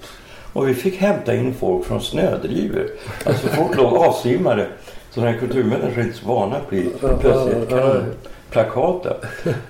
Och 0.52 0.68
vi 0.68 0.74
fick 0.74 0.96
hämta 0.96 1.34
in 1.34 1.54
folk 1.54 1.86
från 1.86 2.00
snödrivor. 2.00 2.86
Alltså 3.24 3.48
folk 3.48 3.76
låg 3.76 3.94
avsvimmade. 3.94 4.66
Sådana 5.10 5.30
här 5.32 5.38
kulturmänniskor 5.38 5.98
är 5.98 6.04
inte 6.04 6.18
så 6.18 6.26
vana 6.26 6.56
att 6.56 6.70
bli 6.70 6.90
plötsligt 7.20 7.68
kanonplakata. 7.68 9.16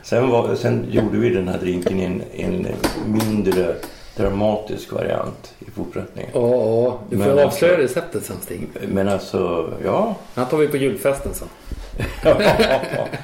Sen, 0.02 0.28
var, 0.30 0.54
sen 0.54 0.86
gjorde 0.90 1.18
vi 1.18 1.30
den 1.30 1.48
här 1.48 1.58
drinken 1.58 2.00
i 2.00 2.04
en, 2.04 2.22
en 2.32 2.66
mindre 3.06 3.74
dramatisk 4.16 4.92
variant 4.92 5.54
i 5.58 5.70
fortsättningen. 5.70 6.30
Ja, 6.34 6.40
ja. 6.50 6.98
Du 7.10 7.16
får 7.16 7.24
Men 7.24 7.30
alltså- 7.32 7.46
avslöja 7.46 7.78
receptet 7.78 8.24
sen 8.24 8.36
Stig. 8.42 8.68
Men 8.88 9.08
alltså, 9.08 9.70
ja. 9.84 10.14
Den 10.34 10.46
tar 10.46 10.56
vi 10.58 10.68
på 10.68 10.76
julfesten 10.76 11.32
sen. 11.34 11.48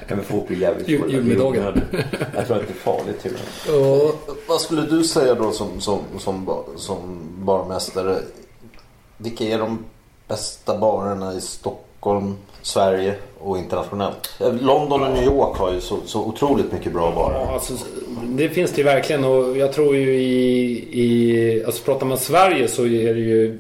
kan 0.09 0.19
vi 0.19 0.25
få 0.25 0.45
bli 0.49 0.59
jävligt 0.59 0.89
Jul- 0.89 1.01
fulla. 1.01 1.13
julmiddagen. 1.15 1.81
Jag 2.37 2.47
tror 2.47 2.57
att 2.57 2.63
det 2.67 2.73
är 2.73 2.95
farligt 2.97 3.23
till 3.23 3.31
och 3.33 3.39
med. 3.39 3.81
Ja. 4.07 4.13
Vad 4.49 4.61
skulle 4.61 4.83
du 4.83 5.05
säga 5.05 5.35
då 5.35 5.53
som, 5.53 5.81
som, 5.81 6.01
som, 6.19 6.65
som 6.77 6.99
barmästare? 7.39 8.19
Vilka 9.17 9.45
är 9.45 9.59
de 9.59 9.85
bästa 10.29 10.79
barerna 10.79 11.35
i 11.35 11.41
Stockholm, 11.41 12.37
Sverige 12.63 13.15
och 13.39 13.59
internationellt? 13.59 14.31
London 14.39 15.03
och 15.03 15.11
New 15.13 15.25
York 15.25 15.57
har 15.57 15.73
ju 15.73 15.81
så, 15.81 15.97
så 16.07 16.25
otroligt 16.25 16.73
mycket 16.73 16.93
bra 16.93 17.13
barer. 17.15 17.41
Ja, 17.41 17.53
Alltså, 17.53 17.75
det 18.25 18.49
finns 18.49 18.71
det 18.71 18.79
ju 18.79 18.85
verkligen 18.85 19.25
och 19.25 19.57
jag 19.57 19.73
tror 19.73 19.97
ju 19.97 20.15
i, 20.15 21.01
i 21.01 21.65
alltså 21.65 21.85
pratar 21.85 22.07
man 22.07 22.19
Sverige 22.19 22.69
så 22.69 22.87
är 22.87 23.15
det 23.15 23.21
ju 23.21 23.59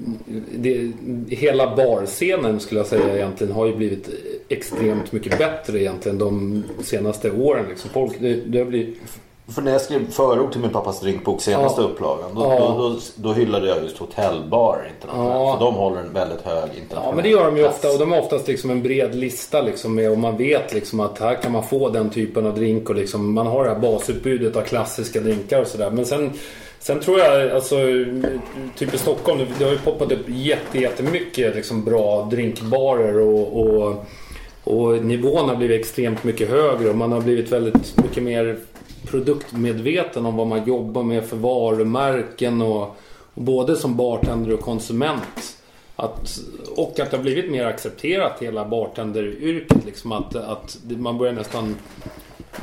det, 0.55 0.93
hela 1.37 1.77
barscenen 1.77 2.61
skulle 2.61 2.81
jag 2.81 2.87
säga 2.87 3.17
egentligen 3.17 3.53
har 3.53 3.67
ju 3.67 3.77
blivit 3.77 4.09
extremt 4.49 5.13
mycket 5.13 5.39
bättre 5.39 5.81
egentligen 5.81 6.19
de 6.19 6.65
senaste 6.83 7.31
åren. 7.31 7.67
Liksom. 7.69 7.91
Folk, 7.91 8.13
det, 8.21 8.35
det 8.35 8.59
har 8.59 8.65
blivit, 8.67 8.99
för 9.49 9.63
när 9.63 9.73
jag 9.73 9.81
skrev 9.81 10.11
förord 10.11 10.53
till 10.53 10.61
min 10.61 10.71
pappas 10.71 11.01
drinkbok, 11.01 11.41
senaste 11.41 11.81
Ja. 11.83 11.87
upplagan, 11.89 12.35
då, 12.35 12.41
Ja. 12.43 12.59
då, 12.79 12.89
då, 12.89 12.97
då 13.17 13.33
hyllade 13.33 13.69
jag 13.69 13.83
just 13.83 13.99
hotellbar 13.99 14.89
internationellt. 14.95 15.35
Ja. 15.35 15.57
För 15.59 15.65
de 15.65 15.75
håller 15.75 16.01
en 16.01 16.13
väldigt 16.13 16.41
hög 16.43 16.63
internationell 16.63 17.05
Ja 17.09 17.13
men 17.15 17.25
det 17.25 17.31
gör 17.31 17.45
de 17.45 17.57
ju 17.57 17.63
klass. 17.63 17.75
ofta 17.75 17.89
och 17.91 17.99
de 17.99 18.13
har 18.13 18.19
oftast 18.19 18.49
liksom 18.49 18.71
en 18.71 18.83
bred 18.83 19.15
lista 19.15 19.63
liksom 19.63 19.95
med, 19.95 20.11
och 20.11 20.19
man 20.19 20.37
vet 20.37 20.75
liksom 20.75 21.01
att 21.01 21.19
här 21.19 21.43
kan 21.43 21.53
man 21.53 21.63
få 21.63 21.89
den 21.89 22.11
typen 22.11 22.47
av 22.47 22.55
drink 22.55 22.89
och 22.91 22.95
liksom 22.95 23.33
man 23.35 23.47
har 23.47 23.65
det 23.65 23.71
här 23.71 23.79
basutbudet 23.79 24.57
av 24.57 24.63
klassiska 24.63 25.21
drinkar 25.21 25.61
och 25.61 25.67
sådär. 25.67 25.91
Men 25.91 26.07
sen, 26.07 26.33
sen 26.79 27.01
tror 27.01 27.19
jag 27.19 27.51
alltså 27.51 27.77
typ 28.79 28.95
i 28.95 28.99
Stockholm 28.99 29.41
det 29.59 29.65
har 29.65 29.73
ju 29.73 29.79
poppat 29.79 30.13
upp 30.13 30.25
jätte, 30.27 30.79
jättemycket 30.79 31.55
liksom 31.57 31.85
bra 31.85 32.29
drinkbarer 32.31 33.21
och, 33.21 33.61
och, 33.61 34.05
och 34.65 35.05
nivån 35.05 35.49
har 35.49 35.57
blivit 35.57 35.81
extremt 35.81 36.25
mycket 36.25 36.51
högre 36.51 36.89
och 36.91 36.97
man 36.97 37.13
har 37.13 37.21
blivit 37.21 37.53
väldigt 37.53 37.97
mycket 37.97 38.23
mer 38.23 38.59
produktmedveten 39.11 40.27
om 40.27 40.37
vad 40.37 40.47
man 40.47 40.65
jobbar 40.65 41.03
med 41.03 41.25
för 41.25 41.37
varumärken 41.37 42.63
och, 42.63 42.97
och 43.35 43.43
både 43.43 43.77
som 43.77 43.97
bartender 43.97 44.53
och 44.53 44.61
konsument. 44.61 45.57
Att, 45.97 46.41
och 46.77 47.01
att 47.01 47.11
det 47.11 47.17
har 47.17 47.23
blivit 47.23 47.51
mer 47.51 47.65
accepterat 47.65 48.43
hela 48.43 48.65
bartenderyrket. 48.65 49.85
Liksom 49.87 50.13
att, 50.13 50.37
att 50.37 50.79
man 50.85 51.19
börjar 51.19 51.33
nästan 51.33 51.77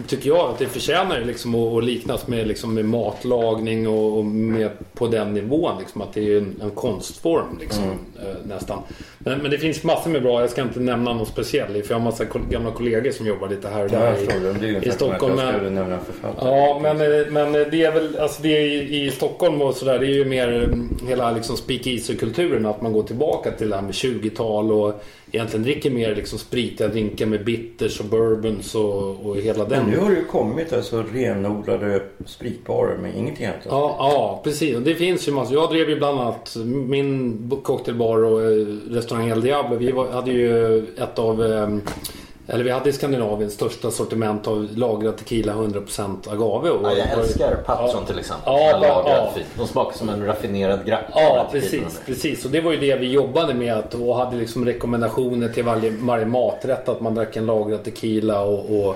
tycker 0.07 0.29
jag 0.29 0.49
att 0.49 0.59
det 0.59 0.67
förtjänar 0.67 1.21
liksom 1.25 1.55
att, 1.55 1.77
att 1.77 1.83
liknas 1.83 2.27
med, 2.27 2.47
liksom 2.47 2.73
med 2.73 2.85
matlagning 2.85 3.87
och, 3.87 4.17
och 4.17 4.25
med 4.25 4.69
på 4.93 5.07
den 5.07 5.33
nivån. 5.33 5.79
Liksom, 5.79 6.01
att 6.01 6.13
det 6.13 6.33
är 6.33 6.37
en, 6.37 6.61
en 6.61 6.71
konstform 6.71 7.57
liksom, 7.59 7.83
eh, 7.83 8.47
nästan. 8.47 8.79
Men, 9.19 9.39
men 9.39 9.51
det 9.51 9.57
finns 9.57 9.83
massor 9.83 10.09
med 10.09 10.23
bra, 10.23 10.41
jag 10.41 10.49
ska 10.49 10.61
inte 10.61 10.79
nämna 10.79 11.13
någon 11.13 11.25
speciell 11.25 11.83
för 11.83 11.93
jag 11.93 11.99
har 11.99 12.03
massa 12.05 12.25
gamla 12.49 12.71
kollegor 12.71 13.11
som 13.11 13.27
jobbar 13.27 13.49
lite 13.49 13.67
här 13.67 13.85
och 13.85 13.91
Ja, 13.91 13.99
där 13.99 14.67
ju 14.67 14.77
i, 14.77 14.87
i 14.87 14.91
Stockholm. 14.91 15.35
Men. 15.35 15.99
Ja, 16.41 16.79
men, 16.81 17.01
eh, 17.01 17.27
men 17.29 17.51
det 17.51 17.83
är 17.83 17.91
väl, 17.91 18.17
alltså 18.19 18.41
det 18.41 18.57
är 18.57 18.61
i, 18.61 19.05
i 19.05 19.11
Stockholm 19.11 19.61
och 19.61 19.75
sådär, 19.75 19.99
det 19.99 20.05
är 20.05 20.15
ju 20.15 20.25
mer 20.25 20.47
mm, 20.47 20.97
hela 21.07 21.31
liksom 21.31 21.57
speakeasy-kulturen. 21.57 22.65
Att 22.65 22.81
man 22.81 22.93
går 22.93 23.03
tillbaka 23.03 23.51
till 23.51 23.69
det 23.69 23.75
här 23.75 23.83
med 23.83 23.91
20-tal 23.91 24.71
och 24.71 25.03
egentligen 25.31 25.63
dricker 25.63 25.89
mer 25.89 26.15
liksom 26.15 26.39
spritiga 26.39 26.87
drinkar 26.87 27.25
med 27.25 27.45
bitters 27.45 27.99
och 27.99 28.05
bourbons 28.05 28.75
och, 28.75 29.25
och 29.25 29.37
hela 29.37 29.65
den. 29.65 29.86
Nu 29.91 29.97
har 29.99 30.09
det 30.09 30.15
ju 30.15 30.25
kommit 30.25 30.73
alltså 30.73 31.03
renodlade 31.13 32.01
spritbarer 32.25 32.97
med 32.97 33.15
ingenting 33.15 33.45
annat. 33.45 33.57
Ja, 33.69 33.95
ja, 33.99 34.41
precis. 34.43 34.75
Och 34.75 34.81
det 34.81 34.95
finns 34.95 35.27
ju 35.27 35.31
massor. 35.31 35.53
Jag 35.53 35.69
drev 35.69 35.89
ju 35.89 35.95
bland 35.97 36.19
annat 36.19 36.55
min 36.65 37.51
cocktailbar 37.63 38.23
och 38.23 38.41
eh, 38.41 38.65
restaurang 38.89 39.29
El 39.29 39.41
Diablo. 39.41 39.77
Vi 39.77 39.91
var, 39.91 40.07
hade 40.07 40.31
ju 40.31 40.77
ett 40.97 41.19
av 41.19 41.45
eh, 41.45 41.67
eller 42.49 42.63
vi 42.63 42.69
hade 42.71 42.89
i 42.89 42.93
Skandinavien 42.93 43.49
största 43.51 43.91
sortiment 43.91 44.47
av 44.47 44.67
lagrad 44.75 45.17
tequila 45.17 45.53
100% 45.53 46.31
agave. 46.33 46.69
Och 46.69 46.87
Ja, 46.87 46.93
jag 46.97 47.11
älskar 47.19 47.55
Patron 47.65 47.89
Ja. 48.01 48.05
till 48.07 48.19
exempel. 48.19 48.43
Ja, 48.53 48.59
Ja, 48.71 48.77
lagrad 48.79 49.17
ja. 49.27 49.31
fin. 49.35 49.43
De 49.57 49.67
smakar 49.67 49.97
som 49.97 50.09
en 50.09 50.25
raffinerad 50.25 50.85
grapp. 50.85 51.05
Ja, 51.15 51.47
precis, 51.51 52.01
precis. 52.05 52.45
Och 52.45 52.51
det 52.51 52.61
var 52.61 52.71
ju 52.71 52.77
det 52.77 52.95
vi 52.95 53.11
jobbade 53.11 53.53
med. 53.53 53.73
Att, 53.73 53.93
och 53.93 54.15
hade 54.15 54.37
liksom 54.37 54.65
rekommendationer 54.65 55.49
till 55.49 55.63
varje, 55.63 55.91
varje 55.99 56.25
maträtt. 56.25 56.89
Att 56.89 57.01
man 57.01 57.15
drack 57.15 57.35
en 57.35 57.45
lagrad 57.45 57.83
tequila. 57.83 58.41
Och, 58.41 58.79
och 58.87 58.95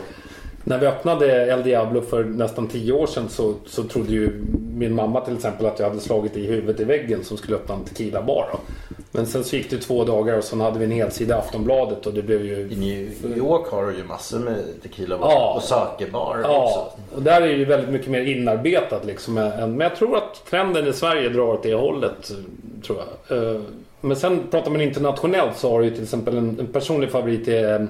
när 0.63 0.77
vi 0.77 0.87
öppnade 0.87 1.45
El 1.51 1.63
Diablo 1.63 2.01
för 2.01 2.23
nästan 2.23 2.67
tio 2.67 2.93
år 2.93 3.07
sedan 3.07 3.29
så, 3.29 3.53
så 3.65 3.83
trodde 3.83 4.11
ju 4.11 4.43
min 4.75 4.95
mamma 4.95 5.21
till 5.21 5.35
exempel 5.35 5.65
att 5.65 5.79
jag 5.79 5.87
hade 5.89 5.99
slagit 6.01 6.37
i 6.37 6.45
huvudet 6.47 6.79
i 6.79 6.83
väggen 6.83 7.23
som 7.23 7.37
skulle 7.37 7.55
öppna 7.57 7.75
en 7.75 7.83
tequila-bar. 7.83 8.45
Men 9.11 9.25
sen 9.25 9.43
så 9.43 9.55
gick 9.55 9.69
det 9.69 9.77
två 9.77 10.03
dagar 10.03 10.37
och 10.37 10.43
sen 10.43 10.61
hade 10.61 10.79
vi 10.79 10.85
en 10.85 10.91
helsida 10.91 11.35
i 11.35 11.39
Aftonbladet 11.39 12.07
och 12.07 12.13
det 12.13 12.21
blev 12.21 12.45
ju... 12.45 12.55
I 12.71 12.75
New 13.23 13.37
York 13.37 13.67
har 13.71 13.85
du 13.85 13.97
ju 13.97 14.03
massor 14.03 14.39
med 14.39 14.55
tequila 14.83 15.17
Ja. 15.21 15.53
och 15.55 15.63
sakebarer 15.63 16.41
Ja, 16.43 16.63
också. 16.65 17.15
och 17.15 17.21
där 17.21 17.41
är 17.41 17.47
det 17.47 17.53
ju 17.53 17.65
väldigt 17.65 17.89
mycket 17.89 18.07
mer 18.07 18.21
inarbetat 18.21 19.05
liksom. 19.05 19.33
Men 19.33 19.79
jag 19.79 19.95
tror 19.95 20.17
att 20.17 20.45
trenden 20.49 20.87
i 20.87 20.93
Sverige 20.93 21.29
drar 21.29 21.43
åt 21.43 21.63
det 21.63 21.73
hållet. 21.73 22.31
Tror 22.85 22.99
jag. 23.27 23.37
Eh, 23.55 23.61
Men 24.01 24.15
sen 24.17 24.39
pratar 24.51 24.71
man 24.71 24.81
internationellt 24.81 25.57
så 25.57 25.71
har 25.71 25.79
du 25.79 25.85
ju 25.85 25.91
till 25.93 26.03
exempel 26.03 26.37
en, 26.37 26.59
en 26.59 26.67
personlig 26.67 27.09
favorit 27.11 27.47
är 27.47 27.79
eh, 27.81 27.85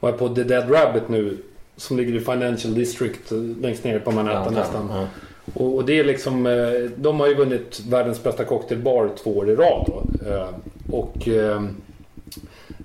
var 0.00 0.10
jag 0.10 0.18
på 0.18 0.28
The 0.28 0.42
Dead 0.42 0.70
Rabbit 0.72 1.08
nu. 1.08 1.36
Som 1.76 1.96
ligger 1.96 2.14
i 2.14 2.20
Financial 2.20 2.74
District 2.74 3.32
eh, 3.32 3.38
längst 3.38 3.84
ner 3.84 3.98
på 3.98 4.10
Manhattan 4.10 4.52
Ja, 4.54 4.60
nästan. 4.60 4.88
ja. 4.92 5.06
Och, 5.54 5.74
och 5.74 5.84
det 5.84 5.98
är 6.00 6.04
liksom, 6.04 6.46
eh, 6.46 6.90
de 6.96 7.20
har 7.20 7.26
ju 7.28 7.34
vunnit 7.34 7.80
världens 7.88 8.22
bästa 8.22 8.44
cocktailbar 8.44 9.10
två 9.22 9.36
år 9.38 9.50
i 9.50 9.54
rad. 9.56 9.84
Då. 9.86 10.28
Eh, 10.30 10.46
Och 10.90 11.28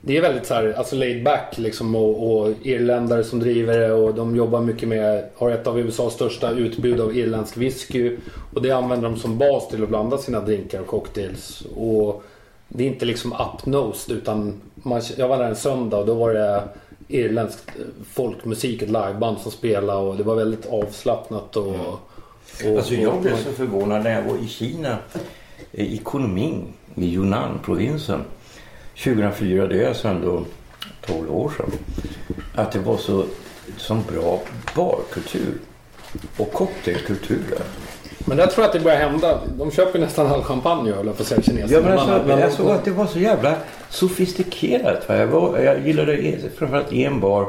det 0.02 0.18
är 0.18 0.22
väldigt 0.22 0.46
så 0.46 0.54
här, 0.54 0.74
alltså 0.78 0.96
laid 0.96 1.24
back 1.24 1.58
liksom 1.58 1.96
och, 1.96 2.42
och 2.42 2.54
irländare 2.64 3.24
som 3.24 3.40
driver 3.40 3.80
det 3.80 3.92
och 3.94 4.14
de 4.14 4.36
jobbar 4.36 4.62
mycket 4.62 4.90
med, 4.90 5.30
har 5.36 5.52
ett 5.52 5.68
av 5.68 5.80
USAs 5.80 6.14
största 6.14 6.52
utbud 6.52 7.00
av 7.02 7.18
irländsk 7.18 7.58
whisky. 7.58 8.18
Och 8.54 8.62
det 8.62 8.72
använder 8.72 9.10
de 9.10 9.18
som 9.20 9.38
bas 9.38 9.68
till 9.68 9.84
att 9.84 9.90
blanda 9.90 10.18
sina 10.18 10.40
drinkar 10.42 10.80
och 10.82 10.88
cocktails. 10.88 11.64
Och 11.76 12.24
det 12.68 12.84
är 12.84 12.88
inte 12.88 13.06
liksom 13.06 13.34
up-nosed 13.34 14.12
utan 14.14 14.62
man, 14.74 15.02
jag 15.18 15.28
var 15.28 15.38
där 15.38 15.50
en 15.50 15.56
söndag 15.56 15.98
och 15.98 16.06
då 16.06 16.14
var 16.14 16.34
det 16.34 16.64
irländsk 17.10 17.60
folkmusik, 18.14 18.82
ett 18.82 18.90
liveband 18.90 19.38
som 19.40 19.52
spelade 19.52 20.00
och 20.00 20.18
det 20.18 20.24
var 20.24 20.36
väldigt 20.36 20.66
avslappnat 20.66 21.56
och... 21.56 21.76
och 22.66 22.78
Alltså 22.78 22.94
jag 22.94 23.22
blev 23.22 23.38
så 23.44 23.52
förvånad 23.52 24.04
när 24.04 24.12
jag 24.12 24.24
var 24.24 24.38
i 24.38 24.48
Kina, 24.48 24.98
eh, 25.72 25.94
i 25.94 26.02
Kunming, 26.06 26.74
i 26.96 27.14
Yunnan-provinsen. 27.14 28.24
2004, 29.04 29.68
det 29.68 29.84
är 29.84 29.88
alltså 29.88 30.08
ändå 30.08 30.46
12 31.06 31.36
år 31.36 31.54
sedan. 31.58 31.72
Att 32.56 32.72
det 32.72 32.80
var 32.80 32.98
så 32.98 33.26
som 33.78 34.04
bra 34.04 34.42
barkultur 34.76 35.54
och 36.38 36.54
cocktailkultur 36.54 37.42
där. 37.50 37.66
Men 38.26 38.38
där 38.38 38.48
tror 38.48 38.64
jag 38.64 38.68
att 38.68 38.74
det 38.74 38.80
börjar 38.80 38.98
hända. 38.98 39.40
De 39.58 39.72
köper 39.72 40.00
nästan 40.00 40.28
all 40.28 40.44
champagne 40.44 40.92
höll 40.92 41.06
jag 41.06 41.18
på 41.18 41.22
att 41.22 41.28
säga 41.28 41.42
kineserna. 41.42 41.72
Ja, 41.74 41.82
men 41.82 41.92
alltså, 42.00 42.28
Men- 42.28 42.40
jag 42.40 42.52
såg 42.52 42.70
att 42.70 42.86
det 42.86 42.92
var 42.92 43.06
så 43.06 43.20
jävla 43.20 43.56
sofistikerat. 43.90 45.06
Jag, 45.08 45.28
var, 45.28 45.60
jag 45.60 45.88
gillade 45.88 46.34
framförallt 46.58 46.94
en 46.94 47.20
bar 47.20 47.46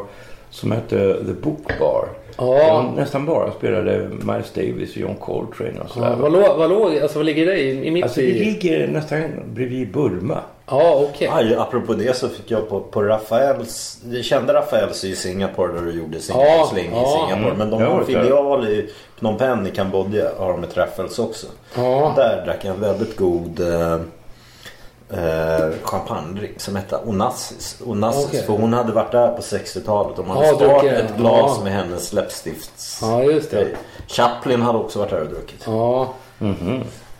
som 0.50 0.72
hette 0.72 1.24
The 1.26 1.32
Book 1.42 1.78
Bar. 1.80 2.08
Ja. 2.36 2.92
Nästan 2.96 3.26
bara 3.26 3.52
spelade 3.52 4.08
Miles 4.08 4.52
Davis 4.54 4.90
och 4.90 4.96
John 4.96 5.14
Coltrane 5.14 5.80
och 5.80 5.90
sådär. 5.90 6.10
Ja, 6.10 6.16
vad, 6.16 6.32
låg, 6.32 6.58
vad, 6.58 6.70
låg, 6.70 6.98
alltså, 6.98 7.18
vad 7.18 7.26
ligger 7.26 7.46
det 7.46 7.58
i, 7.58 7.86
i 7.86 7.90
mitt 7.90 8.04
Alltså 8.04 8.20
det 8.20 8.26
ligger 8.26 8.88
nästan 8.88 9.22
bredvid 9.54 9.92
Burma. 9.92 10.38
Ja, 10.70 11.06
okej. 11.10 11.28
Aj, 11.32 11.54
apropå 11.54 11.94
det 11.94 12.16
så 12.16 12.28
fick 12.28 12.50
jag 12.50 12.68
på, 12.68 12.80
på 12.80 13.02
Rafaels, 13.02 13.98
vi 14.04 14.22
kände 14.22 14.52
Rafaels 14.54 15.04
i 15.04 15.16
Singapore 15.16 15.72
där 15.72 15.82
du 15.82 15.92
gjorde 15.92 16.18
Ja, 16.28 16.68
Sling 16.72 16.90
ja. 16.94 17.02
i 17.02 17.28
Singapore. 17.28 17.54
Men 17.58 17.70
de 17.70 17.80
Jag 17.80 17.90
har 17.90 18.00
en 18.00 18.06
filial 18.06 18.68
i 18.68 18.90
Phnom 19.18 19.38
Penh 19.38 19.66
i 19.66 19.70
Kambodja 19.70 20.30
har 20.38 20.52
de 20.52 20.64
ett 20.64 20.76
Rafaels 20.76 21.18
också. 21.18 21.46
Ja. 21.76 22.12
Där 22.16 22.44
drack 22.46 22.64
jag 22.64 22.74
en 22.74 22.80
väldigt 22.80 23.16
god 23.16 23.60
eh, 23.60 23.92
eh, 25.10 25.70
champagnedrink 25.82 26.60
som 26.60 26.76
hette 26.76 26.96
Onassis. 27.06 27.82
Onassis 27.86 28.26
Okej. 28.28 28.42
för 28.42 28.52
hon 28.52 28.72
hade 28.72 28.92
varit 28.92 29.12
där 29.12 29.28
på 29.28 29.42
60-talet 29.42 30.18
och 30.18 30.26
man 30.26 30.36
hade 30.36 30.48
Ja, 30.48 30.56
druckit. 30.80 30.92
ett 30.98 31.16
glas 31.16 31.52
Ja. 31.58 31.64
med 31.64 31.72
hennes 31.72 32.12
läppstifts. 32.12 32.98
Ja, 33.02 33.22
just 33.22 33.50
det. 33.50 33.66
Chaplin 34.06 34.62
hade 34.62 34.78
också 34.78 34.98
varit 34.98 35.10
där 35.10 35.20
och 35.20 35.28
druckit. 35.28 35.62
Ja. 35.66 36.08
Ja, 36.38 36.54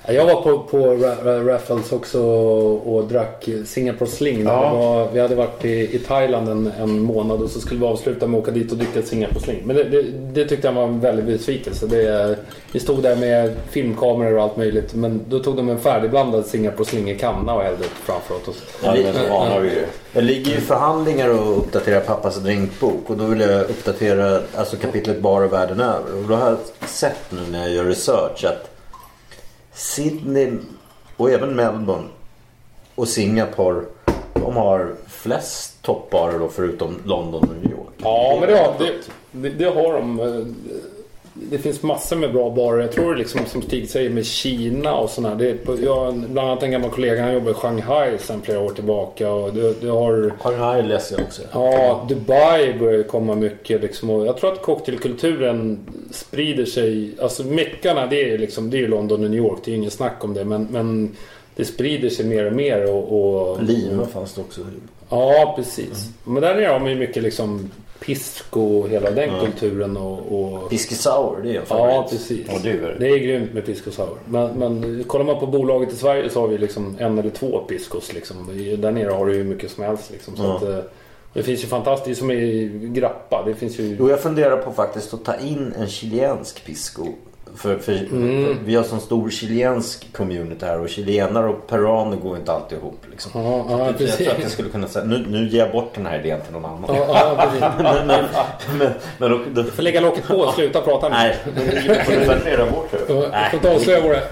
Jag 0.07 0.27
var 0.27 0.43
på, 0.43 0.59
på 0.59 0.77
Ra- 0.79 1.23
Ra- 1.25 1.45
Raffles 1.47 1.93
också 1.93 2.23
och, 2.23 2.95
och 2.97 3.05
drack 3.05 3.49
Singapore 3.67 4.11
Sling. 4.11 4.43
Ja. 4.45 4.75
var, 4.75 5.09
vi 5.13 5.21
hade 5.21 5.35
varit 5.35 5.65
i, 5.65 5.97
i 5.97 5.99
Thailand 5.99 6.49
en, 6.49 6.73
en 6.81 7.01
månad 7.01 7.43
och 7.43 7.51
så 7.51 7.61
skulle 7.61 7.81
vi 7.81 7.87
avsluta 7.87 8.27
med 8.27 8.39
att 8.39 8.43
åka 8.43 8.51
dit 8.51 8.73
och 8.73 8.79
dricka 8.79 9.03
Singapore 9.03 9.41
Sling. 9.41 9.63
Men 9.65 9.77
det, 9.77 9.85
det, 9.85 10.03
det 10.33 10.45
tyckte 10.45 10.69
jag 10.69 10.73
var 10.75 10.85
en 10.85 11.01
väldig 11.01 11.25
besvikelse. 11.25 11.87
Det, 11.87 12.37
vi 12.73 12.81
stod 12.81 13.03
där 13.03 13.17
med 13.17 13.55
filmkameror 13.71 14.37
och 14.37 14.43
allt 14.43 14.57
möjligt. 14.57 14.95
Men 14.95 15.21
då 15.29 15.39
tog 15.39 15.57
de 15.57 15.69
en 15.69 15.79
färdigblandad 15.81 16.47
Singapore 16.47 16.85
Sling 16.85 17.11
i 17.11 17.19
kanna 17.19 17.55
och 17.55 17.63
hällde 17.63 17.85
upp 17.85 17.91
framför 18.05 18.35
oss. 18.35 18.63
Ja, 18.85 18.95
men 19.05 19.15
så 19.15 19.29
vana 19.33 19.59
vi 19.59 19.69
ju. 19.69 19.85
Jag 20.13 20.25
ligger 20.25 20.53
i 20.53 20.61
förhandlingar 20.61 21.29
och 21.29 21.59
uppdaterar 21.59 22.01
pappas 22.01 22.37
drinkbok 22.37 23.11
och 23.11 23.17
då 23.17 23.25
vill 23.25 23.41
jag 23.41 23.61
uppdatera 23.61 24.41
alltså 24.57 24.77
kapitlet 24.77 25.21
bara 25.21 25.47
världen 25.47 25.81
över. 25.81 26.15
Och 26.23 26.29
då 26.29 26.35
har 26.35 26.47
jag 26.51 26.89
sett 26.89 27.21
nu 27.31 27.41
när 27.53 27.61
jag 27.61 27.71
gör 27.71 27.85
research 27.85 28.45
att 28.45 28.70
Sydney 29.81 30.53
och 31.17 31.31
även 31.31 31.57
Melbourne 31.57 32.09
och 32.95 33.09
Singapore. 33.09 33.85
De 34.35 34.57
har 34.57 34.95
flest 35.07 35.83
toppbarer 35.83 36.39
då 36.39 36.49
förutom 36.49 36.97
London 37.05 37.43
och 37.43 37.57
New 37.63 37.73
York. 37.73 37.95
Ja, 37.97 38.37
men 38.41 38.49
det 38.49 38.57
har, 38.57 38.75
det, 38.79 38.93
det, 39.33 39.49
det 39.49 39.65
har 39.65 39.93
de. 39.93 40.21
Det 41.35 41.59
finns 41.59 41.83
massor 41.83 42.17
med 42.17 42.33
bra 42.33 42.51
barer. 42.51 42.81
Jag 42.81 42.93
tror 42.93 43.17
liksom 43.17 43.41
som 43.47 43.63
Stig 43.63 43.91
säger 43.91 44.11
med 44.11 44.27
Kina 44.27 44.95
och 44.95 45.11
sådär. 45.11 45.35
Det 45.35 45.51
är 45.51 45.85
jag 45.85 46.15
bland 46.15 46.49
annat 46.49 46.63
en 46.63 46.71
gammal 46.71 46.91
kollega, 46.91 47.23
han 47.23 47.35
jobbar 47.35 47.51
i 47.51 47.55
Shanghai 47.55 48.19
sedan 48.19 48.43
flera 48.43 48.61
år 48.61 48.71
tillbaka. 48.71 49.31
Och 49.31 49.55
du, 49.55 49.75
du 49.81 49.91
har... 49.91 50.33
Shanghai 50.39 50.83
läser 50.83 51.19
jag 51.19 51.27
också. 51.27 51.43
Ja, 51.53 52.07
Dubai 52.09 52.79
börjar 52.79 53.03
komma 53.03 53.35
mycket. 53.35 53.83
Liksom, 53.83 54.11
och 54.11 54.27
jag 54.27 54.37
tror 54.37 54.53
att 54.53 54.63
cocktailkulturen 54.63 55.79
sprider 56.11 56.65
sig. 56.65 57.11
Alltså 57.23 57.45
meckarna 57.45 58.07
det 58.07 58.33
är 58.33 58.39
liksom, 58.39 58.71
det 58.71 58.77
är 58.77 58.81
ju 58.81 58.89
London 58.89 59.25
och 59.25 59.31
New 59.31 59.41
York. 59.41 59.59
Det 59.65 59.71
är 59.71 59.73
ju 59.73 59.79
ingen 59.79 59.91
snack 59.91 60.25
om 60.25 60.35
det. 60.35 60.45
Men, 60.45 60.69
men 60.71 61.17
det 61.57 61.65
sprider 61.65 62.09
sig 62.09 62.27
mer 62.27 62.47
och 62.47 62.53
mer. 62.53 62.93
Och, 62.93 63.51
och, 63.51 63.63
Lima 63.63 64.07
fanns 64.07 64.35
det 64.35 64.41
också. 64.41 64.61
Ja, 65.09 65.53
precis. 65.57 66.11
Men 66.25 66.43
där 66.43 66.55
nere 66.55 66.67
har 66.67 66.81
man 66.81 66.91
ju 66.91 66.97
mycket 66.97 67.23
liksom 67.23 67.71
pisco 68.01 68.61
och 68.61 68.89
hela 68.89 69.11
den 69.11 69.29
Ja. 69.35 69.41
kulturen. 69.45 69.97
Och, 69.97 70.19
och... 70.41 70.73
Whisky 70.73 70.95
Sour, 70.95 71.43
det 71.43 71.57
är 71.57 71.61
en 71.61 71.67
favorit. 71.67 71.95
Ja, 71.95 72.07
precis. 72.11 72.47
Det 72.63 72.71
är 72.71 72.97
det. 72.99 73.09
Är 73.09 73.19
grymt 73.19 73.53
med 73.53 73.67
pisco 73.67 73.91
sour. 73.91 74.17
Men, 74.29 74.51
men 74.59 75.05
kollar 75.07 75.25
man 75.25 75.41
på 75.41 75.47
bolaget 75.47 75.93
i 75.93 75.97
Sverige 75.97 76.31
så 76.31 76.41
har 76.41 76.49
vi 76.49 76.59
liksom 76.59 76.97
en 76.99 77.19
eller 77.19 77.31
två 77.31 77.59
piscos. 77.59 78.13
Liksom. 78.15 78.51
I- 78.51 78.77
Där 78.77 78.91
nere 78.91 79.11
har 79.11 79.27
du 79.27 79.35
ju 79.37 79.45
mycket 79.45 79.71
som 79.71 79.85
helst. 79.85 80.11
Liksom. 80.11 80.37
Så 80.37 80.43
Ja. 80.43 80.57
att, 80.57 80.63
eh, 80.63 80.79
det 81.33 81.43
finns 81.43 81.63
ju 81.63 81.67
fantastiskt 81.67 82.19
som 82.21 82.31
i 82.31 82.71
Grappa. 82.95 83.43
Det 83.47 83.55
finns 83.55 83.79
ju... 83.81 83.97
Jo, 83.99 84.11
jag 84.11 84.21
funderar 84.21 84.57
på 84.57 84.73
faktiskt 84.73 85.15
att 85.15 85.25
ta 85.25 85.37
in 85.37 85.73
en 85.79 85.87
chilensk 85.89 86.65
pisco. 86.65 87.07
För, 87.57 87.79
för, 87.79 87.93
Mm. 87.93 88.45
för 88.45 88.65
vi 88.65 88.77
har 88.77 88.85
sån 88.85 89.01
stor 89.01 89.31
chilensk 89.31 90.13
community 90.13 90.67
här 90.67 90.81
och 90.81 90.89
chilenare 90.89 91.49
och 91.49 91.67
peruaner 91.67 92.17
går 92.17 92.37
inte 92.37 92.53
alltid 92.53 92.79
ihop. 92.79 93.05
Liksom. 93.11 93.31
Ja, 93.35 93.67
ja, 93.69 93.87
jag 93.87 93.99
tror 93.99 94.29
att 94.31 94.43
jag 94.43 94.51
skulle 94.51 94.69
kunna 94.69 94.89
säga, 94.89 95.05
nu, 95.05 95.25
nu 95.29 95.49
ger 95.49 95.59
jag 95.59 95.73
bort 95.73 95.95
den 95.95 96.07
här 96.07 96.19
idén 96.19 96.41
till 96.41 96.53
någon 96.53 96.65
annan. 96.65 96.85
Ja, 96.89 97.07
ja, 97.09 97.51
men, 97.83 98.07
men, 98.07 98.25
men, 98.79 98.93
men 99.19 99.31
då, 99.31 99.41
då, 99.55 99.65
Får 99.65 99.83
lägga 99.83 100.01
locket 100.01 100.29
på 100.29 100.35
och 100.35 100.55
sluta 100.55 100.81
prata 100.81 101.09
med 101.09 101.19
nej, 101.19 101.37
du 103.53 103.59
får 103.59 103.69
avslöja 103.69 104.15
är. 104.15 104.23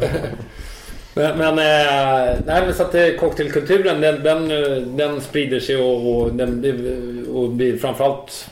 Men, 1.15 1.39
men, 1.39 1.49
eh, 1.59 2.37
nej, 2.47 2.63
men 2.67 2.75
så 2.75 2.83
att 2.83 2.95
eh, 2.95 3.09
cocktailkulturen 3.21 4.01
den, 4.01 4.23
den, 4.23 4.51
eh, 4.51 4.77
den 4.83 5.21
sprider 5.21 5.61
sig 5.61 5.77
och, 5.77 6.17
och, 6.17 6.33
den, 6.33 7.27
och 7.35 7.49
blir 7.49 7.79
framförallt 7.79 8.51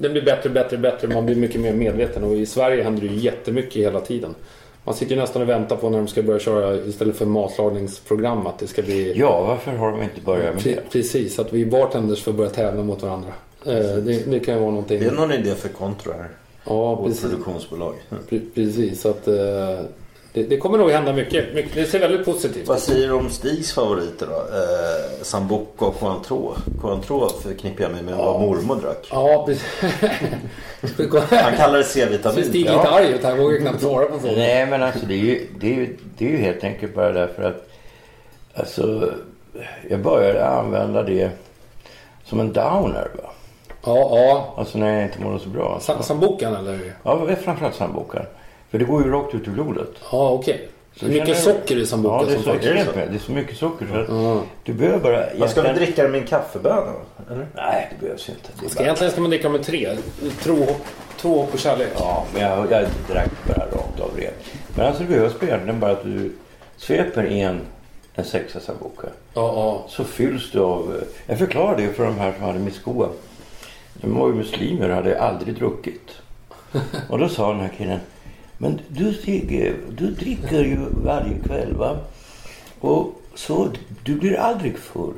den 0.00 0.12
blir 0.12 0.22
bättre, 0.22 0.50
bättre, 0.50 0.76
bättre. 0.76 1.08
Man 1.08 1.26
blir 1.26 1.36
mycket 1.36 1.60
mer 1.60 1.72
medveten 1.72 2.24
och 2.24 2.34
i 2.36 2.46
Sverige 2.46 2.82
händer 2.82 3.00
det 3.02 3.06
ju 3.08 3.16
jättemycket 3.20 3.74
hela 3.82 4.00
tiden. 4.00 4.34
Man 4.84 4.94
sitter 4.94 5.14
ju 5.14 5.20
nästan 5.20 5.42
och 5.42 5.48
väntar 5.48 5.76
på 5.76 5.90
när 5.90 5.98
de 5.98 6.08
ska 6.08 6.22
börja 6.22 6.38
köra 6.40 6.74
istället 6.76 7.16
för 7.16 7.26
matlagningsprogram 7.26 8.46
att 8.46 8.58
det 8.58 8.66
ska 8.66 8.82
bli 8.82 9.12
Ja, 9.16 9.42
varför 9.46 9.70
har 9.70 9.90
de 9.90 10.02
inte 10.02 10.20
börjat 10.20 10.54
med 10.54 10.74
det? 10.74 10.80
Precis, 10.92 11.38
att 11.38 11.52
vi 11.52 11.66
bartenders 11.66 12.22
får 12.22 12.32
börja 12.32 12.50
tävla 12.50 12.82
mot 12.82 13.02
varandra. 13.02 13.28
Eh, 13.66 13.72
Det, 13.74 14.30
det 14.30 14.40
kan 14.40 14.54
ju 14.54 14.60
vara 14.60 14.70
någonting. 14.70 15.00
Det 15.00 15.06
är 15.06 15.12
någon 15.12 15.32
idé 15.32 15.54
för 15.54 15.68
Contro 15.68 16.12
här. 16.12 16.28
Ja, 16.64 16.94
Vårt 16.94 17.06
precis. 17.06 17.22
produktionsbolag. 17.22 17.94
Pre- 18.28 18.50
Precis, 18.54 19.06
att 19.06 19.28
eh, 19.28 19.34
det, 20.42 20.48
det 20.48 20.56
kommer 20.56 20.78
nog 20.78 20.90
hända 20.90 21.12
mycket. 21.12 21.54
mycket. 21.54 21.74
Det 21.74 21.84
ser 21.86 21.98
väldigt 21.98 22.24
positivt 22.24 22.68
Vad 22.68 22.76
ut. 22.76 22.82
säger 22.82 23.06
du 23.08 23.12
om 23.14 23.30
Stigs 23.30 23.72
favoriter 23.72 24.26
då? 24.26 24.32
Eh, 24.34 25.22
Sambuca 25.22 25.84
och 25.84 26.00
Cointreau. 26.00 26.54
Cointreau 26.80 27.28
förknippar 27.28 27.82
jag 27.82 27.92
mig 27.92 28.02
med 28.02 28.14
vad 28.16 28.40
mormor 28.40 28.76
drack. 28.76 29.08
Ja, 29.10 29.46
precis. 29.46 29.64
Han 31.30 31.56
kallar 31.56 31.78
det 31.78 31.84
C-vitamin. 31.84 32.44
Stig 32.44 32.66
är 32.66 32.72
lite 32.72 32.88
arg. 32.88 33.18
Han 33.22 33.38
vågar 33.38 33.58
knappt 33.60 33.80
svara 33.80 34.06
på 34.06 34.18
frågan. 34.18 34.38
Nej, 34.38 34.66
men 34.66 34.82
alltså 34.82 35.06
det 35.06 35.14
är, 35.14 35.18
ju, 35.18 35.46
det, 35.60 35.66
är 35.66 35.74
ju, 35.74 35.96
det 36.18 36.24
är 36.26 36.28
ju 36.30 36.36
helt 36.36 36.64
enkelt 36.64 36.94
bara 36.94 37.12
därför 37.12 37.42
att 37.42 37.68
alltså, 38.54 39.12
jag 39.90 40.00
började 40.00 40.46
använda 40.46 41.02
det 41.02 41.30
som 42.24 42.40
en 42.40 42.52
downer. 42.52 43.08
Va? 43.14 43.30
Ja, 43.84 44.08
ja. 44.18 44.54
Alltså 44.56 44.78
när 44.78 44.94
jag 44.94 45.02
inte 45.04 45.20
mådde 45.20 45.38
så 45.40 45.48
bra. 45.48 45.78
Sam- 45.80 46.02
Sambucan 46.02 46.56
eller? 46.56 46.92
Ja, 47.02 47.22
det 47.26 47.32
är 47.32 47.36
framförallt 47.36 47.74
sambucan. 47.74 48.22
För 48.70 48.78
det 48.78 48.84
går 48.84 49.04
ju 49.04 49.10
rakt 49.10 49.34
ut 49.34 49.46
i 49.46 49.50
blodet. 49.50 49.90
Ja, 50.12 50.30
okej. 50.30 50.68
Så 50.96 51.04
Mycket 51.04 51.18
känner 51.26 51.34
du- 51.54 51.58
socker 51.60 51.76
i 51.76 51.86
sambuca 51.86 52.14
Ja, 52.14 52.24
det 52.24 52.30
är 52.32 52.34
som 52.34 52.44
så, 52.44 52.50
faktiskt... 52.52 52.96
med. 52.96 53.08
Det 53.10 53.14
är 53.14 53.18
så 53.18 53.32
mycket 53.32 53.56
socker 53.56 53.86
så 53.92 53.94
att 53.98 54.08
Ja. 54.08 54.42
du 54.64 54.72
behöver 54.72 54.98
bara... 54.98 55.26
Vad 55.38 55.50
ska 55.50 55.60
du 55.62 55.66
egentligen- 55.66 55.74
dricka 55.92 56.02
det 56.02 56.08
med 56.08 56.20
en 56.20 56.26
kaffebönna? 56.26 56.92
Eller? 57.30 57.46
Nej, 57.54 57.88
det 57.90 58.04
behövs 58.06 58.28
inte. 58.28 58.40
Det 58.60 58.66
är 58.66 58.70
Ska, 58.70 58.78
bara... 58.78 58.84
egentligen 58.84 59.12
ska 59.12 59.20
man 59.20 59.30
dricka 59.30 59.48
med 59.48 59.62
tre. 59.62 59.96
Tro, 60.42 60.66
tro, 61.20 61.34
hopp 61.34 61.52
och 61.54 61.58
kärlek. 61.58 61.88
Ja, 61.98 62.24
men 62.32 62.42
jag, 62.42 62.58
jag 62.72 62.86
drack 63.10 63.30
bara 63.46 63.66
rakt 63.66 64.00
av 64.00 64.10
rent. 64.16 64.34
Men 64.76 64.86
alltså 64.86 65.02
det 65.02 65.08
behövs 65.08 65.32
egentligen 65.42 65.80
bara 65.80 65.90
att 65.92 66.02
du 66.02 66.32
sveper 66.76 67.24
en, 67.26 67.60
en 68.14 68.24
sexa 68.24 68.60
sambuca. 68.60 69.08
Ja, 69.34 69.52
ja. 69.54 69.84
Så 69.88 70.04
fylls 70.04 70.50
du 70.52 70.60
av... 70.60 70.94
eh, 70.96 71.06
Jag 71.26 71.38
förklarade 71.38 71.82
det 71.82 71.92
för 71.92 72.04
de 72.04 72.18
här 72.18 72.32
som 72.32 72.42
hade 72.44 72.58
misskoa. 72.58 73.08
De 73.94 74.14
var 74.18 74.28
ju 74.28 74.34
muslimer 74.34 74.88
och 74.88 74.94
hade 74.94 75.20
aldrig 75.20 75.54
druckit. 75.54 76.10
Och 77.08 77.18
då 77.18 77.28
sa 77.28 77.50
den 77.52 77.60
här 77.60 77.72
killen. 77.78 78.00
Men 78.58 78.80
du 78.88 79.14
Stig, 79.14 79.72
du 79.98 80.10
dricker 80.10 80.64
ju 80.64 80.78
varje 80.90 81.38
kväll 81.46 81.74
va? 81.74 81.98
Och 82.80 83.20
så 83.34 83.70
du 84.04 84.14
blir 84.14 84.36
aldrig 84.36 84.78
full. 84.78 85.14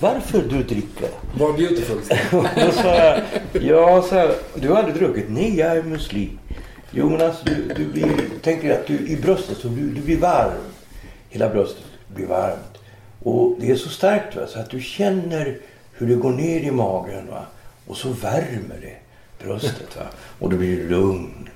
Varför 0.00 0.42
du 0.42 0.62
dricker? 0.62 1.08
Var 1.38 1.52
beautiful. 1.52 1.98
Då 2.66 2.72
sa 2.72 2.94
jag, 2.94 3.22
ja, 3.62 4.02
så 4.02 4.14
här, 4.14 4.34
du 4.54 4.68
har 4.68 4.76
aldrig 4.76 4.96
druckit? 4.96 5.26
Nej, 5.28 5.58
jag 5.58 5.76
är 5.76 5.82
muslim. 5.82 6.38
Jo, 6.90 7.10
men 7.10 7.20
alltså 7.20 7.44
du, 7.44 7.74
du 7.76 7.86
blir, 7.86 8.10
tänker 8.42 8.80
att 8.80 8.86
du 8.86 8.98
i 8.98 9.16
bröstet, 9.16 9.58
så 9.58 9.68
du, 9.68 9.90
du 9.90 10.00
blir 10.00 10.18
varm. 10.18 10.62
Hela 11.28 11.48
bröstet 11.48 11.84
blir 12.14 12.26
varmt. 12.26 12.78
Och 13.22 13.56
det 13.60 13.70
är 13.70 13.76
så 13.76 13.88
starkt 13.88 14.36
va, 14.36 14.46
så 14.46 14.58
att 14.58 14.70
du 14.70 14.80
känner 14.80 15.58
hur 15.92 16.06
det 16.06 16.14
går 16.14 16.30
ner 16.30 16.60
i 16.60 16.70
magen 16.70 17.26
va. 17.30 17.46
Och 17.86 17.96
så 17.96 18.08
värmer 18.08 18.78
det 18.80 18.96
bröstet 19.44 19.96
va. 19.96 20.02
Och 20.38 20.50
du 20.50 20.56
blir 20.56 20.88
lugn. 20.88 21.48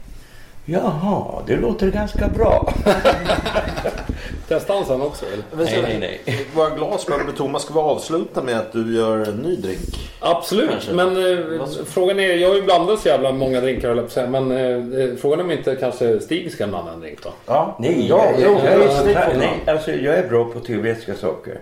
Jaha, 0.68 1.42
det 1.46 1.56
låter 1.56 1.90
ganska 1.90 2.28
bra. 2.28 2.72
Testa 4.48 4.74
han 4.74 4.84
sen 4.84 5.02
också 5.02 5.24
eller? 5.26 5.64
Nej, 5.64 5.82
nej, 5.82 6.20
nej. 6.24 6.46
Våra 6.54 6.70
glas 6.70 7.06
men 7.08 7.34
Thomas 7.34 7.62
ska 7.62 7.74
vi 7.74 7.80
avsluta 7.80 8.42
med 8.42 8.58
att 8.58 8.72
du 8.72 8.96
gör 8.96 9.28
en 9.28 9.36
ny 9.36 9.56
drink. 9.56 10.10
Absolut, 10.20 10.70
Kanske. 10.70 10.92
men 10.92 11.16
eh, 11.16 11.66
frågan 11.86 12.20
är... 12.20 12.34
Jag 12.34 12.48
har 12.48 12.56
ju 12.56 12.62
blandat 12.62 13.00
så 13.00 13.08
jävla 13.08 13.32
många 13.32 13.60
drinkar 13.60 13.88
höll 13.88 13.96
jag 13.96 14.06
på 14.06 14.08
att 14.08 14.12
säga. 14.12 14.26
Men 14.26 14.50
eh, 14.50 15.00
eh, 15.04 15.16
frågan 15.16 15.40
är 15.40 15.44
om 15.44 15.50
inte 15.50 15.76
kanske 15.76 16.20
Stig 16.20 16.52
ska 16.52 16.66
blanda 16.66 16.92
en 16.92 17.00
drink 17.00 17.22
då? 17.22 17.30
Ja, 17.46 17.76
Nej, 17.80 18.06
ja, 18.08 18.24
jag, 18.30 18.40
jag, 18.40 18.64
jag, 18.64 18.80
ja, 18.80 18.84
är 18.84 18.88
så, 18.88 19.10
ja, 19.10 19.28
nej, 19.38 19.62
alltså, 19.66 19.90
jag 19.92 20.14
är 20.14 20.28
bra 20.28 20.44
på 20.44 20.60
teoretiska 20.60 21.14
saker. 21.14 21.58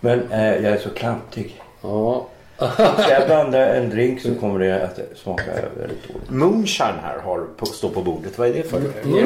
Men 0.00 0.32
eh, 0.32 0.54
jag 0.54 0.72
är 0.72 0.78
så 0.78 0.90
klantig. 0.90 1.62
Ja. 1.82 2.26
Ska 2.58 3.10
jag 3.10 3.26
blanda 3.26 3.74
en 3.74 3.90
drink 3.90 4.20
så 4.20 4.34
kommer 4.34 4.58
det 4.58 4.82
att 4.84 4.98
smaka 5.16 5.42
väldigt 5.78 6.08
dåligt. 6.08 6.30
Moonshine 6.30 6.94
här 7.02 7.18
har 7.24 7.44
på, 7.56 7.66
står 7.66 7.88
på 7.88 8.02
bordet. 8.02 8.38
Vad 8.38 8.48
är 8.48 8.52
det 8.54 8.62
för? 8.62 8.76
Är 8.78 8.82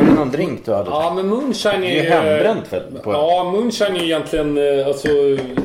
det 0.07 0.14
någon 0.14 0.30
drink 0.30 0.61
du 0.64 0.72
hade? 0.74 0.91
Ja, 0.91 1.12
men 1.16 1.26
moonshine 1.26 1.74
är 1.85 2.03
Det 2.03 2.09
är 2.09 2.11
hembränt 2.11 2.72
väl? 2.72 2.83
På... 3.05 3.12
Ja, 3.12 3.45
moonshine 3.53 3.97
är 3.97 4.01
ju 4.01 4.05
egentligen 4.05 4.59
eh, 4.78 4.87
alltså, 4.87 5.09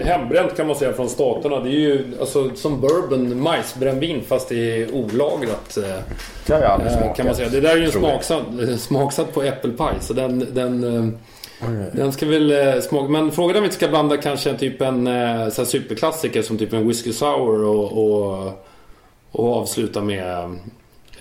hembränt 0.04 0.58
kan 0.58 0.68
man 0.68 0.76
säga 0.76 0.94
från 0.94 1.10
staterna. 1.10 1.60
Det 1.60 1.70
är 1.70 1.72
ju 1.72 2.06
alltså, 2.20 2.50
som 2.56 2.82
bourbon, 2.82 3.42
majsbrännvin 3.42 4.22
fast 4.28 4.50
det 4.50 4.82
är 4.82 4.94
olagrat. 4.96 5.78
eh, 5.78 5.84
Det 6.46 6.54
har 6.54 6.62
jag 6.62 6.72
aldrig 6.72 6.92
eh, 6.92 6.98
smakat. 6.98 7.18
Kan 7.18 7.26
man 7.26 7.36
säga. 7.36 7.50
Det 7.50 7.60
där 7.62 7.72
är 7.72 7.78
ju 7.78 7.86
en 7.86 7.92
smaksatt, 7.92 8.44
smaksatt 8.78 9.34
på 9.34 9.44
äppelpaj. 9.44 9.94
Så 10.00 10.14
den, 10.14 10.48
den, 10.54 11.18
eh, 11.62 11.68
den 11.94 12.12
ska 12.14 12.26
väl 12.26 12.52
eh, 12.52 12.82
smaka. 12.82 13.08
Men 13.10 13.32
frågan 13.32 13.56
är 13.56 13.60
om 13.60 13.62
vi 13.64 13.66
inte 13.68 13.76
ska 13.78 13.88
blanda 13.88 14.18
kanske 14.18 14.50
en 14.50 14.58
typ 14.58 14.82
en 14.82 15.08
eh, 15.08 15.50
så 15.50 15.62
här 15.62 15.66
superklassiker 15.66 16.42
som 16.42 16.58
typ 16.58 16.74
en 16.74 16.88
whisky 16.88 17.14
sour 17.14 17.64
och, 17.66 17.92
och, 18.04 18.66
och 19.32 19.56
avsluta 19.58 20.02
med 20.02 20.44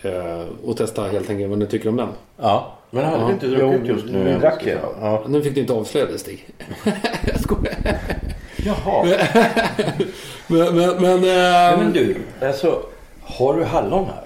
eh, 0.02 0.44
och 0.64 0.76
testa 0.76 1.02
helt 1.08 1.30
enkelt 1.30 1.50
vad 1.50 1.58
ni 1.58 1.66
tycker 1.66 1.88
om 1.88 1.96
den. 1.96 2.08
Ja. 2.40 2.72
Men 2.90 3.04
hade 3.04 3.26
vi 3.26 3.32
inte 3.32 3.46
druckit 3.46 3.86
just 3.86 4.06
nu? 4.06 4.24
Vi 4.24 4.32
drack 4.40 4.66
ju. 4.66 4.78
Ja. 5.00 5.24
Nu 5.28 5.42
fick 5.42 5.54
du 5.54 5.60
inte 5.60 5.72
avslöja 5.72 6.06
det 6.06 6.18
Stig. 6.18 6.46
jag 7.26 7.40
skojar. 7.40 7.74
Jaha. 8.56 9.06
Men, 10.46 10.76
men, 10.76 11.02
men, 11.02 11.20
Nej, 11.20 11.76
men 11.78 11.92
du, 11.92 12.16
alltså, 12.42 12.82
har 13.22 13.54
du 13.54 13.64
hallon 13.64 14.06
här? 14.06 14.24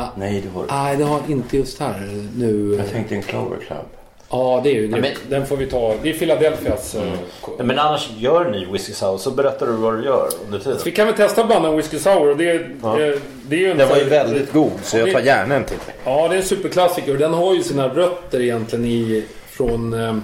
eh, 0.00 0.08
Nej, 0.16 0.40
det 0.40 0.48
har 0.48 0.62
du 0.62 0.68
Nej, 0.70 0.96
det 0.96 1.04
har 1.04 1.20
inte 1.28 1.56
just 1.56 1.80
här 1.80 2.28
nu. 2.36 2.74
Jag 2.78 2.90
tänkte 2.90 3.14
en 3.14 3.22
Clover 3.22 3.56
Club. 3.56 3.86
Ja, 4.30 4.60
det 4.64 4.70
är 4.70 4.74
ju 4.74 4.88
men- 4.88 5.02
grymt. 5.02 5.18
Den 5.28 5.46
får 5.46 5.56
vi 5.56 5.66
ta. 5.66 5.94
Det 6.02 6.10
är 6.10 6.14
Philadelphias. 6.14 6.94
eh, 6.94 7.02
ko- 7.40 7.52
Men 7.64 7.78
annars 7.78 8.08
gör 8.18 8.44
en 8.44 8.52
ny 8.52 8.66
whisky 8.72 8.92
sour 8.92 9.18
så 9.18 9.30
berättar 9.30 9.66
du 9.66 9.72
vad 9.72 9.98
du 9.98 10.04
gör 10.04 10.28
under 10.46 10.58
tiden. 10.58 10.78
Vi 10.84 10.90
kan 10.90 11.06
väl 11.06 11.16
testa 11.16 11.44
blanda 11.44 11.68
en 11.68 11.76
whisky 11.76 11.98
sour. 11.98 12.34
Det, 12.34 12.50
är- 12.50 12.70
Ja. 12.82 12.96
det, 12.96 13.18
det 13.48 13.66
är 13.66 13.74
Den 13.74 13.88
var 13.88 13.96
ju 13.96 14.04
väldigt 14.04 14.52
god 14.52 14.72
så 14.82 14.98
jag 14.98 15.12
tar 15.12 15.20
gärna 15.20 15.54
en 15.54 15.64
till. 15.64 15.76
Ja, 16.04 16.28
det 16.28 16.34
är 16.34 16.38
en 16.38 16.44
superklassiker. 16.44 17.14
Den 17.16 17.34
har 17.34 17.54
ju 17.54 17.62
sina 17.62 17.88
rötter 17.88 18.40
egentligen 18.40 18.84
i 18.84 19.24
från, 19.50 19.92
eh, 19.92 20.14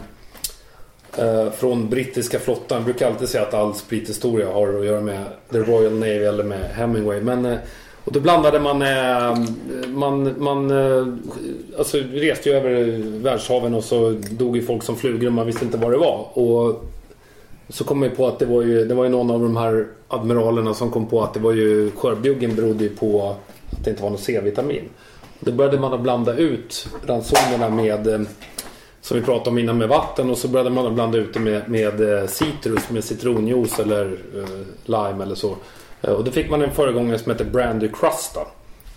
eh, 1.27 1.51
från 1.53 1.89
brittiska 1.89 2.39
flottan. 2.39 2.77
Jag 2.79 2.85
brukar 2.85 3.07
alltid 3.07 3.29
säga 3.29 3.43
att 3.45 3.55
all 3.55 3.75
sprithistoria 3.75 4.53
har 4.53 4.79
att 4.79 4.85
göra 4.87 5.01
med 5.01 5.25
The 5.53 5.59
Royal 5.59 5.93
Navy 5.93 6.25
eller 6.25 6.45
med 6.45 6.59
Hemingway. 6.75 7.21
Men, 7.21 7.45
eh, 7.47 7.57
och 8.07 8.13
då 8.13 8.21
blandade 8.21 8.61
man, 8.61 8.83
eh, 8.83 9.37
man, 9.89 10.35
man 10.39 10.71
eh, 10.71 11.07
alltså 11.79 11.99
reste 11.99 12.49
ju 12.49 12.55
över 12.55 12.99
världshaven 13.23 13.75
och 13.75 13.85
så 13.85 14.11
dog 14.31 14.57
ju 14.57 14.63
folk 14.63 14.83
som 14.83 14.97
flugor 14.97 15.27
och 15.27 15.33
man 15.33 15.47
visste 15.47 15.65
inte 15.65 15.79
vad 15.79 15.91
det 15.91 15.99
var. 15.99 16.39
Och 16.39 16.85
så 17.69 17.85
kom 17.85 18.03
jag 18.03 18.17
på 18.17 18.27
att 18.27 18.39
det 18.39 18.47
var 18.47 18.63
ju, 18.63 18.85
det 18.85 18.95
var 18.95 19.05
ju 19.05 19.11
någon 19.11 19.31
av 19.31 19.41
de 19.41 19.57
här 19.57 19.87
admiralerna 20.09 20.75
som 20.75 20.91
kom 20.91 21.07
på 21.07 21.23
att 21.23 21.35
det 21.35 21.41
var 21.41 21.53
ju 21.53 21.91
skörbjuggen 21.91 22.57
berodde 22.57 22.85
ju 22.85 22.91
på 22.91 23.29
att 23.31 23.85
det 23.85 23.91
inte 23.91 24.03
var 24.03 24.11
något 24.11 24.21
C-vitamin. 24.21 24.89
Då 25.41 25.53
började 25.53 25.81
man 25.81 25.95
att 25.95 26.01
blanda 26.01 26.37
ut 26.37 26.89
ransonerna 27.07 27.69
med 27.69 28.07
eh, 28.07 28.21
som 29.01 29.19
vi 29.19 29.23
pratade 29.23 29.51
om 29.51 29.59
innan 29.59 29.79
med 29.79 29.89
vatten 29.89 30.31
och 30.31 30.39
så 30.39 30.49
började 30.49 30.71
man 30.71 30.87
att 30.87 30.93
blanda 30.93 31.19
ut 31.19 31.35
det 31.35 31.41
med, 31.41 31.69
med 31.69 32.31
citrus, 32.31 32.91
med 32.91 33.05
citronjuice 33.05 33.79
eller 33.79 34.19
eh, 34.35 34.67
lime 34.85 35.23
eller 35.23 35.35
så. 35.35 35.57
Eh, 36.07 36.13
och 36.13 36.25
då 36.25 36.31
fick 36.31 36.51
man 36.51 36.63
en 36.63 36.71
föregångare 36.71 37.19
som 37.19 37.33
heter 37.33 37.45
Brandy 37.45 37.89
Crusta. 37.89 38.41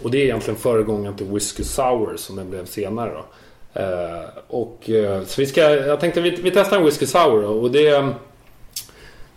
Och 0.04 0.12
det 0.12 0.18
är 0.18 0.24
egentligen 0.24 0.60
föregångaren 0.60 1.16
till 1.16 1.26
Whiskey 1.26 1.64
Sour 1.64 2.18
som 2.18 2.36
den 2.36 2.50
blev 2.50 2.66
senare. 2.66 3.12
Då. 3.12 3.26
Eh, 3.82 4.24
och, 4.48 4.90
eh, 4.90 5.24
så 5.24 5.42
vi 5.42 5.48
ska, 5.48 5.62
jag 5.62 6.00
tänkte 6.00 6.22
vi, 6.22 6.30
vi 6.30 6.52
testar 6.52 6.78
en 6.78 6.86
Whiskey 6.86 7.08
Sour 7.08 7.42
då, 7.42 7.48
och 7.48 7.72
det 7.72 8.14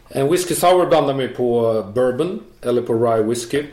en 0.08 0.30
Whiskey 0.30 0.54
Sour 0.54 0.86
blandar 0.86 1.14
vi 1.14 1.28
på 1.28 1.82
Bourbon 1.94 2.40
eller 2.62 2.82
på 2.82 2.94
Rye 2.94 3.22
Whiskey. 3.22 3.64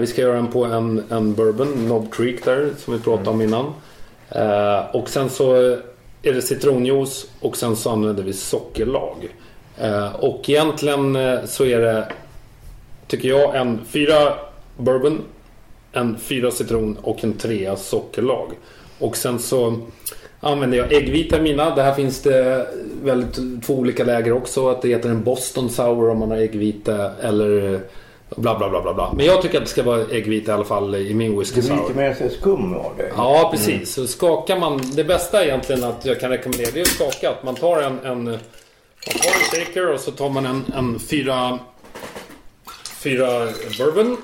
Vi 0.00 0.06
ska 0.06 0.20
göra 0.20 0.34
den 0.34 0.46
på 0.46 0.64
en, 0.64 1.04
en 1.10 1.34
Bourbon, 1.34 1.72
Knob 1.72 2.14
Creek 2.14 2.44
där 2.44 2.70
som 2.78 2.94
vi 2.94 3.00
pratade 3.00 3.30
om 3.30 3.42
innan. 3.42 3.64
Eh, 4.30 4.96
och 4.96 5.08
sen 5.08 5.30
så 5.30 5.54
är 6.22 6.32
det 6.32 6.42
citronjuice 6.42 7.26
och 7.40 7.56
sen 7.56 7.76
så 7.76 7.90
använder 7.90 8.22
vi 8.22 8.32
sockerlag. 8.32 9.28
Och 10.18 10.50
egentligen 10.50 11.18
så 11.46 11.64
är 11.64 11.80
det, 11.80 12.08
tycker 13.08 13.28
jag, 13.28 13.56
en 13.56 13.80
fyra 13.90 14.34
Bourbon, 14.76 15.22
en 15.92 16.18
fyra 16.18 16.50
citron 16.50 16.98
och 17.02 17.24
en 17.24 17.32
trea 17.32 17.76
sockerlag. 17.76 18.52
Och 18.98 19.16
sen 19.16 19.38
så 19.38 19.78
använder 20.40 20.78
jag 20.78 20.92
äggvita 20.92 21.38
i 21.38 21.40
mina. 21.42 21.74
Det 21.74 21.82
här 21.82 21.94
finns 21.94 22.22
det 22.22 22.66
väldigt 23.02 23.64
två 23.66 23.74
olika 23.74 24.04
läger 24.04 24.32
också. 24.32 24.68
Att 24.68 24.82
det 24.82 24.88
heter 24.88 25.08
en 25.08 25.24
Boston 25.24 25.70
Sour 25.70 26.10
om 26.10 26.18
man 26.18 26.30
har 26.30 26.38
äggvita 26.38 27.10
eller 27.22 27.80
bla 28.36 28.58
bla 28.58 28.70
bla 28.70 28.82
bla 28.82 28.94
bla. 28.94 29.12
Men 29.16 29.26
jag 29.26 29.42
tycker 29.42 29.58
att 29.58 29.64
det 29.64 29.70
ska 29.70 29.82
vara 29.82 30.04
äggvita 30.10 30.52
i 30.52 30.54
alla 30.54 30.64
fall 30.64 30.94
i 30.94 31.14
min 31.14 31.38
whisky 31.38 31.60
Det 31.60 31.66
blir 31.66 31.76
sour. 31.76 31.88
lite 31.88 31.98
mer 32.00 32.30
skum 32.40 32.74
av 32.74 32.92
det. 32.96 33.12
Ja, 33.16 33.48
precis. 33.52 33.94
Så 33.94 34.06
skakar 34.06 34.58
man. 34.58 34.80
Det 34.94 35.04
bästa 35.04 35.44
egentligen 35.44 35.84
att 35.84 36.04
jag 36.04 36.20
kan 36.20 36.30
rekommendera 36.30 36.70
det 36.74 36.80
är 36.80 36.82
att 36.82 36.88
skaka. 36.88 37.30
Att 37.30 37.44
man 37.44 37.54
tar 37.54 37.82
en, 37.82 37.98
en, 38.04 38.24
man 38.24 38.38
tar 39.22 39.58
en 39.58 39.64
shaker 39.64 39.92
och 39.92 40.00
så 40.00 40.10
tar 40.10 40.28
man 40.28 40.46
en, 40.46 40.64
en 40.76 40.98
fyra, 40.98 41.58
fyra 42.98 43.46
bourbon. 43.78 44.16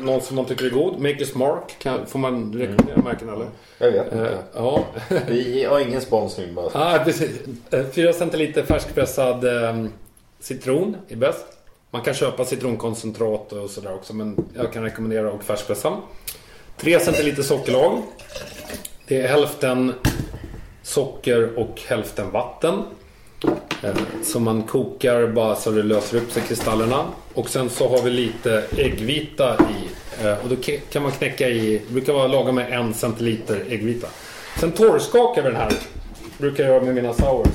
Någon 0.00 0.20
som 0.20 0.36
man 0.36 0.44
tycker 0.44 0.64
är 0.66 0.70
god. 0.70 0.94
Maker's 0.94 1.38
Mark. 1.38 1.76
Kan, 1.78 2.06
får 2.06 2.18
man 2.18 2.52
rekommendera 2.52 3.02
märken 3.02 3.28
eller? 3.28 3.48
Jag 3.78 3.90
vet 3.92 4.12
Eh, 4.12 4.38
ja. 4.54 4.84
Vi 5.28 5.64
har 5.64 5.80
ingen 5.80 6.00
sponsring 6.00 6.54
bara. 6.54 6.70
ah, 6.74 7.04
precis. 7.04 7.30
Eh, 7.70 7.84
Fyra 7.92 8.12
centiliter 8.12 8.62
färskpressad 8.62 9.44
eh, 9.64 9.84
citron 10.40 10.96
är 11.08 11.16
bäst. 11.16 11.44
Man 11.90 12.02
kan 12.02 12.14
köpa 12.14 12.44
citronkoncentrat 12.44 13.52
och 13.52 13.70
sådär 13.70 13.94
också. 13.94 14.14
Men 14.14 14.36
jag 14.54 14.72
kan 14.72 14.82
rekommendera 14.82 15.28
att 15.28 15.44
färskpressa. 15.44 15.96
3 16.76 17.00
centiliter 17.00 17.42
sockerlag. 17.42 18.02
Det 19.08 19.20
är 19.20 19.28
hälften 19.28 19.92
socker 20.82 21.58
och 21.58 21.80
hälften 21.88 22.30
vatten. 22.30 22.82
Eh, 23.82 23.96
som 24.22 24.44
man 24.44 24.62
kokar 24.62 25.26
bara 25.26 25.56
så 25.56 25.70
det 25.70 25.82
löser 25.82 26.16
upp 26.16 26.32
sig 26.32 26.42
kristallerna. 26.42 27.04
Och 27.34 27.48
sen 27.48 27.70
så 27.70 27.88
har 27.88 28.02
vi 28.02 28.10
lite 28.10 28.64
äggvita 28.76 29.54
i. 29.54 29.88
Eh, 30.24 30.32
och 30.32 30.48
då 30.48 30.56
kan 30.92 31.02
man 31.02 31.12
knäcka 31.12 31.48
i, 31.48 31.82
det 31.88 31.92
brukar 31.92 32.12
vara 32.12 32.26
laga 32.26 32.52
med 32.52 32.72
en 32.72 32.94
centiliter 32.94 33.64
äggvita. 33.68 34.06
Sen 34.60 34.72
torrskakar 34.72 35.42
vi 35.42 35.48
den 35.48 35.56
här. 35.56 35.72
Brukar 36.38 36.64
jag 36.64 36.72
göra 36.72 36.84
med 36.84 36.94
mina 36.94 37.12
sours. 37.12 37.48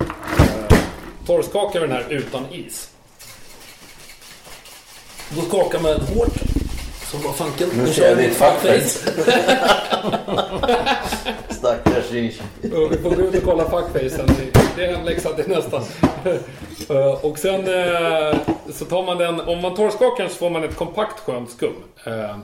Eh, 0.00 0.78
torrskakar 1.26 1.80
vi 1.80 1.86
den 1.86 1.96
här 1.96 2.06
utan 2.08 2.44
is. 2.52 2.90
Då 5.30 5.42
skakar 5.42 5.80
man 5.80 6.00
hårt. 6.00 6.57
Som 7.10 7.22
bara 7.22 7.32
fanken. 7.32 7.68
Nu 7.76 7.86
jag 8.08 8.14
vi 8.16 8.22
ditt 8.22 8.30
ett 8.30 8.36
fuckface. 8.38 9.12
Stackars 11.50 12.10
Rish. 12.10 12.40
Vi 12.62 12.70
får 13.02 13.10
gå 13.16 13.22
ut 13.22 13.34
och 13.34 13.42
kolla 13.44 13.70
fuckfacen. 13.70 14.26
Det- 14.76 14.84
är 14.84 14.96
hemläxa 14.96 15.32
till 15.32 15.48
nästan. 15.48 15.82
Eh, 16.88 17.24
Och 17.24 17.38
sen 17.38 17.60
eh, 17.60 18.36
så 18.72 18.84
tar 18.84 19.02
man 19.06 19.18
den, 19.18 19.40
om 19.40 19.62
man 19.62 19.74
torrskakar 19.74 20.28
så 20.28 20.34
får 20.34 20.50
man 20.50 20.64
ett 20.64 20.76
kompakt 20.76 21.20
skönt 21.20 21.50
skum. 21.50 21.74
Eh, 22.04 22.36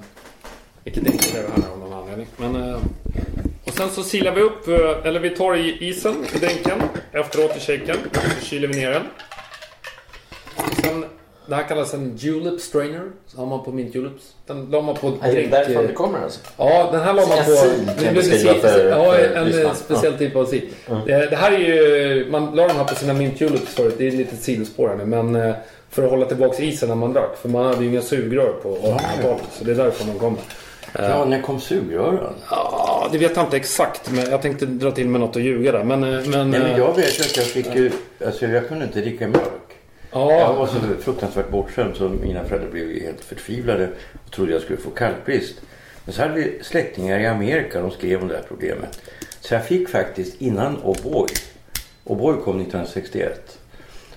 Vilket 0.85 1.07
inte 1.07 1.39
är 1.39 1.43
det 1.43 1.49
här 1.63 1.71
av 1.73 1.79
någon 1.79 1.93
anledning. 1.93 2.27
Men, 2.37 2.75
och 3.65 3.73
sen 3.77 3.91
så 3.91 4.03
silar 4.03 4.33
vi 4.33 4.41
upp, 4.41 4.69
eller 5.07 5.21
vi 5.21 5.31
tar 5.31 5.57
i 5.57 5.89
isen 5.89 6.27
i 6.35 6.39
dränken 6.39 6.83
efteråt 7.13 7.57
i 7.57 7.61
shaken. 7.61 7.97
Så 8.41 8.47
kyler 8.47 8.69
vi 8.69 8.75
ner 8.81 8.91
den. 8.91 9.03
Sen, 10.83 11.05
det 11.47 11.55
här 11.55 11.63
kallas 11.69 11.95
en 11.95 12.17
julep 12.17 12.61
strainer. 12.61 13.03
Så 13.27 13.39
har 13.39 13.47
man 13.47 13.65
på 13.65 13.73
mint 13.73 13.95
juleps. 13.95 14.35
Den 14.47 14.67
la 14.71 14.81
man 14.81 14.95
på 14.95 15.13
Är 15.23 15.33
det 15.35 15.47
därifrån 15.47 15.87
det 15.87 15.93
kommer 15.93 16.19
alltså? 16.23 16.41
Ja, 16.57 16.89
den 16.93 17.01
här 17.01 17.13
la 17.15 17.27
man 17.27 17.39
på... 17.45 17.93
det 17.97 18.01
blev 18.01 18.15
beskriva 18.15 18.55
för- 18.55 18.89
Ja, 18.89 19.17
en 19.17 19.45
lyssnarna. 19.47 19.69
eh, 19.69 19.75
speciell 19.75 20.19
typ 20.19 20.37
av 20.37 20.45
sid. 20.47 20.63
Det, 21.07 21.27
det 21.31 21.37
här 21.37 21.53
är 21.53 21.59
ju... 21.59 22.27
Man 22.31 22.57
la 22.57 22.69
de 22.69 22.75
här 22.77 22.85
på 22.85 22.95
sina 22.95 23.13
mint 23.15 23.41
juleps 23.41 23.75
förut. 23.75 23.95
Det 23.99 24.07
är 24.07 24.11
lite 24.13 24.37
sidospår 24.37 24.89
här 24.89 24.97
nu. 24.97 25.05
Men 25.05 25.37
eh, 25.37 25.55
för 25.91 26.03
att 26.05 26.11
hålla 26.11 26.27
tillbaka 26.27 26.63
isen 26.63 26.89
när 26.89 26.97
man 26.97 27.13
drack. 27.13 27.37
För 27.43 27.49
man 27.49 27.67
hade 27.67 27.85
ju 27.85 27.91
inga 27.91 28.03
sugrör 28.03 28.53
på 28.63 28.69
1800-talet. 28.77 29.43
Så 29.59 29.65
det 29.65 29.71
är 29.73 29.77
därför 29.77 30.07
man 30.07 30.19
kommer. 30.19 30.39
Ja, 30.99 31.25
när 31.25 31.43
kom 31.43 31.61
sugrören? 31.61 32.19
Ja, 32.51 33.09
det 33.13 33.19
vet 33.19 33.37
jag 33.37 33.45
inte 33.45 33.57
exakt. 33.57 34.11
Men 34.11 34.31
jag 34.31 34.43
tänkte 34.43 34.67
dra 34.67 34.91
till 34.91 35.09
med 35.09 35.21
något 35.21 35.37
och 35.37 35.43
ljuga 35.43 35.73
där. 35.73 35.85
Men... 35.85 36.05
eh, 36.05 36.11
men, 36.11 36.51
Nej, 36.51 36.61
men 36.61 36.71
eh, 36.71 36.79
jag 36.79 36.97
vet 36.97 37.19
ju 37.19 37.23
att 37.23 37.37
jag 37.37 37.47
fick 37.47 37.75
ju... 37.75 37.91
Alltså 38.27 38.47
jag 38.47 38.69
kunde 38.69 38.85
inte 38.85 39.01
dricka 39.01 39.29
mjölk. 39.29 39.45
Jag 40.15 40.55
var 40.55 40.67
så 40.67 40.81
fruktansvärt 41.01 41.51
bortskämd 41.51 41.97
så 41.97 42.09
mina 42.09 42.45
föräldrar 42.45 42.71
blev 42.71 43.01
helt 43.01 43.25
förtvivlade 43.25 43.89
och 44.25 44.31
trodde 44.31 44.53
jag 44.53 44.63
skulle 44.63 44.79
få 44.79 44.91
kalkbrist. 44.91 45.61
Men 46.05 46.15
så 46.15 46.23
hade 46.23 46.35
vi 46.35 46.59
släktingar 46.63 47.21
i 47.21 47.27
Amerika, 47.27 47.81
de 47.81 47.91
skrev 47.91 48.23
om 48.23 48.29
det 48.29 48.35
här 48.35 48.45
problemet. 48.49 49.01
Så 49.41 49.55
jag 49.55 49.67
fick 49.67 49.89
faktiskt 49.89 50.41
innan 50.41 50.77
O'boy, 50.77 51.29
O'boy 52.05 52.45
kom 52.45 52.61
1961. 52.61 53.59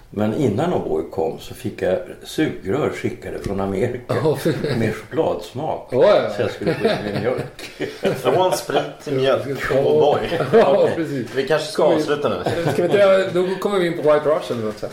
Men 0.10 0.34
innan 0.34 0.74
O'boy 0.74 1.10
kom 1.12 1.40
så 1.40 1.54
fick 1.54 1.82
jag 1.82 2.00
sugrör 2.24 2.90
skickade 2.90 3.40
från 3.40 3.60
Amerika 3.60 4.14
med 4.80 4.96
chokladsmak. 4.96 5.90
Ja, 5.92 6.22
ja. 6.24 6.30
Så 6.36 6.42
jag 6.42 6.52
skulle 6.52 6.74
få 6.74 6.86
i 6.86 6.88
mig 6.88 7.20
mjölk. 7.22 7.90
Från 8.22 8.54
sprit 8.54 8.82
till 9.04 9.14
mjölk. 9.14 9.48
Ja. 9.74 9.80
Oh 9.80 10.00
boy. 10.00 10.40
Ja, 10.54 10.78
Okej. 10.78 10.96
precis. 10.96 11.36
Vi 11.36 11.48
kanske 11.48 11.68
ska 11.72 11.84
avsluta 11.84 12.30
nu. 12.30 12.36
Ska 12.74 12.82
vi 12.82 12.84
inte, 12.84 13.30
då 13.34 13.48
kommer 13.60 13.80
vi 13.80 13.88
in 13.88 13.94
på 13.94 14.02
White 14.02 14.30
Russian 14.30 14.68
också. 14.68 14.88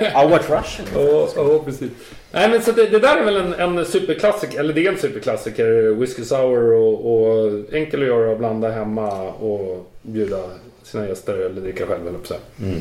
Ja, 0.00 0.28
what 0.28 0.50
Russian? 0.50 0.86
Ja, 0.94 1.28
ja, 1.36 1.62
precis. 1.64 1.90
Nej, 2.32 2.48
men 2.50 2.62
så 2.62 2.72
det, 2.72 2.86
det 2.86 2.98
där 2.98 3.16
är 3.16 3.24
väl 3.24 3.36
en, 3.36 3.54
en 3.78 3.84
superklassiker, 3.86 4.60
eller 4.60 4.74
det 4.74 4.86
är 4.86 4.92
en 4.92 4.98
superklassiker. 4.98 5.94
Whisky 5.94 6.24
Sour 6.24 6.72
och, 6.72 7.14
och 7.14 7.52
enkel 7.74 8.00
att 8.02 8.06
göra 8.08 8.30
och 8.30 8.38
blanda 8.38 8.70
hemma 8.70 9.22
och 9.22 9.86
bjuda 10.02 10.38
sina 10.82 11.08
gäster 11.08 11.34
eller 11.34 11.60
dricka 11.60 11.86
själv 11.86 12.08
eller 12.08 12.18
så. 12.24 12.34
Mm. 12.62 12.80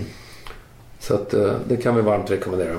Så 0.99 1.13
att 1.15 1.33
eh, 1.33 1.53
det 1.67 1.77
kan 1.77 1.95
vi 1.95 2.01
varmt 2.01 2.31
rekommendera. 2.31 2.75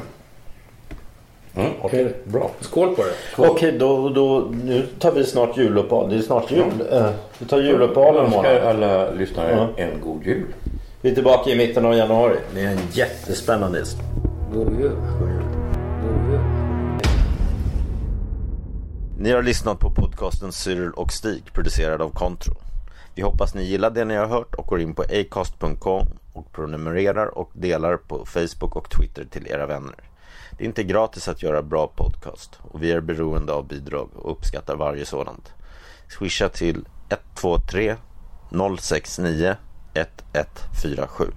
Mm, 1.54 1.72
Okej. 1.82 2.14
Bra. 2.24 2.50
Skål 2.60 2.94
på 2.96 3.02
det! 3.02 3.48
Okej, 3.48 3.72
då, 3.78 4.08
då, 4.08 4.48
nu 4.64 4.86
tar 4.98 5.12
vi 5.12 5.24
snart 5.24 5.56
juluppehåll. 5.56 6.10
Det 6.10 6.16
är 6.16 6.20
snart 6.22 6.50
jul. 6.50 6.64
Eh, 6.92 7.10
Vi 7.38 7.46
tar 7.46 7.58
juluppehåll 7.58 8.14
Jag 8.16 8.24
en 8.24 8.30
månad. 8.30 8.56
alla 8.56 9.10
lyssnare 9.10 9.50
Ja. 9.76 9.82
en 9.84 10.00
god 10.00 10.26
jul. 10.26 10.46
Vi 11.00 11.10
är 11.10 11.14
tillbaka 11.14 11.50
i 11.50 11.56
mitten 11.56 11.84
av 11.86 11.94
januari. 11.94 12.36
Det 12.54 12.60
är 12.60 12.70
en 12.72 12.78
jättespännande 12.92 13.78
gäst. 13.78 13.96
God 14.54 14.80
jul! 14.80 14.90
God 14.90 16.30
jul! 16.32 16.40
Ni 19.18 19.30
har 19.32 19.42
lyssnat 19.42 19.78
på 19.78 19.90
podcasten 19.90 20.52
Cyril 20.52 20.90
och 20.90 21.12
Stig 21.12 21.52
producerad 21.54 22.02
av 22.02 22.10
Contro. 22.10 22.54
Vi 23.14 23.22
hoppas 23.22 23.54
ni 23.54 23.62
gillar 23.64 23.90
det 23.90 24.04
ni 24.04 24.14
har 24.16 24.26
hört 24.26 24.54
och 24.54 24.66
går 24.66 24.80
in 24.80 24.94
på 24.94 25.02
acast.com 25.02 26.06
och 26.40 26.52
prenumererar 26.52 27.38
och 27.38 27.50
delar 27.54 27.96
på 27.96 28.26
Facebook 28.26 28.76
och 28.76 28.90
Twitter 28.90 29.24
till 29.24 29.46
era 29.46 29.66
vänner. 29.66 29.94
Det 30.58 30.64
är 30.64 30.68
inte 30.68 30.84
gratis 30.84 31.28
att 31.28 31.42
göra 31.42 31.62
bra 31.62 31.86
podcast 31.86 32.58
och 32.62 32.82
vi 32.82 32.92
är 32.92 33.00
beroende 33.00 33.52
av 33.52 33.68
bidrag 33.68 34.10
och 34.14 34.32
uppskattar 34.32 34.76
varje 34.76 35.06
sådant. 35.06 35.52
Swisha 36.08 36.48
till 36.48 36.88
123 37.08 37.96
069 38.80 39.54
1147 39.94 41.32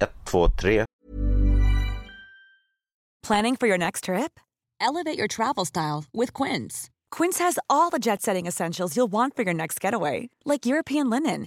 123 0.00 0.84
Planning 3.26 3.56
for 3.56 3.68
your 3.68 3.78
next 3.78 4.04
trip? 4.04 4.38
Elevate 4.80 5.18
your 5.18 5.28
travel 5.28 5.64
style 5.64 6.04
with 6.12 6.32
Quince. 6.42 6.90
Quince 7.10 7.38
has 7.38 7.58
all 7.70 7.90
the 7.90 7.98
jet 7.98 8.22
setting 8.22 8.46
essentials 8.46 8.96
you'll 8.96 9.12
want 9.12 9.34
for 9.36 9.44
your 9.44 9.54
next 9.54 9.80
getaway, 9.80 10.28
like 10.44 10.66
European 10.66 11.08
linen, 11.08 11.46